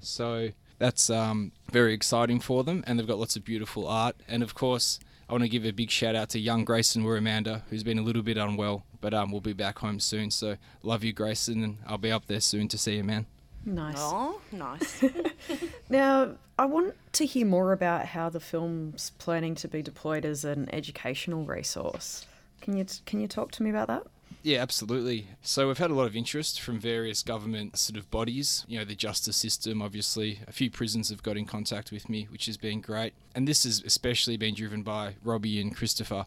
So 0.00 0.50
that's 0.78 1.08
um, 1.08 1.52
very 1.70 1.94
exciting 1.94 2.40
for 2.40 2.62
them, 2.62 2.84
and 2.86 2.98
they've 2.98 3.08
got 3.08 3.18
lots 3.18 3.36
of 3.36 3.44
beautiful 3.46 3.88
art. 3.88 4.16
And 4.28 4.42
of 4.42 4.54
course, 4.54 5.00
I 5.30 5.32
want 5.32 5.44
to 5.44 5.48
give 5.48 5.64
a 5.64 5.70
big 5.70 5.90
shout 5.90 6.14
out 6.14 6.28
to 6.30 6.38
young 6.38 6.66
Grayson 6.66 7.04
Wirramanda, 7.04 7.62
who's 7.70 7.82
been 7.82 7.98
a 7.98 8.02
little 8.02 8.22
bit 8.22 8.36
unwell, 8.36 8.84
but 9.02 9.12
um, 9.12 9.30
we'll 9.30 9.42
be 9.42 9.52
back 9.52 9.80
home 9.80 10.00
soon. 10.00 10.30
So 10.30 10.56
love 10.82 11.04
you, 11.04 11.12
Grayson, 11.12 11.62
and 11.62 11.78
I'll 11.86 11.98
be 11.98 12.10
up 12.10 12.26
there 12.26 12.40
soon 12.40 12.68
to 12.68 12.78
see 12.78 12.96
you, 12.96 13.04
man. 13.04 13.26
Nice. 13.66 13.96
Oh, 13.98 14.40
nice. 14.50 15.04
Now, 15.92 16.36
I 16.58 16.64
want 16.64 16.94
to 17.12 17.26
hear 17.26 17.44
more 17.44 17.72
about 17.72 18.06
how 18.06 18.30
the 18.30 18.40
film's 18.40 19.10
planning 19.18 19.54
to 19.56 19.68
be 19.68 19.82
deployed 19.82 20.24
as 20.24 20.42
an 20.42 20.70
educational 20.72 21.44
resource. 21.44 22.24
Can 22.62 22.78
you 22.78 22.86
can 23.04 23.20
you 23.20 23.28
talk 23.28 23.52
to 23.52 23.62
me 23.62 23.68
about 23.68 23.88
that? 23.88 24.06
Yeah, 24.42 24.62
absolutely. 24.62 25.26
So 25.42 25.68
we've 25.68 25.76
had 25.76 25.90
a 25.90 25.94
lot 25.94 26.06
of 26.06 26.16
interest 26.16 26.62
from 26.62 26.80
various 26.80 27.22
government 27.22 27.76
sort 27.76 27.98
of 27.98 28.10
bodies, 28.10 28.64
you 28.66 28.78
know, 28.78 28.86
the 28.86 28.94
justice 28.94 29.36
system, 29.36 29.82
obviously. 29.82 30.40
A 30.48 30.52
few 30.52 30.70
prisons 30.70 31.10
have 31.10 31.22
got 31.22 31.36
in 31.36 31.44
contact 31.44 31.92
with 31.92 32.08
me, 32.08 32.26
which 32.30 32.46
has 32.46 32.56
been 32.56 32.80
great. 32.80 33.12
And 33.34 33.46
this 33.46 33.64
has 33.64 33.82
especially 33.84 34.38
been 34.38 34.54
driven 34.54 34.82
by 34.82 35.16
Robbie 35.22 35.60
and 35.60 35.76
Christopher. 35.76 36.24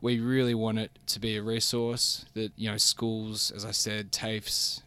We 0.00 0.18
really 0.18 0.54
want 0.54 0.78
it 0.78 0.98
to 1.08 1.20
be 1.20 1.36
a 1.36 1.42
resource 1.42 2.24
that, 2.34 2.52
you 2.56 2.70
know, 2.70 2.78
schools, 2.78 3.50
as 3.50 3.64
I 3.64 3.70
said, 3.70 4.12
TAFEs, 4.12 4.82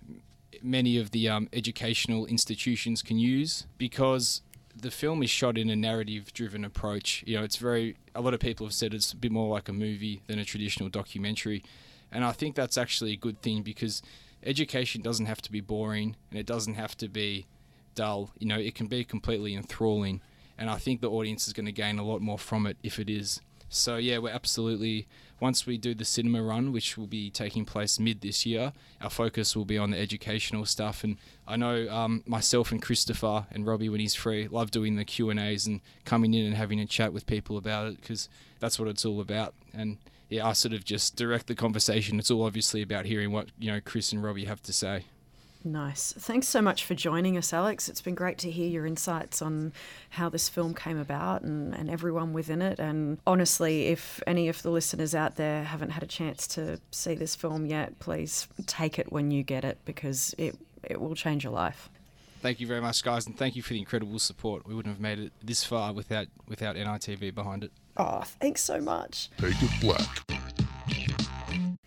many 0.62 0.98
of 0.98 1.12
the 1.12 1.30
um, 1.30 1.50
educational 1.54 2.26
institutions 2.26 3.02
can 3.02 3.20
use 3.20 3.68
because 3.78 4.42
the 4.76 4.90
film 4.90 5.22
is 5.22 5.30
shot 5.30 5.58
in 5.58 5.70
a 5.70 5.76
narrative 5.76 6.34
driven 6.34 6.66
approach. 6.66 7.24
You 7.28 7.38
know, 7.38 7.44
it's 7.44 7.58
very, 7.58 7.96
a 8.16 8.22
lot 8.22 8.34
of 8.34 8.40
people 8.40 8.66
have 8.66 8.74
said 8.74 8.94
it's 8.94 9.12
a 9.12 9.16
bit 9.16 9.32
more 9.32 9.54
like 9.54 9.70
a 9.70 9.74
movie 9.74 10.22
than 10.28 10.40
a 10.40 10.46
traditional 10.46 10.90
documentary. 10.90 11.64
And 12.12 12.24
I 12.24 12.32
think 12.32 12.56
that's 12.56 12.78
actually 12.78 13.14
a 13.14 13.18
good 13.18 13.42
thing 13.42 13.62
because 13.62 14.02
education 14.44 15.02
doesn't 15.02 15.26
have 15.26 15.42
to 15.44 15.52
be 15.52 15.62
boring 15.62 16.16
and 16.32 16.40
it 16.40 16.46
doesn't 16.46 16.76
have 16.76 16.98
to 16.98 17.08
be 17.08 17.46
dull. 17.96 18.32
You 18.40 18.48
know, 18.48 18.58
it 18.58 18.76
can 18.76 18.88
be 18.88 19.04
completely 19.04 19.56
enthralling. 19.56 20.22
And 20.58 20.70
I 20.70 20.78
think 20.78 21.02
the 21.02 21.10
audience 21.10 21.48
is 21.48 21.54
going 21.54 21.66
to 21.66 21.72
gain 21.72 22.00
a 22.00 22.04
lot 22.04 22.22
more 22.22 22.38
from 22.38 22.66
it 22.66 22.78
if 22.84 23.00
it 23.00 23.10
is. 23.10 23.42
So 23.76 23.98
yeah, 23.98 24.20
we're 24.20 24.34
absolutely 24.34 25.08
once 25.40 25.66
we 25.66 25.78
do 25.78 25.94
the 25.94 26.06
cinema 26.06 26.42
run, 26.42 26.72
which 26.72 26.98
will 26.98 27.08
be 27.08 27.30
taking 27.30 27.66
place 27.66 28.00
mid 28.00 28.22
this 28.22 28.46
year, 28.46 28.72
our 29.02 29.10
focus 29.10 29.56
will 29.56 29.66
be 29.66 29.78
on 29.78 29.92
the 29.92 30.00
educational 30.00 30.66
stuff. 30.66 31.04
And 31.04 31.18
I 31.46 31.58
know 31.58 31.90
um, 31.90 32.24
myself 32.26 32.72
and 32.72 32.82
Christopher 32.82 33.46
and 33.52 33.68
Robbie, 33.68 33.90
when 33.90 34.00
he's 34.00 34.16
free, 34.16 34.48
love 34.48 34.72
doing 34.72 34.96
the 34.96 35.04
Q 35.04 35.30
and 35.30 35.40
A's 35.40 35.68
and 35.68 35.82
coming 36.06 36.34
in 36.34 36.46
and 36.46 36.56
having 36.56 36.80
a 36.80 36.86
chat 36.86 37.12
with 37.12 37.26
people 37.26 37.58
about 37.58 37.88
it 37.88 38.00
because 38.00 38.30
that's 38.60 38.80
what 38.80 38.88
it's 38.88 39.04
all 39.04 39.20
about. 39.20 39.54
And 39.74 39.98
yeah, 40.30 40.48
I 40.48 40.54
sort 40.54 40.74
of 40.74 40.86
just 40.86 41.18
direct 41.18 41.48
the 41.48 41.56
conversation. 41.56 42.20
It's 42.20 42.32
all 42.32 42.46
obviously 42.46 42.82
about 42.82 43.06
hearing 43.06 43.32
what 43.32 43.50
you 43.60 43.70
know 43.70 43.82
Chris 43.82 44.14
and 44.14 44.24
Robbie 44.24 44.46
have 44.46 44.64
to 44.64 44.74
say. 44.74 45.06
Nice. 45.66 46.14
Thanks 46.18 46.48
so 46.48 46.62
much 46.62 46.84
for 46.84 46.94
joining 46.94 47.38
us, 47.38 47.54
Alex. 47.54 47.88
It's 47.88 48.02
been 48.02 48.16
great 48.16 48.38
to 48.40 48.52
hear 48.52 48.68
your 48.68 48.86
insights 48.86 49.42
on 49.42 49.72
how 50.10 50.28
this 50.28 50.50
film 50.50 50.74
came 50.74 50.98
about 50.98 51.44
and, 51.44 51.74
and 51.74 51.90
everyone 51.90 52.34
within 52.34 52.62
it. 52.62 52.80
And 52.80 53.18
honestly, 53.26 53.88
if 53.88 54.22
any 54.28 54.50
of 54.50 54.62
the 54.62 54.72
listeners 54.72 55.16
out 55.16 55.38
there 55.38 55.64
haven't 55.64 55.92
had 55.92 56.04
a 56.04 56.08
chance 56.08 56.48
to 56.48 56.82
see 56.92 57.16
this 57.16 57.36
film 57.36 57.66
yet, 57.66 57.98
please 58.00 58.48
take 58.66 59.00
it 59.00 59.12
when 59.12 59.32
you 59.32 59.44
get 59.44 59.64
it 59.64 59.78
because 59.86 60.36
it, 60.38 60.58
it 60.84 61.00
will 61.00 61.16
change 61.16 61.46
your 61.46 61.54
life. 61.54 61.90
Thank 62.42 62.60
you 62.60 62.68
very 62.68 62.82
much, 62.82 63.02
guys, 63.02 63.26
and 63.26 63.38
thank 63.38 63.56
you 63.56 63.62
for 63.62 63.72
the 63.72 63.80
incredible 63.80 64.20
support. 64.20 64.68
We 64.68 64.76
wouldn't 64.76 64.94
have 64.94 65.02
made 65.02 65.18
it 65.18 65.32
this 65.42 65.64
far 65.64 65.94
without 65.94 66.28
without 66.46 66.76
NITV 66.76 67.34
behind 67.34 67.64
it. 67.64 67.72
Oh, 67.96 68.22
thanks 68.26 68.62
so 68.62 68.82
much. 68.82 69.30
Take 69.38 69.56
it 69.62 69.72
black. 69.80 70.33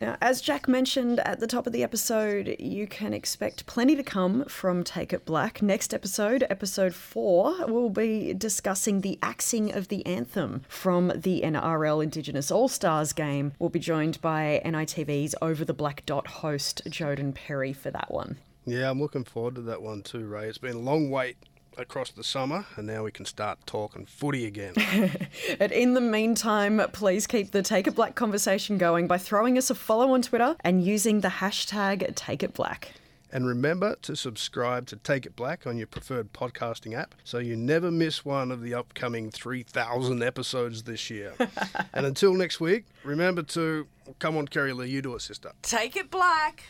Now, 0.06 0.16
as 0.20 0.40
Jack 0.40 0.68
mentioned 0.68 1.18
at 1.18 1.40
the 1.40 1.48
top 1.48 1.66
of 1.66 1.72
the 1.72 1.82
episode, 1.82 2.54
you 2.60 2.86
can 2.86 3.12
expect 3.12 3.66
plenty 3.66 3.96
to 3.96 4.04
come 4.04 4.44
from 4.44 4.84
Take 4.84 5.12
It 5.12 5.24
Black. 5.24 5.60
Next 5.60 5.92
episode, 5.92 6.46
episode 6.48 6.94
four, 6.94 7.66
we'll 7.66 7.90
be 7.90 8.32
discussing 8.32 9.00
the 9.00 9.18
axing 9.20 9.74
of 9.74 9.88
the 9.88 10.06
anthem 10.06 10.62
from 10.68 11.08
the 11.16 11.40
NRL 11.40 12.04
Indigenous 12.04 12.52
All 12.52 12.68
Stars 12.68 13.12
game. 13.12 13.54
We'll 13.58 13.68
be 13.68 13.80
joined 13.80 14.20
by 14.20 14.62
NITV's 14.64 15.34
Over 15.42 15.64
the 15.64 15.74
Black 15.74 16.06
Dot 16.06 16.28
host, 16.28 16.82
Joden 16.88 17.34
Perry, 17.34 17.72
for 17.72 17.90
that 17.90 18.08
one. 18.08 18.38
Yeah, 18.64 18.88
I'm 18.88 19.00
looking 19.00 19.24
forward 19.24 19.56
to 19.56 19.62
that 19.62 19.82
one 19.82 20.02
too, 20.02 20.24
Rae. 20.24 20.48
It's 20.48 20.56
been 20.56 20.76
a 20.76 20.78
long 20.78 21.10
wait 21.10 21.36
across 21.76 22.10
the 22.10 22.24
summer, 22.24 22.66
and 22.76 22.86
now 22.86 23.04
we 23.04 23.10
can 23.10 23.24
start 23.24 23.58
talking 23.66 24.06
footy 24.06 24.46
again. 24.46 24.74
and 25.60 25.72
in 25.72 25.94
the 25.94 26.00
meantime, 26.00 26.80
please 26.92 27.26
keep 27.26 27.50
the 27.50 27.62
Take 27.62 27.86
It 27.86 27.94
Black 27.94 28.14
conversation 28.14 28.78
going 28.78 29.06
by 29.06 29.18
throwing 29.18 29.58
us 29.58 29.70
a 29.70 29.74
follow 29.74 30.12
on 30.12 30.22
Twitter 30.22 30.56
and 30.60 30.84
using 30.84 31.20
the 31.20 31.28
hashtag 31.28 32.14
Take 32.14 32.42
It 32.42 32.54
Black. 32.54 32.92
And 33.32 33.46
remember 33.46 33.96
to 34.02 34.14
subscribe 34.14 34.86
to 34.86 34.96
Take 34.96 35.26
It 35.26 35.36
Black 35.36 35.66
on 35.66 35.76
your 35.76 35.88
preferred 35.88 36.32
podcasting 36.32 36.96
app 36.96 37.14
so 37.24 37.38
you 37.38 37.56
never 37.56 37.90
miss 37.90 38.24
one 38.24 38.50
of 38.50 38.62
the 38.62 38.72
upcoming 38.74 39.30
3,000 39.30 40.22
episodes 40.22 40.84
this 40.84 41.10
year. 41.10 41.34
and 41.92 42.06
until 42.06 42.34
next 42.34 42.60
week, 42.60 42.84
remember 43.04 43.42
to 43.42 43.86
come 44.20 44.36
on, 44.36 44.46
Kerry 44.48 44.72
Lee, 44.72 44.88
you 44.88 45.02
do 45.02 45.14
it, 45.14 45.22
sister. 45.22 45.52
Take 45.62 45.96
it 45.96 46.10
black. 46.10 46.62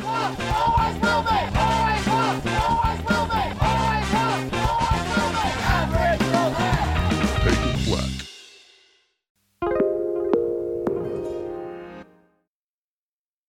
Always 0.00 1.02
will 1.02 1.22
be. 3.26 3.85